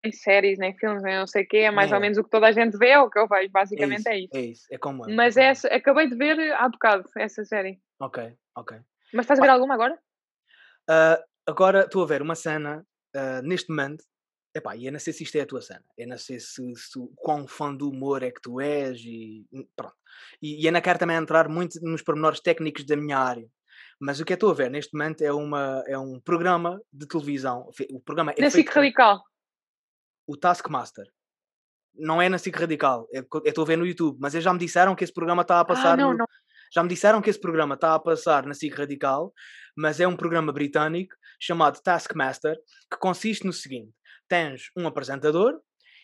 em 0.04 0.12
séries, 0.12 0.58
nem 0.58 0.76
filmes, 0.76 1.04
nem 1.04 1.16
não 1.20 1.28
sei 1.28 1.44
o 1.44 1.48
quê. 1.48 1.58
É 1.58 1.70
mais 1.72 1.92
Nem 1.92 1.94
ou 1.96 1.98
eu. 1.98 2.02
menos 2.02 2.18
o 2.18 2.24
que 2.24 2.30
toda 2.32 2.48
a 2.48 2.52
gente 2.52 2.76
vê, 2.78 2.90
é 2.90 3.00
o 3.00 3.10
que 3.10 3.20
eu 3.20 3.28
vejo. 3.28 3.46
É 3.46 3.50
Basicamente 3.50 4.00
isso, 4.00 4.10
é 4.10 4.18
isso. 4.18 4.36
é 4.36 4.42
isso, 4.42 4.68
é 4.72 4.78
como 4.80 5.06
eu. 5.06 5.12
é 5.12 5.14
Mas 5.16 5.38
eu. 5.38 5.44
essa, 5.44 5.68
acabei 5.68 6.08
de 6.10 6.16
ver 6.16 6.54
há 6.54 6.68
bocado 6.68 7.08
essa 7.18 7.46
série. 7.46 7.80
Ok, 8.02 8.18
ok. 8.56 8.72
Mas 9.14 9.26
estás 9.26 9.40
a 9.40 9.42
ver 9.44 9.48
Pá, 9.50 9.54
alguma 9.54 9.74
agora? 9.76 9.98
ah, 10.90 11.20
agora 11.46 11.82
estou 11.86 12.04
a 12.04 12.08
ver 12.08 12.22
uma 12.22 12.36
cena 12.36 12.86
ah, 13.16 13.42
neste 13.44 13.70
momento. 13.70 14.04
Epá, 14.54 14.76
e 14.76 14.86
eu 14.86 14.92
não 14.92 15.00
sei 15.00 15.14
se 15.14 15.24
isto 15.24 15.38
é 15.38 15.42
a 15.42 15.46
tua 15.46 15.62
cena. 15.62 15.84
Eu 15.98 16.08
não 16.08 16.18
sei 16.18 16.40
se, 16.40 16.76
se 16.76 17.00
quão 17.16 17.48
fã 17.48 17.74
do 17.74 17.90
humor 17.90 18.22
é 18.22 18.32
que 18.32 18.42
tu 18.42 18.60
és 18.60 19.00
e 19.00 19.46
hum, 19.54 19.66
pronto. 19.76 19.96
E, 20.42 20.62
e 20.64 20.66
eu 20.68 20.72
não 20.74 20.82
quero 20.82 21.00
também 21.00 21.16
entrar 21.16 21.48
muito 21.48 21.80
nos 21.82 22.02
pormenores 22.02 22.42
técnicos 22.42 22.86
da 22.86 22.98
minha 22.98 23.18
área. 23.18 23.48
Mas 24.00 24.20
o 24.20 24.26
que 24.26 24.34
eu 24.34 24.36
estou 24.36 24.52
a 24.52 24.54
ver 24.54 24.70
neste 24.70 24.94
momento 24.94 25.22
é, 25.22 25.32
uma, 25.32 25.84
é 25.88 25.98
um 25.98 26.20
programa 26.20 26.82
de 26.92 27.08
televisão. 27.08 27.70
O 27.92 28.00
programa 28.02 28.34
é 28.38 28.42
Na 28.42 28.52
feito 28.52 28.70
Radical. 28.72 29.24
o 30.28 30.36
Taskmaster. 30.36 31.06
Não 31.94 32.22
é 32.22 32.28
na 32.28 32.38
SIC 32.38 32.56
Radical. 32.58 33.08
é 33.14 33.20
Eu 33.20 33.42
estou 33.46 33.64
a 33.64 33.68
ver 33.68 33.78
no 33.78 33.86
YouTube. 33.86 34.18
Mas 34.20 34.34
eles 34.34 34.44
já 34.44 34.52
me 34.52 34.60
disseram 34.60 34.96
que 34.96 35.04
esse 35.04 35.14
programa 35.14 35.44
está 35.44 35.58
a 35.58 35.62
Ah, 35.62 35.66
passar 35.66 35.98
não, 35.98 36.12
no, 36.12 36.18
não. 36.20 36.26
Já 36.74 36.82
me 36.84 36.90
disseram 36.90 37.22
que 37.22 37.30
esse 37.30 37.40
programa 37.40 37.76
está 37.76 37.94
a 37.96 38.00
passar 38.00 38.46
na 38.46 38.54
SIC 38.54 38.74
Radical, 38.74 39.34
mas 39.76 40.00
é 40.00 40.08
um 40.08 40.16
programa 40.16 40.52
britânico 40.54 41.16
chamado 41.40 41.82
Taskmaster, 41.82 42.58
que 42.90 42.98
consiste 42.98 43.46
no 43.46 43.54
seguinte: 43.54 43.92
tens 44.28 44.70
um 44.78 44.88
apresentador 44.88 45.60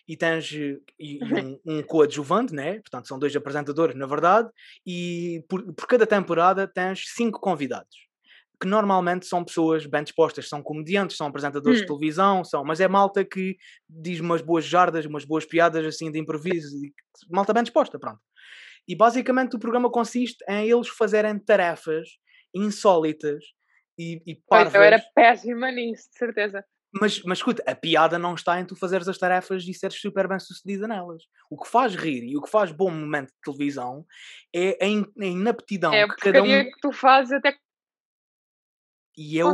e 0.08 0.16
tens 0.18 0.52
eh, 0.54 0.78
e, 1.00 1.20
um, 1.24 1.60
um 1.80 1.84
coadjuvante, 1.84 2.54
né? 2.54 2.76
portanto 2.80 3.08
são 3.08 3.20
dois 3.20 3.36
apresentadores 3.36 3.96
na 3.96 4.06
verdade, 4.06 4.50
e 4.86 5.44
por, 5.50 5.64
por 5.74 5.88
cada 5.88 6.06
temporada 6.08 6.68
tens 6.68 7.04
cinco 7.16 7.40
convidados. 7.40 8.08
Que 8.60 8.68
normalmente 8.68 9.28
são 9.28 9.44
pessoas 9.46 9.86
bem 9.86 10.04
dispostas, 10.04 10.50
são 10.50 10.64
comediantes, 10.64 11.16
são 11.16 11.28
apresentadores 11.28 11.78
de 11.80 11.84
Hum. 11.84 11.88
televisão, 11.88 12.44
são, 12.44 12.64
mas 12.64 12.80
é 12.82 12.88
malta 12.88 13.24
que 13.24 13.56
diz 13.88 14.20
umas 14.20 14.42
boas 14.42 14.66
jardas, 14.66 15.06
umas 15.06 15.24
boas 15.26 15.46
piadas 15.46 15.86
assim 15.86 16.12
de 16.12 16.20
improviso, 16.20 16.76
malta 17.30 17.54
bem 17.54 17.62
disposta, 17.64 18.00
pronto. 18.00 18.20
E 18.88 18.96
basicamente 18.96 19.56
o 19.56 19.60
programa 19.60 19.92
consiste 19.92 20.44
em 20.48 20.70
eles 20.70 20.88
fazerem 20.88 21.38
tarefas 21.40 22.08
insólitas 22.56 23.44
e, 23.98 24.22
e 24.26 24.42
Pois, 24.50 24.74
eu 24.74 24.82
era 24.82 24.98
parvas. 24.98 25.14
péssima 25.14 25.72
nisso, 25.72 26.10
de 26.12 26.18
certeza. 26.18 26.64
Mas, 26.94 27.22
mas 27.24 27.40
escuta, 27.40 27.62
a 27.68 27.76
piada 27.76 28.18
não 28.18 28.34
está 28.34 28.60
em 28.60 28.66
tu 28.66 28.76
fazeres 28.76 29.08
as 29.08 29.18
tarefas 29.18 29.64
e 29.68 29.74
seres 29.74 30.00
super 30.00 30.28
bem 30.28 30.40
sucedida 30.40 30.88
nelas. 30.88 31.24
O 31.50 31.62
que 31.62 31.70
faz 31.70 31.96
rir 31.96 32.24
e 32.24 32.38
o 32.38 32.42
que 32.42 32.50
faz 32.50 32.72
bom 32.72 32.90
momento 32.90 33.28
de 33.28 33.42
televisão 33.44 34.06
é 34.56 34.78
a, 34.82 34.88
in, 34.88 35.06
a 35.20 35.26
inaptidão 35.26 35.94
É 35.94 36.04
a 36.04 36.08
que 36.08 36.16
cada 36.16 36.42
um. 36.42 36.46
que 36.46 36.80
tu 36.82 36.92
fazes 36.94 37.34
até 37.34 37.54
E 39.18 39.36
eu, 39.38 39.54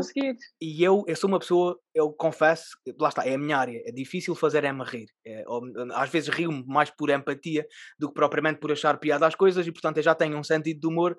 e 0.61 0.83
eu, 0.83 1.03
eu 1.07 1.15
sou 1.15 1.29
uma 1.29 1.39
pessoa, 1.39 1.79
eu 1.95 2.11
confesso, 2.11 2.65
lá 2.99 3.07
está, 3.07 3.25
é 3.25 3.35
a 3.35 3.37
minha 3.37 3.57
área, 3.57 3.81
é 3.85 3.91
difícil 3.93 4.35
fazer 4.35 4.65
é-me 4.65 4.83
rir. 4.83 5.07
É, 5.25 5.43
ou, 5.47 5.61
às 5.93 6.09
vezes 6.09 6.27
rio-me 6.29 6.65
mais 6.67 6.89
por 6.91 7.09
empatia 7.09 7.65
do 7.97 8.09
que 8.09 8.13
propriamente 8.13 8.59
por 8.59 8.71
achar 8.73 8.97
piada 8.99 9.25
às 9.25 9.35
coisas 9.35 9.65
e, 9.65 9.71
portanto, 9.71 9.97
eu 9.97 10.03
já 10.03 10.13
tenho 10.13 10.37
um 10.37 10.43
sentido 10.43 10.81
de 10.81 10.87
humor. 10.87 11.15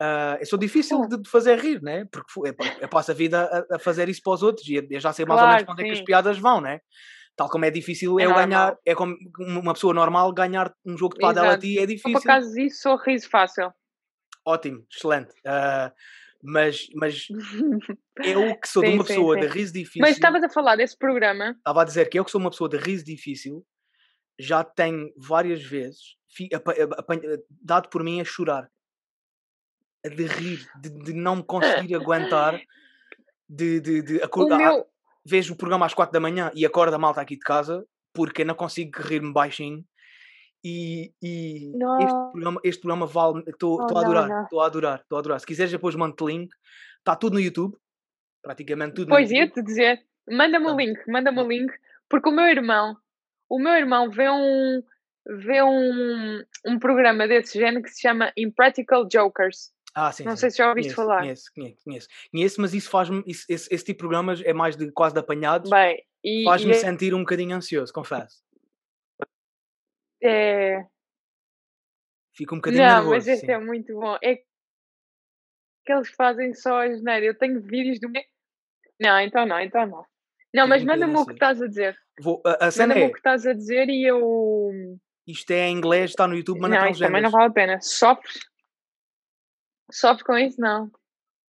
ah, 0.00 0.36
eu 0.40 0.46
sou 0.46 0.58
difícil 0.58 0.98
Claro. 0.98 1.16
de, 1.16 1.22
de 1.22 1.28
fazer 1.30 1.58
rir, 1.58 1.82
né? 1.82 2.06
Porque 2.12 2.30
eu, 2.48 2.54
eu 2.80 2.88
passo 2.88 3.10
a 3.10 3.14
vida 3.14 3.66
a, 3.70 3.76
a 3.76 3.78
fazer 3.80 4.08
isso 4.08 4.20
para 4.22 4.34
os 4.34 4.42
outros 4.42 4.68
e 4.68 4.74
eu, 4.76 5.00
já 5.00 5.12
sei 5.12 5.26
mais 5.26 5.42
ou 5.42 5.48
menos 5.48 5.62
Claro, 5.62 5.66
para 5.66 5.72
onde 5.72 5.82
é 5.82 5.86
que 5.86 5.92
as 5.92 5.98
sim. 5.98 6.04
piadas 6.04 6.38
vão, 6.38 6.60
né? 6.60 6.80
Tal 7.36 7.48
como 7.50 7.64
é 7.64 7.70
difícil 7.70 8.20
É 8.20 8.26
eu 8.26 8.34
ganhar, 8.34 8.48
normal. 8.66 8.78
é 8.86 8.94
como 8.94 9.16
uma 9.38 9.72
pessoa 9.74 9.94
normal 9.94 10.32
ganhar 10.32 10.72
um 10.86 10.96
jogo 10.96 11.14
de 11.14 11.20
padel 11.20 11.48
a 11.50 11.56
ti 11.58 11.78
é 11.78 11.82
Eu, 11.82 11.86
por 11.86 11.88
difícil. 11.88 12.20
acaso 12.30 12.52
disso, 12.54 12.82
sou 12.82 12.96
riso 12.96 13.28
fácil. 13.28 13.72
Ótimo, 14.46 14.86
excelente. 14.94 15.32
Ah, 15.46 15.92
mas, 16.42 16.86
mas 16.94 17.26
eu 18.24 18.56
que 18.58 18.68
sou 18.68 18.82
de 18.82 18.90
Sim, 18.90 18.94
uma 18.94 19.04
sim, 19.04 19.08
pessoa 19.14 19.34
sim. 19.34 19.40
de 19.40 19.46
riso 19.48 19.72
difícil. 19.72 20.00
Mas 20.02 20.12
estavas 20.12 20.42
a 20.42 20.48
falar 20.48 20.76
desse 20.76 20.96
programa. 20.96 21.50
Estava 21.58 21.82
a 21.82 21.84
dizer 21.84 22.08
que 22.08 22.18
eu 22.18 22.24
que 22.24 22.30
sou 22.30 22.40
uma 22.40 22.50
pessoa 22.50 22.68
de 22.68 22.76
riso 22.76 23.04
difícil, 23.04 23.64
já 24.38 24.64
tenho 24.64 25.12
várias 25.16 25.62
vezes 25.62 26.16
dado 27.62 27.88
por 27.88 28.02
mim 28.02 28.20
a 28.20 28.24
chorar. 28.24 28.70
A 30.04 30.08
de 30.08 30.26
rir, 30.26 30.66
de, 30.80 30.88
de 30.88 31.12
não 31.12 31.36
me 31.36 31.42
conseguir 31.42 31.94
aguentar, 31.94 32.58
de, 33.48 33.80
de, 33.80 34.02
de 34.02 34.16
O 34.18 34.24
acordar. 34.24 34.58
meu. 34.58 34.86
Vejo 35.26 35.52
o 35.52 35.56
programa 35.56 35.84
às 35.84 35.92
quatro 35.92 36.12
da 36.12 36.20
manhã 36.20 36.50
e 36.54 36.64
acordo 36.64 36.94
a 36.94 36.98
malta 36.98 37.20
aqui 37.20 37.34
de 37.34 37.42
casa 37.42 37.84
porque 38.12 38.42
eu 38.42 38.46
não 38.46 38.54
consigo 38.54 38.98
rir-me 39.02 39.32
baixinho. 39.32 39.84
E, 40.64 41.12
e 41.22 41.72
este 42.00 42.30
programa, 42.32 42.60
este 42.64 42.80
programa 42.80 43.06
vale. 43.06 43.42
Estou 43.46 43.78
Oh, 43.80 43.96
a 43.96 44.00
adorar, 44.02 44.42
estou 44.44 44.60
a 44.60 44.66
adorar, 44.66 45.00
estou 45.00 45.16
a 45.16 45.18
adorar. 45.20 45.40
Se 45.40 45.46
quiseres 45.46 45.72
depois 45.72 45.94
mando 45.94 46.26
link, 46.26 46.50
está 46.98 47.16
tudo 47.16 47.34
no 47.34 47.40
YouTube, 47.40 47.76
praticamente 48.42 48.94
tudo 48.94 49.08
no 49.08 49.14
Pois 49.14 49.30
YouTube. 49.30 49.46
ia-te 49.48 49.62
dizer. 49.62 50.00
Manda-me 50.28 50.66
o 50.70 50.76
link, 50.76 50.98
manda-me 51.08 51.40
o 51.40 51.46
link. 51.48 51.72
Porque 52.08 52.28
o 52.28 52.32
meu 52.32 52.44
irmão, 52.46 52.96
o 53.48 53.58
meu 53.58 53.72
irmão 53.72 54.10
vê 54.10 54.28
um, 54.28 54.82
vê 55.26 55.62
um, 55.62 56.42
um 56.66 56.78
programa 56.78 57.26
desse 57.26 57.58
género 57.58 57.82
que 57.82 57.90
se 57.90 58.00
chama 58.02 58.32
Impractical 58.36 59.06
Jokers. 59.10 59.70
Ah, 59.94 60.12
sim, 60.12 60.24
Não 60.24 60.32
sim. 60.36 60.40
sei 60.42 60.50
se 60.50 60.58
já 60.58 60.68
ouviste 60.68 60.94
Conheço, 60.94 61.08
falar. 61.08 61.20
conheço, 61.22 61.50
conheço, 61.54 61.84
conheço. 61.84 62.08
Conheço, 62.30 62.60
mas 62.60 62.74
isso 62.74 62.90
faz-me. 62.90 63.24
Esse, 63.26 63.46
esse 63.50 63.78
tipo 63.78 63.86
de 63.86 63.94
programas 63.98 64.40
é 64.44 64.52
mais 64.52 64.76
de 64.76 64.90
quase 64.92 65.14
de 65.14 65.20
apanhados. 65.20 65.68
Bem, 65.70 66.00
e, 66.24 66.44
Faz-me 66.44 66.70
e 66.72 66.74
sentir 66.74 67.14
um 67.14 67.20
bocadinho 67.20 67.56
ansioso, 67.56 67.92
confesso. 67.92 68.36
É, 70.22 70.74
é- 70.78 70.86
Fico 72.34 72.54
um 72.54 72.58
bocadinho 72.58 72.82
Não, 72.82 72.88
nervoso. 72.94 73.10
mas 73.10 73.28
este 73.28 73.46
sim. 73.46 73.52
é 73.52 73.58
muito 73.58 73.92
bom. 73.94 74.16
É 74.22 74.36
que 75.84 75.92
eles 75.92 76.10
fazem 76.10 76.54
só 76.54 76.78
a 76.80 76.88
geneira. 76.88 77.26
Eu 77.26 77.36
tenho 77.36 77.60
vídeos 77.60 77.98
do. 78.00 78.08
Não, 79.00 79.20
então 79.20 79.44
não, 79.46 79.60
então 79.60 79.86
não. 79.86 80.04
Não, 80.54 80.66
mas 80.66 80.84
manda-me 80.84 81.16
o 81.16 81.26
que 81.26 81.32
estás 81.32 81.60
a 81.60 81.66
dizer. 81.66 81.96
Vou, 82.20 82.42
a, 82.44 82.66
a 82.66 82.70
cena 82.70 82.88
Manda-me 82.88 83.06
é: 83.06 83.08
o 83.08 83.12
que 83.12 83.18
estás 83.18 83.46
a 83.46 83.52
dizer 83.52 83.88
e 83.88 84.04
eu. 84.04 84.98
isto 85.26 85.50
é 85.50 85.68
em 85.68 85.76
inglês, 85.76 86.10
está 86.10 86.26
no 86.26 86.34
YouTube, 86.36 86.60
mas 86.60 86.70
não, 86.70 86.78
Não, 86.78 86.92
tem 86.92 86.98
também 86.98 87.22
não 87.22 87.30
vale 87.30 87.46
a 87.46 87.52
pena. 87.52 87.80
Sofres? 87.80 88.40
Sofres 89.90 90.22
com 90.22 90.36
isso? 90.36 90.60
Não. 90.60 90.90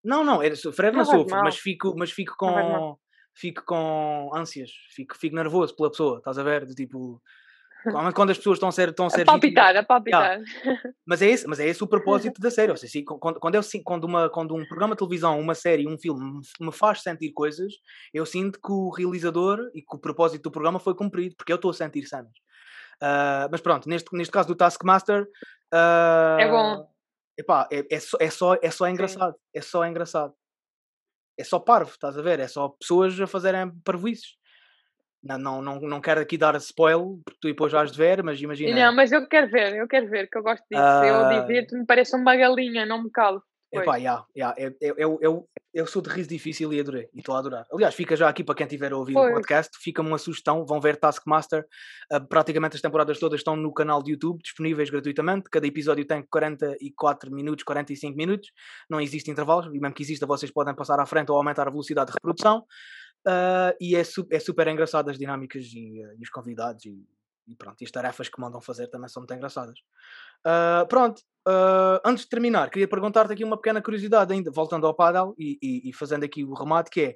Não, 0.03 0.24
não, 0.24 0.41
é, 0.41 0.53
sofrer 0.55 0.91
não 0.91 0.99
Não 0.99 1.05
faz 1.05 1.19
sofro, 1.19 1.38
mas 1.43 1.57
fico, 1.57 1.95
mas 1.95 2.11
fico 2.11 2.36
Não 2.41 2.53
com. 2.53 3.01
Fico 3.34 3.63
com 3.63 4.30
ânsias, 4.36 4.72
fico, 4.89 5.15
fico 5.17 5.36
nervoso 5.36 5.74
pela 5.76 5.89
pessoa, 5.89 6.17
estás 6.17 6.38
a 6.38 6.43
ver? 6.43 6.65
Do 6.65 6.76
tipo. 6.76 7.22
Quando 8.13 8.29
as 8.29 8.38
pessoas 8.38 8.57
estão 8.57 8.69
a 8.69 8.71
ser, 8.71 8.89
estão 8.89 9.05
a 9.05 9.09
ser 9.09 9.21
a 9.21 9.25
palpitar, 9.25 9.75
a 9.75 9.84
palpitar. 9.84 10.39
Yeah. 10.39 10.82
Mas, 11.05 11.21
é 11.21 11.27
esse, 11.27 11.47
mas 11.47 11.59
é 11.59 11.67
esse 11.67 11.84
o 11.84 11.88
propósito 11.88 12.39
da 12.41 12.51
série. 12.51 12.71
Ou 12.71 12.77
seja, 12.77 13.03
quando, 13.05 13.39
quando, 13.39 13.55
eu, 13.55 13.61
quando, 13.84 14.03
uma, 14.03 14.29
quando 14.29 14.55
um 14.55 14.65
programa 14.65 14.93
de 14.93 14.99
televisão, 14.99 15.39
uma 15.39 15.55
série, 15.55 15.88
um 15.88 15.97
filme 15.97 16.41
me 16.59 16.71
faz 16.71 17.01
sentir 17.01 17.32
coisas, 17.32 17.73
eu 18.13 18.25
sinto 18.25 18.59
que 18.59 18.71
o 18.71 18.89
realizador 18.89 19.59
e 19.73 19.82
que 19.82 19.95
o 19.95 19.99
propósito 19.99 20.43
do 20.43 20.51
programa 20.51 20.79
foi 20.79 20.95
cumprido, 20.95 21.36
porque 21.38 21.51
eu 21.51 21.57
estou 21.57 21.71
a 21.71 21.73
sentir 21.73 22.05
cenas. 22.05 22.32
Uh, 23.01 23.49
mas 23.51 23.61
pronto, 23.61 23.89
neste, 23.89 24.15
neste 24.15 24.32
caso 24.32 24.47
do 24.47 24.55
Taskmaster. 24.55 25.23
Uh, 25.73 26.39
é 26.39 26.49
bom. 26.49 26.91
Epá, 27.38 27.67
é, 27.71 27.84
é, 27.89 27.99
só, 27.99 28.17
é, 28.19 28.29
só, 28.29 28.55
é 28.61 28.69
só 28.69 28.88
engraçado. 28.88 29.34
Sim. 29.34 29.39
É 29.55 29.61
só 29.61 29.86
engraçado. 29.86 30.34
É 31.38 31.43
só 31.43 31.59
parvo, 31.59 31.91
estás 31.91 32.17
a 32.17 32.21
ver? 32.21 32.39
É 32.39 32.47
só 32.47 32.69
pessoas 32.69 33.19
a 33.19 33.25
fazerem 33.25 33.71
parvoices. 33.84 34.36
Não, 35.24 35.38
não, 35.38 35.61
não, 35.61 35.80
não 35.82 36.01
quero 36.01 36.19
aqui 36.19 36.38
dar 36.38 36.55
spoiler, 36.55 37.19
porque 37.24 37.39
tu 37.39 37.47
depois 37.47 37.72
vais 37.72 37.91
de 37.91 37.97
ver, 37.97 38.24
mas 38.24 38.41
imagina. 38.41 38.86
Não, 38.86 38.95
mas 38.95 39.11
eu 39.11 39.28
quero 39.28 39.49
ver, 39.49 39.76
eu 39.76 39.88
quero 39.88 40.09
ver, 40.09 40.28
que 40.28 40.38
eu 40.38 40.43
gosto 40.43 40.63
disso. 40.69 40.82
Uh... 40.82 41.05
Eu 41.05 41.15
ah. 41.26 41.39
divirto-me, 41.39 41.86
parece 41.86 42.15
uma 42.15 42.36
galinha, 42.36 42.86
não 42.86 43.03
me 43.03 43.11
calo. 43.11 43.43
Epá, 43.74 43.95
yeah, 43.95 44.26
yeah, 44.36 44.53
eu, 44.82 44.95
eu, 44.97 45.19
eu, 45.22 45.49
eu 45.74 45.88
sou 45.88 46.01
de 46.01 46.09
riso 46.09 46.28
difícil 46.28 46.74
e 46.74 46.80
adorei, 46.82 47.07
e 47.13 47.19
estou 47.19 47.34
a 47.34 47.39
adorar. 47.39 47.65
Aliás, 47.72 47.95
fica 47.95 48.17
já 48.17 48.28
aqui 48.28 48.43
para 48.43 48.53
quem 48.53 48.67
tiver 48.67 48.91
a 48.91 48.97
ouvir 48.97 49.13
pois. 49.13 49.32
o 49.32 49.34
podcast, 49.34 49.72
fica-me 49.82 50.09
uma 50.09 50.17
sugestão, 50.17 50.65
vão 50.65 50.82
ver 50.82 50.97
Taskmaster, 50.97 51.65
uh, 52.11 52.28
praticamente 52.28 52.76
as 52.76 52.82
temporadas 52.82 53.17
todas 53.17 53.39
estão 53.39 53.55
no 53.55 53.74
canal 53.74 54.03
de 54.03 54.11
YouTube, 54.11 54.41
disponíveis 54.43 54.89
gratuitamente, 54.89 55.49
cada 55.49 55.65
episódio 55.65 56.05
tem 56.05 56.22
44 56.30 57.32
minutos, 57.32 57.63
45 57.63 58.17
minutos, 58.17 58.49
não 58.89 58.99
existe 58.99 59.32
intervalos, 59.32 59.67
e 59.67 59.80
mesmo 59.80 59.93
que 59.93 60.03
exista 60.03 60.26
vocês 60.26 60.51
podem 60.51 60.76
passar 60.76 60.99
à 60.99 61.05
frente 61.05 61.32
ou 61.32 61.38
aumentar 61.38 61.65
a 61.65 61.72
velocidade 61.72 62.11
de 62.11 62.15
reprodução, 62.15 62.65
uh, 63.28 63.76
e 63.80 63.95
é, 63.95 64.03
su 64.03 64.28
é 64.32 64.39
super 64.39 64.67
engraçado 64.67 65.09
as 65.09 65.17
dinâmicas 65.17 65.65
e, 65.74 66.03
uh, 66.03 66.15
e 66.17 66.24
os 66.24 66.30
convidados 66.30 66.86
e, 66.86 67.05
e, 67.47 67.55
pronto, 67.55 67.82
e 67.82 67.86
as 67.86 67.91
tarefas 67.91 68.30
que 68.30 68.39
mandam 68.39 68.61
fazer 68.61 68.88
também 68.88 69.09
são 69.09 69.22
muito 69.22 69.34
engraçadas. 69.34 69.80
Uh, 70.45 70.88
pronto, 70.88 71.19
uh, 71.47 71.99
antes 72.05 72.24
de 72.24 72.30
terminar, 72.30 72.69
queria 72.69 72.88
perguntar-te 72.88 73.34
aqui 73.34 73.43
uma 73.43 73.57
pequena 73.57 73.82
curiosidade 73.82 74.34
ainda, 74.34 74.51
voltando 74.51 74.88
ao 74.88 74.95
paddle 74.95 75.36
e, 75.38 75.89
e, 75.89 75.93
fazendo 75.93 76.24
aqui 76.24 76.43
o 76.43 76.53
remate, 76.53 76.89
que 76.89 77.01
é, 77.01 77.15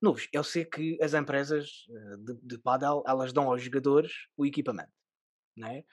Novos, 0.00 0.28
eu 0.30 0.44
sei 0.44 0.66
que 0.66 0.98
as 1.02 1.14
empresas 1.14 1.68
de, 2.18 2.34
de 2.42 2.58
paddle, 2.58 3.02
elas 3.06 3.32
dão 3.32 3.48
aos 3.50 3.62
jogadores 3.62 4.12
o 4.36 4.44
equipamento. 4.44 4.90
Né? 5.56 5.84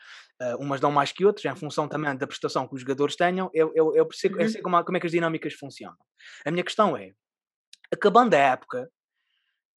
Umas 0.59 0.81
dão 0.81 0.91
mais 0.91 1.13
que 1.13 1.25
outras, 1.25 1.45
em 1.45 1.55
função 1.57 1.87
também 1.87 2.13
da 2.17 2.27
prestação 2.27 2.67
que 2.67 2.75
os 2.75 2.81
jogadores 2.81 3.15
tenham, 3.15 3.49
eu, 3.53 3.71
eu, 3.73 3.95
eu, 3.95 4.05
percebo, 4.05 4.35
eu 4.35 4.41
uhum. 4.41 4.49
sei 4.49 4.61
como, 4.61 4.83
como 4.83 4.97
é 4.97 4.99
que 4.99 5.05
as 5.05 5.11
dinâmicas 5.13 5.53
funcionam. 5.53 5.95
A 6.45 6.51
minha 6.51 6.65
questão 6.65 6.97
é, 6.97 7.13
acabando 7.93 8.33
a 8.33 8.37
época, 8.37 8.89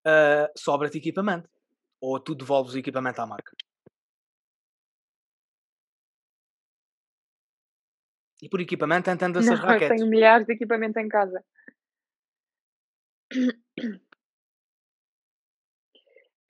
uh, 0.06 0.52
sobra-te 0.56 0.98
equipamento? 0.98 1.50
Ou 2.00 2.20
tu 2.20 2.36
devolves 2.36 2.74
o 2.74 2.78
equipamento 2.78 3.22
à 3.22 3.26
marca? 3.26 3.52
E 8.42 8.50
por 8.50 8.60
equipamento 8.60 9.10
entende-se 9.10 9.54
as 9.54 9.60
raquetes. 9.60 9.98
Tenho 9.98 10.10
milhares 10.10 10.46
de 10.46 10.54
equipamento 10.54 11.00
em 11.00 11.08
casa. 11.08 11.44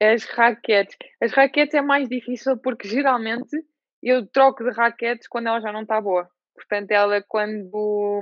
As 0.00 0.24
raquetes. 0.24 0.96
As 1.22 1.32
raquetes 1.32 1.74
é 1.74 1.80
mais 1.80 2.08
difícil 2.08 2.58
porque 2.58 2.86
geralmente 2.86 3.56
eu 4.02 4.26
troco 4.26 4.62
de 4.62 4.70
raquetes 4.70 5.26
quando 5.26 5.48
ela 5.48 5.60
já 5.60 5.72
não 5.72 5.82
está 5.82 6.00
boa. 6.00 6.28
Portanto, 6.54 6.90
ela 6.90 7.22
quando, 7.26 8.20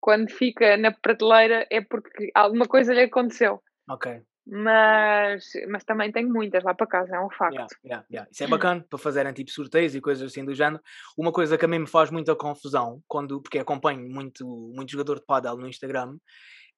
quando 0.00 0.30
fica 0.30 0.76
na 0.76 0.92
prateleira 0.92 1.66
é 1.70 1.80
porque 1.80 2.30
alguma 2.34 2.66
coisa 2.66 2.94
lhe 2.94 3.02
aconteceu. 3.02 3.62
Ok 3.88 4.22
mas, 4.48 5.50
mas 5.68 5.82
também 5.82 6.12
tenho 6.12 6.32
muitas 6.32 6.62
lá 6.62 6.72
para 6.72 6.86
casa, 6.86 7.16
é 7.16 7.20
um 7.20 7.28
facto. 7.28 7.54
Yeah, 7.54 7.74
yeah, 7.84 8.06
yeah. 8.08 8.30
Isso 8.30 8.44
é 8.44 8.46
bacana 8.46 8.86
para 8.88 8.98
fazerem 8.98 9.32
tipo 9.32 9.50
sorteios 9.50 9.94
e 9.94 10.00
coisas 10.00 10.30
assim 10.30 10.44
do 10.44 10.54
género. 10.54 10.80
Uma 11.18 11.32
coisa 11.32 11.58
que 11.58 11.64
a 11.64 11.68
mim 11.68 11.80
me 11.80 11.86
faz 11.88 12.10
muita 12.12 12.36
confusão, 12.36 13.02
quando, 13.08 13.42
porque 13.42 13.58
acompanho 13.58 14.08
muito, 14.08 14.46
muito 14.46 14.92
jogador 14.92 15.18
de 15.18 15.26
padel 15.26 15.56
no 15.56 15.66
Instagram, 15.66 16.16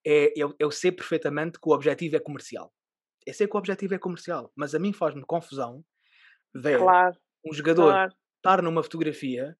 é 0.06 0.32
eu, 0.34 0.54
eu 0.58 0.70
sei 0.70 0.90
perfeitamente 0.90 1.60
que 1.60 1.68
o 1.68 1.74
objetivo 1.74 2.16
é 2.16 2.20
comercial. 2.20 2.72
Eu 3.26 3.34
sei 3.34 3.46
que 3.46 3.54
o 3.54 3.58
objetivo 3.58 3.94
é 3.94 3.98
comercial, 3.98 4.50
mas 4.56 4.74
a 4.74 4.78
mim 4.78 4.94
faz-me 4.94 5.22
confusão 5.22 5.84
ver 6.54 6.78
claro, 6.78 7.16
um 7.44 7.52
jogador 7.52 7.90
claro. 7.90 8.14
estar 8.36 8.62
numa 8.62 8.82
fotografia 8.82 9.54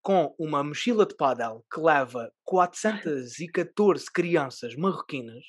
com 0.00 0.34
uma 0.38 0.64
mochila 0.64 1.04
de 1.04 1.14
padel 1.14 1.62
que 1.70 1.78
leva 1.78 2.32
414 2.44 4.10
crianças 4.10 4.74
marroquinas 4.74 5.44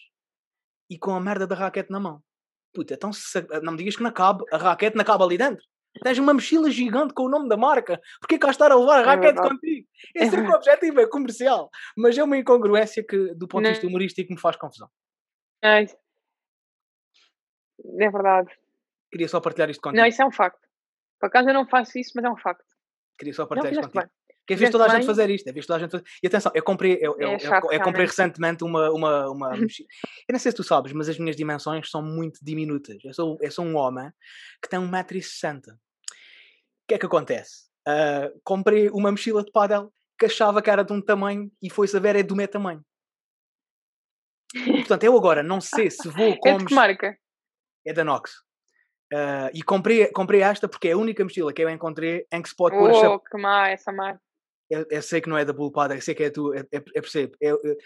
e 0.89 0.97
com 0.97 1.11
a 1.11 1.19
merda 1.19 1.47
da 1.47 1.55
raquete 1.55 1.91
na 1.91 1.99
mão. 1.99 2.21
Puta, 2.73 2.93
então 2.93 3.13
se, 3.13 3.41
não 3.61 3.73
me 3.73 3.77
digas 3.77 3.95
que 3.95 4.03
não 4.03 4.11
cabe, 4.11 4.43
a 4.51 4.57
raquete 4.57 4.97
não 4.97 5.05
cabe 5.05 5.23
ali 5.23 5.37
dentro. 5.37 5.63
Tens 6.01 6.17
uma 6.17 6.33
mochila 6.33 6.71
gigante 6.71 7.13
com 7.13 7.23
o 7.23 7.29
nome 7.29 7.47
da 7.47 7.55
marca. 7.55 8.01
Porquê 8.19 8.39
cá 8.39 8.49
estar 8.49 8.71
a 8.71 8.75
levar 8.75 8.99
a 8.99 9.01
é 9.01 9.05
raquete 9.05 9.37
é 9.39 9.41
contigo? 9.41 9.87
Esse 10.15 10.35
é 10.35 10.39
o 10.39 10.51
objetivo, 10.51 10.99
é 10.99 11.07
comercial. 11.07 11.69
Mas 11.95 12.17
é 12.17 12.23
uma 12.23 12.37
incongruência 12.37 13.03
que, 13.03 13.35
do 13.35 13.47
ponto 13.47 13.63
de 13.63 13.69
vista 13.69 13.85
humorístico, 13.85 14.33
me 14.33 14.39
faz 14.39 14.55
confusão. 14.55 14.89
É, 15.63 15.83
é 15.83 18.09
verdade. 18.09 18.49
Queria 19.11 19.27
só 19.27 19.39
partilhar 19.39 19.69
isto 19.69 19.81
contigo. 19.81 20.01
Não, 20.01 20.07
isso 20.07 20.21
é 20.21 20.25
um 20.25 20.31
facto. 20.31 20.67
Por 21.19 21.27
acaso 21.27 21.49
eu 21.49 21.53
não 21.53 21.67
faço 21.67 21.99
isso, 21.99 22.11
mas 22.15 22.25
é 22.25 22.29
um 22.29 22.37
facto. 22.37 22.65
Queria 23.17 23.33
só 23.33 23.45
partilhar 23.45 23.73
não, 23.73 23.81
isto 23.81 23.91
contigo. 23.91 24.11
Bem. 24.11 24.22
Que 24.45 24.53
é 24.53 24.57
visto 24.57 24.73
toda 24.73 24.85
a 24.85 24.89
gente 24.89 25.05
fazer 25.05 25.29
isto, 25.29 25.47
é 25.47 25.53
visto 25.53 25.67
toda 25.67 25.77
a 25.77 25.79
gente 25.79 25.91
fazer. 25.91 26.03
E 26.21 26.27
atenção, 26.27 26.51
eu 26.53 26.63
comprei, 26.63 26.97
eu, 26.99 27.15
eu, 27.17 27.29
é 27.29 27.35
eu, 27.35 27.71
eu 27.71 27.81
comprei 27.81 28.05
recentemente 28.05 28.63
uma, 28.63 28.91
uma, 28.91 29.29
uma 29.29 29.49
mochila. 29.55 29.87
Eu 30.27 30.33
não 30.33 30.39
sei 30.39 30.51
se 30.51 30.57
tu 30.57 30.63
sabes, 30.63 30.91
mas 30.91 31.07
as 31.07 31.17
minhas 31.17 31.37
dimensões 31.37 31.89
são 31.89 32.01
muito 32.01 32.39
diminutas. 32.43 32.97
Eu 33.05 33.13
sou, 33.13 33.37
eu 33.41 33.51
sou 33.51 33.65
um 33.65 33.77
homem 33.77 34.11
que 34.61 34.67
tem 34.67 34.79
1,60m. 34.79 35.59
O 35.71 35.75
que 36.87 36.95
é 36.95 36.97
que 36.97 37.05
acontece? 37.05 37.69
Uh, 37.87 38.37
comprei 38.43 38.89
uma 38.89 39.11
mochila 39.11 39.43
de 39.43 39.51
paddle 39.51 39.93
que 40.19 40.25
achava 40.25 40.61
que 40.61 40.69
era 40.69 40.83
de 40.83 40.91
um 40.91 41.01
tamanho 41.01 41.49
e 41.61 41.69
foi 41.69 41.87
saber 41.87 42.17
é 42.17 42.23
do 42.23 42.35
meu 42.35 42.47
tamanho. 42.47 42.83
Portanto, 44.85 45.03
eu 45.05 45.15
agora 45.17 45.41
não 45.41 45.61
sei 45.61 45.89
se 45.89 46.09
vou 46.09 46.37
com. 46.37 46.49
É 46.49 46.57
de 46.57 46.65
que 46.65 46.73
marca? 46.73 47.17
É 47.87 47.93
da 47.93 48.03
Nox. 48.03 48.31
Uh, 49.13 49.47
e 49.53 49.63
comprei, 49.63 50.07
comprei 50.07 50.41
esta 50.41 50.67
porque 50.67 50.89
é 50.89 50.91
a 50.91 50.97
única 50.97 51.23
mochila 51.23 51.53
que 51.53 51.61
eu 51.61 51.69
encontrei 51.69 52.25
em 52.31 52.41
que 52.41 52.49
se 52.49 52.55
pode 52.55 52.75
oh, 52.75 52.79
pôr 52.79 52.91
a 52.91 52.93
chapa. 52.93 53.23
que 53.29 53.37
má 53.37 53.69
essa 53.69 53.91
marca 53.91 54.19
eu, 54.73 54.85
eu, 54.89 55.01
sei 55.01 55.21
que 55.21 55.29
não 55.29 55.37
é 55.37 55.45
da 55.45 55.53
Bullpada, 55.53 55.95
eu 55.95 56.01
sei 56.01 56.15
que 56.15 56.23
é 56.23 56.29
tu, 56.29 56.53
eu, 56.53 56.65
eu 56.71 57.01
percebo. 57.01 57.35
Eu, 57.39 57.59
eu, 57.63 57.77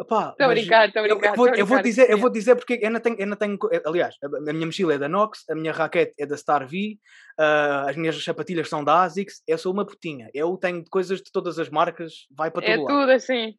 estou 0.00 0.18
a 0.18 0.48
brincar, 0.48 0.88
estou 0.88 1.04
a 1.04 1.06
brincar. 1.06 1.30
Eu, 1.30 1.36
vou, 1.36 1.66
vou 1.66 1.82
dizer, 1.82 2.10
eu 2.10 2.18
vou 2.18 2.30
dizer 2.30 2.56
porque 2.56 2.78
eu 2.82 2.90
não 2.90 3.00
tenho, 3.00 3.16
eu 3.18 3.26
não 3.26 3.36
tenho, 3.36 3.58
aliás, 3.86 4.16
a 4.22 4.52
minha 4.52 4.66
mochila 4.66 4.94
é 4.94 4.98
da 4.98 5.08
Nox, 5.08 5.44
a 5.48 5.54
minha 5.54 5.72
raquete 5.72 6.14
é 6.18 6.26
da 6.26 6.36
Star 6.36 6.66
V, 6.66 6.98
uh, 7.38 7.88
as 7.88 7.96
minhas 7.96 8.22
sapatilhas 8.22 8.68
são 8.68 8.82
da 8.82 9.02
ASICS, 9.02 9.42
eu 9.46 9.58
sou 9.58 9.72
uma 9.72 9.86
putinha. 9.86 10.28
Eu 10.34 10.56
tenho 10.56 10.84
coisas 10.90 11.20
de 11.20 11.30
todas 11.30 11.58
as 11.58 11.70
marcas, 11.70 12.26
vai 12.36 12.50
para 12.50 12.66
é 12.66 12.76
todo 12.76 12.90
É 12.90 12.92
tudo 12.92 13.10
assim. 13.12 13.54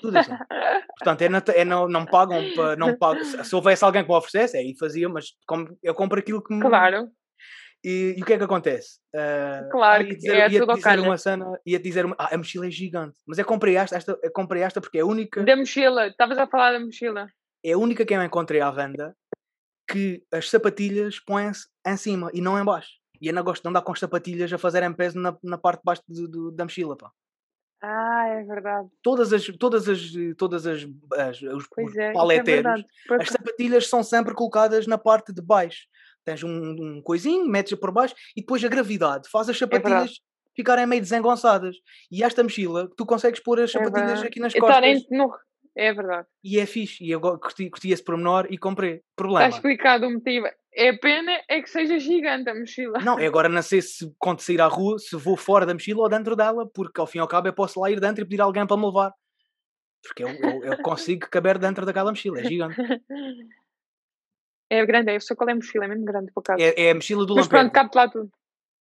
Tudo 0.00 0.18
assim. 0.18 0.32
Portanto, 0.98 1.22
eu 1.22 1.30
não, 1.30 1.42
eu 1.54 1.66
não, 1.66 1.88
não 1.88 2.06
pagam, 2.06 2.42
não 2.78 2.96
pagam. 2.96 3.22
Se 3.24 3.54
houvesse 3.54 3.84
alguém 3.84 4.02
que 4.02 4.08
me 4.08 4.16
oferecesse, 4.16 4.56
aí 4.56 4.74
fazia, 4.78 5.08
mas 5.08 5.34
como, 5.46 5.76
eu 5.82 5.94
compro 5.94 6.18
aquilo 6.18 6.42
que 6.42 6.54
me. 6.54 6.62
Claro. 6.62 7.10
E, 7.88 8.16
e, 8.18 8.20
o 8.20 8.26
que 8.26 8.32
é 8.32 8.36
que 8.36 8.42
acontece? 8.42 8.98
Uh, 9.14 9.70
claro, 9.70 10.02
ia 10.02 10.16
dizer, 10.16 10.34
é 10.34 10.38
ia 10.38 10.48
dizer 10.48 10.98
uma 10.98 11.16
cena, 11.16 11.60
ia 11.64 11.78
dizer 11.78 12.04
uma, 12.04 12.16
ah, 12.18 12.34
a 12.34 12.36
mochila 12.36 12.66
é 12.66 12.70
gigante, 12.70 13.16
mas 13.24 13.38
eu 13.38 13.44
comprei 13.44 13.76
esta, 13.76 13.96
esta, 13.96 14.18
eu 14.20 14.32
comprei 14.32 14.60
esta 14.60 14.80
porque 14.80 14.98
é 14.98 15.02
a 15.02 15.06
única. 15.06 15.44
Da 15.44 15.54
mochila, 15.54 16.08
estavas 16.08 16.36
a 16.36 16.48
falar 16.48 16.72
da 16.72 16.80
mochila. 16.80 17.28
É 17.64 17.74
a 17.74 17.78
única 17.78 18.04
que 18.04 18.12
eu 18.12 18.20
encontrei 18.20 18.60
à 18.60 18.72
venda 18.72 19.16
que 19.88 20.20
as 20.32 20.50
sapatilhas 20.50 21.20
põem-se 21.20 21.68
em 21.86 21.96
cima 21.96 22.28
e 22.34 22.40
não 22.40 22.60
em 22.60 22.64
baixo. 22.64 22.90
E 23.20 23.28
eu 23.28 23.32
não 23.32 23.44
gosto 23.44 23.62
de 23.62 23.68
andar 23.68 23.82
com 23.82 23.92
as 23.92 24.00
sapatilhas 24.00 24.52
a 24.52 24.58
fazerem 24.58 24.92
peso 24.92 25.20
na, 25.20 25.38
na 25.44 25.56
parte 25.56 25.78
de 25.78 25.84
baixo 25.84 26.02
do, 26.08 26.26
do, 26.26 26.50
da 26.50 26.64
mochila, 26.64 26.96
pá. 26.96 27.12
Ah, 27.80 28.26
é 28.30 28.42
verdade. 28.42 28.88
Todas 29.00 29.32
as, 29.32 29.46
todas 29.60 29.88
as, 29.88 30.00
todas 30.36 30.66
as, 30.66 30.84
as 31.16 31.40
os, 31.40 31.68
pois 31.68 31.96
é, 31.96 32.08
é 32.08 32.12
paleteiros, 32.12 32.80
é 32.80 33.14
as 33.14 33.28
sapatilhas 33.28 33.88
são 33.88 34.02
sempre 34.02 34.34
colocadas 34.34 34.88
na 34.88 34.98
parte 34.98 35.32
de 35.32 35.40
baixo 35.40 35.86
tens 36.26 36.42
um, 36.42 36.50
um 36.50 37.02
coisinho, 37.02 37.48
metes 37.48 37.78
por 37.78 37.90
baixo 37.90 38.14
e 38.36 38.40
depois 38.40 38.62
a 38.64 38.68
gravidade 38.68 39.28
faz 39.30 39.48
as 39.48 39.56
é 39.56 39.58
sapatilhas 39.60 40.10
é 40.10 40.36
ficarem 40.56 40.86
meio 40.86 41.02
desengonçadas. 41.02 41.76
E 42.10 42.24
esta 42.24 42.42
mochila, 42.42 42.88
tu 42.96 43.04
consegues 43.06 43.40
pôr 43.40 43.60
as 43.60 43.70
é 43.70 43.72
sapatilhas 43.78 44.22
é 44.22 44.26
aqui 44.26 44.40
nas 44.40 44.54
costas. 44.54 45.02
No... 45.10 45.30
É 45.76 45.92
verdade. 45.92 46.26
E 46.42 46.58
é 46.58 46.64
fixe. 46.64 47.04
E 47.04 47.10
eu 47.10 47.20
curti, 47.20 47.68
curti 47.68 47.90
esse 47.90 48.02
pormenor 48.02 48.46
e 48.50 48.56
comprei. 48.56 49.02
Problema. 49.14 49.44
Está 49.46 49.58
explicado 49.58 50.06
o 50.06 50.10
motivo. 50.10 50.46
É 50.74 50.92
pena 50.94 51.32
é 51.48 51.60
que 51.60 51.68
seja 51.68 51.98
gigante 51.98 52.48
a 52.48 52.54
mochila. 52.54 52.98
Não, 53.00 53.18
é 53.18 53.26
agora 53.26 53.48
não 53.48 53.62
sei 53.62 53.82
se 53.82 54.10
quando 54.18 54.40
sair 54.40 54.60
à 54.60 54.66
rua, 54.66 54.98
se 54.98 55.14
vou 55.16 55.36
fora 55.36 55.66
da 55.66 55.74
mochila 55.74 56.02
ou 56.02 56.08
dentro 56.08 56.34
dela, 56.34 56.66
porque 56.66 57.00
ao 57.00 57.06
fim 57.06 57.18
e 57.18 57.20
ao 57.20 57.28
cabo 57.28 57.48
eu 57.48 57.52
posso 57.52 57.78
lá 57.78 57.90
ir 57.90 58.00
dentro 58.00 58.22
e 58.22 58.26
pedir 58.26 58.40
a 58.40 58.44
alguém 58.44 58.66
para 58.66 58.76
me 58.76 58.86
levar. 58.86 59.12
Porque 60.02 60.24
eu, 60.24 60.28
eu, 60.28 60.64
eu 60.64 60.82
consigo 60.82 61.28
caber 61.30 61.58
dentro 61.58 61.84
daquela 61.84 62.10
mochila, 62.10 62.40
é 62.40 62.44
gigante. 62.44 62.76
É 64.68 64.84
grande, 64.84 65.14
eu 65.14 65.20
sei 65.20 65.36
qual 65.36 65.48
é 65.48 65.52
a 65.52 65.56
mochila, 65.56 65.84
é 65.84 65.88
mesmo 65.88 66.04
grande 66.04 66.32
por 66.32 66.40
acaso. 66.40 66.62
É, 66.62 66.86
é 66.86 66.90
a 66.90 66.94
mochila 66.94 67.24
do 67.24 67.36
Mas 67.36 67.46
pronto, 67.46 67.72
cabe 67.72 67.90
lá 67.94 68.08
tudo. 68.08 68.30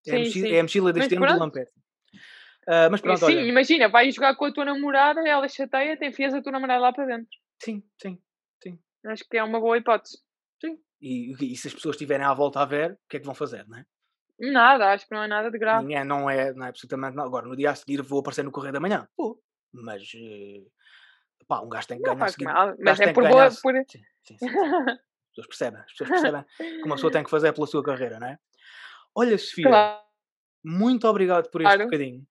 É, 0.07 0.09
sim, 0.11 0.15
a 0.15 0.19
mochila, 0.19 0.47
sim. 0.47 0.53
é 0.53 0.59
a 0.59 0.63
mochila 0.63 0.93
deste 0.93 1.15
ano 1.15 1.27
do 1.27 1.39
Lamperti. 1.39 1.71
Uh, 2.67 2.89
mas 2.89 2.99
pronto, 2.99 3.19
sim, 3.19 3.25
olha. 3.25 3.41
imagina, 3.41 3.87
vais 3.87 4.15
jogar 4.15 4.35
com 4.35 4.45
a 4.45 4.51
tua 4.51 4.65
namorada, 4.65 5.21
ela 5.27 5.47
chateia, 5.47 5.95
te 5.95 6.07
enfias 6.07 6.33
a 6.33 6.41
tua 6.41 6.51
namorada 6.51 6.81
lá 6.81 6.91
para 6.91 7.05
dentro. 7.05 7.29
Sim, 7.61 7.83
sim, 8.01 8.19
sim. 8.63 8.79
Acho 9.05 9.23
que 9.29 9.37
é 9.37 9.43
uma 9.43 9.59
boa 9.59 9.77
hipótese. 9.77 10.17
Sim. 10.59 10.79
E, 10.99 11.33
e, 11.39 11.55
se 11.55 11.67
as 11.67 11.73
pessoas 11.75 11.95
estiverem 11.95 12.25
à 12.25 12.33
volta 12.33 12.61
a 12.61 12.65
ver, 12.65 12.93
o 12.93 12.97
que 13.07 13.17
é 13.17 13.19
que 13.19 13.25
vão 13.25 13.35
fazer, 13.35 13.67
não 13.67 13.77
é? 13.77 13.85
Nada, 14.39 14.91
acho 14.91 15.07
que 15.07 15.13
não 15.13 15.23
é 15.23 15.27
nada 15.27 15.51
de 15.51 15.59
grave. 15.59 15.83
Ninguém, 15.85 16.03
não, 16.03 16.27
é, 16.27 16.51
não 16.53 16.65
é 16.65 16.69
absolutamente 16.69 17.15
nada. 17.15 17.27
Agora, 17.27 17.47
no 17.47 17.55
dia 17.55 17.69
a 17.69 17.75
seguir 17.75 18.01
vou 18.01 18.19
aparecer 18.19 18.43
no 18.43 18.51
Correio 18.51 18.73
da 18.73 18.79
Manhã. 18.79 19.07
Pô, 19.15 19.39
mas 19.71 20.01
uh, 20.15 20.71
pá, 21.47 21.61
um 21.61 21.69
gajo 21.69 21.87
tem 21.87 21.97
que 21.97 22.03
Não 22.03 22.13
ganhar. 22.13 22.19
faz 22.19 22.31
seguir- 22.33 22.45
mal, 22.45 22.75
mas 22.79 22.99
é 22.99 23.03
tem 23.05 23.13
por 23.13 23.27
boa. 23.27 23.49
Por... 23.61 23.75
Sim, 23.87 24.01
sim, 24.23 24.37
sim, 24.39 24.49
pessoas 25.35 25.47
percebem, 25.47 25.81
as 25.81 25.91
pessoas 25.91 26.09
percebem 26.09 26.41
o 26.41 26.45
que 26.81 26.85
uma 26.85 26.95
pessoa 26.95 27.11
tem 27.11 27.23
que 27.23 27.29
fazer 27.29 27.53
pela 27.53 27.67
sua 27.67 27.83
carreira, 27.83 28.19
não 28.19 28.27
é? 28.27 28.37
Olha, 29.15 29.37
Sofia, 29.37 29.63
Claro. 29.69 30.01
muito 30.63 31.07
obrigado 31.07 31.49
por 31.51 31.61
este 31.61 31.75
Claro. 31.75 31.83
bocadinho. 31.85 32.25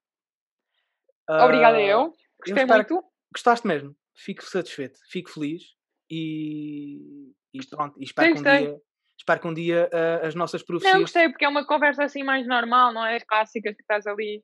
Obrigada 1.28 1.78
Ah, 1.78 1.82
eu. 1.82 2.14
Gostei 2.38 2.62
espero 2.62 2.86
muito. 2.88 3.04
Gostaste 3.34 3.66
mesmo, 3.66 3.96
fico 4.14 4.44
satisfeito, 4.44 4.98
fico 5.10 5.30
feliz 5.30 5.62
e, 6.10 7.32
e 7.52 7.66
pronto, 7.68 7.98
e 8.00 8.04
espero 8.04 8.32
que 8.32 8.38
um 8.38 8.42
dia, 8.42 8.80
espero 9.18 9.40
que 9.40 9.48
um 9.48 9.54
dia 9.54 9.90
ah, 9.92 10.26
as 10.26 10.34
nossas 10.34 10.60
Não, 10.60 10.66
profecias. 10.66 11.00
gostei, 11.00 11.28
porque 11.30 11.44
é 11.44 11.48
uma 11.48 11.66
conversa 11.66 12.04
assim 12.04 12.22
mais 12.22 12.46
normal, 12.46 12.92
não 12.92 13.04
é? 13.04 13.16
As 13.16 13.24
clássicas 13.24 13.74
que 13.74 13.82
estás 13.82 14.06
ali. 14.06 14.42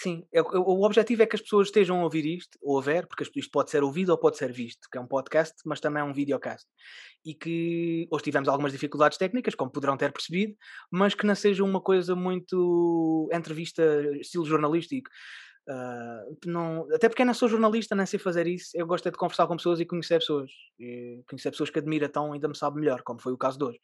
Sim, 0.00 0.24
é- 0.32 0.40
o 0.40 0.46
o 0.80 0.84
objetivo 0.84 1.22
é 1.22 1.26
que 1.26 1.34
as 1.34 1.42
pessoas 1.42 1.68
estejam 1.68 2.00
a 2.00 2.04
ouvir 2.04 2.24
isto, 2.24 2.56
ou 2.62 2.78
a 2.78 2.82
ver, 2.82 3.06
porque 3.08 3.24
isto 3.24 3.50
pode 3.50 3.70
ser 3.70 3.82
ouvido 3.82 4.10
ou 4.10 4.18
pode 4.18 4.36
ser 4.36 4.52
visto, 4.52 4.86
que 4.90 4.96
é 4.96 5.00
um 5.00 5.08
podcast, 5.08 5.54
mas 5.66 5.80
também 5.80 6.00
é 6.00 6.04
um 6.04 6.12
videocast. 6.12 6.66
E 7.24 7.34
que 7.34 8.06
hoje 8.10 8.22
tivemos 8.24 8.48
algumas 8.48 8.70
dificuldades 8.70 9.18
técnicas, 9.18 9.56
como 9.56 9.72
poderão 9.72 9.96
ter 9.96 10.12
percebido, 10.12 10.54
mas 10.90 11.14
que 11.14 11.26
não 11.26 11.34
seja 11.34 11.64
uma 11.64 11.80
coisa 11.80 12.14
muito 12.14 13.28
entrevista, 13.32 13.82
estilo 14.20 14.44
jornalístico. 14.46 15.10
Ah, 15.68 16.22
não, 16.46 16.86
até 16.94 17.08
porque 17.08 17.22
eu 17.22 17.26
não 17.26 17.34
sou 17.34 17.48
jornalista, 17.48 17.94
nem 17.96 18.06
sei 18.06 18.18
fazer 18.20 18.46
isso. 18.46 18.70
Eu 18.74 18.86
gosto 18.86 19.08
é 19.08 19.10
de 19.10 19.18
conversar 19.18 19.46
com 19.48 19.56
pessoas 19.56 19.80
e 19.80 19.84
conhecer 19.86 20.20
pessoas. 20.20 20.50
E 20.78 21.22
conhecer 21.28 21.50
pessoas 21.50 21.70
que 21.70 21.78
admiro 21.80 22.08
tão 22.08 22.32
ainda 22.32 22.48
me 22.48 22.56
sabe 22.56 22.80
melhor, 22.80 23.02
como 23.02 23.20
foi 23.20 23.32
o 23.32 23.38
caso 23.38 23.58
de 23.58 23.64
hoje. 23.64 23.80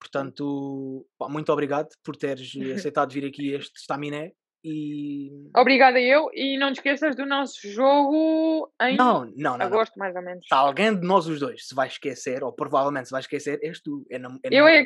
Portanto, 0.00 1.06
pá, 1.18 1.28
muito 1.28 1.50
obrigado 1.52 1.88
por 2.04 2.16
teres 2.16 2.52
aceitado 2.92 3.12
vir 3.12 3.24
aqui 3.24 3.52
este 3.52 3.78
estaminé. 3.78 4.32
E 4.68 5.48
Obrigada 5.56 6.00
eu. 6.00 6.28
E 6.34 6.58
não 6.58 6.72
te 6.72 6.78
esqueças 6.78 7.14
do 7.14 7.24
nosso 7.24 7.68
jogo 7.70 8.68
em 8.82 8.96
não, 8.96 9.24
não, 9.24 9.32
não, 9.36 9.58
não. 9.58 9.66
agosto, 9.66 9.96
mais 9.96 10.16
ou 10.16 10.22
menos. 10.22 10.44
Alguém 10.50 10.98
de 10.98 11.06
nós 11.06 11.28
os 11.28 11.38
dois 11.38 11.68
se 11.68 11.72
vai 11.72 11.86
esquecer, 11.86 12.42
ou 12.42 12.52
provavelmente 12.52 13.06
se 13.06 13.12
vai 13.12 13.20
esquecer, 13.20 13.60
és 13.62 13.80
tu. 13.80 14.04
Eu, 14.10 14.18
não, 14.18 14.40
eu, 14.42 14.66
é. 14.66 14.84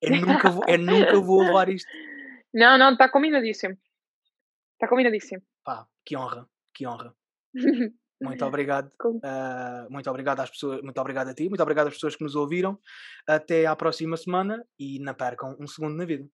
eu 0.00 0.20
nunca 0.22 0.48
vou, 0.48 0.64
eu 0.66 0.78
nunca 0.78 1.20
vou 1.20 1.42
levar 1.42 1.68
isto. 1.68 1.86
Não, 2.54 2.78
não, 2.78 2.92
está 2.92 3.10
combinadíssimo. 3.10 3.76
Está 4.72 4.88
combinadíssimo. 4.88 5.42
Pá, 5.62 5.86
que 6.06 6.16
honra, 6.16 6.48
que 6.74 6.86
honra. 6.86 7.14
Muito 8.22 8.44
obrigado. 8.44 8.90
Ah, 9.24 9.86
muito 9.88 10.10
obrigado 10.10 10.40
às 10.40 10.50
pessoas, 10.50 10.82
muito 10.82 11.00
obrigado 11.00 11.28
a 11.28 11.34
ti, 11.34 11.48
muito 11.48 11.62
obrigado 11.62 11.86
às 11.86 11.94
pessoas 11.94 12.14
que 12.14 12.22
nos 12.22 12.34
ouviram. 12.34 12.78
Até 13.26 13.64
à 13.64 13.74
próxima 13.74 14.14
semana 14.14 14.62
e 14.78 14.98
não 14.98 15.14
percam 15.14 15.56
um 15.58 15.66
segundo 15.66 15.96
na 15.96 16.04
vida. 16.04 16.28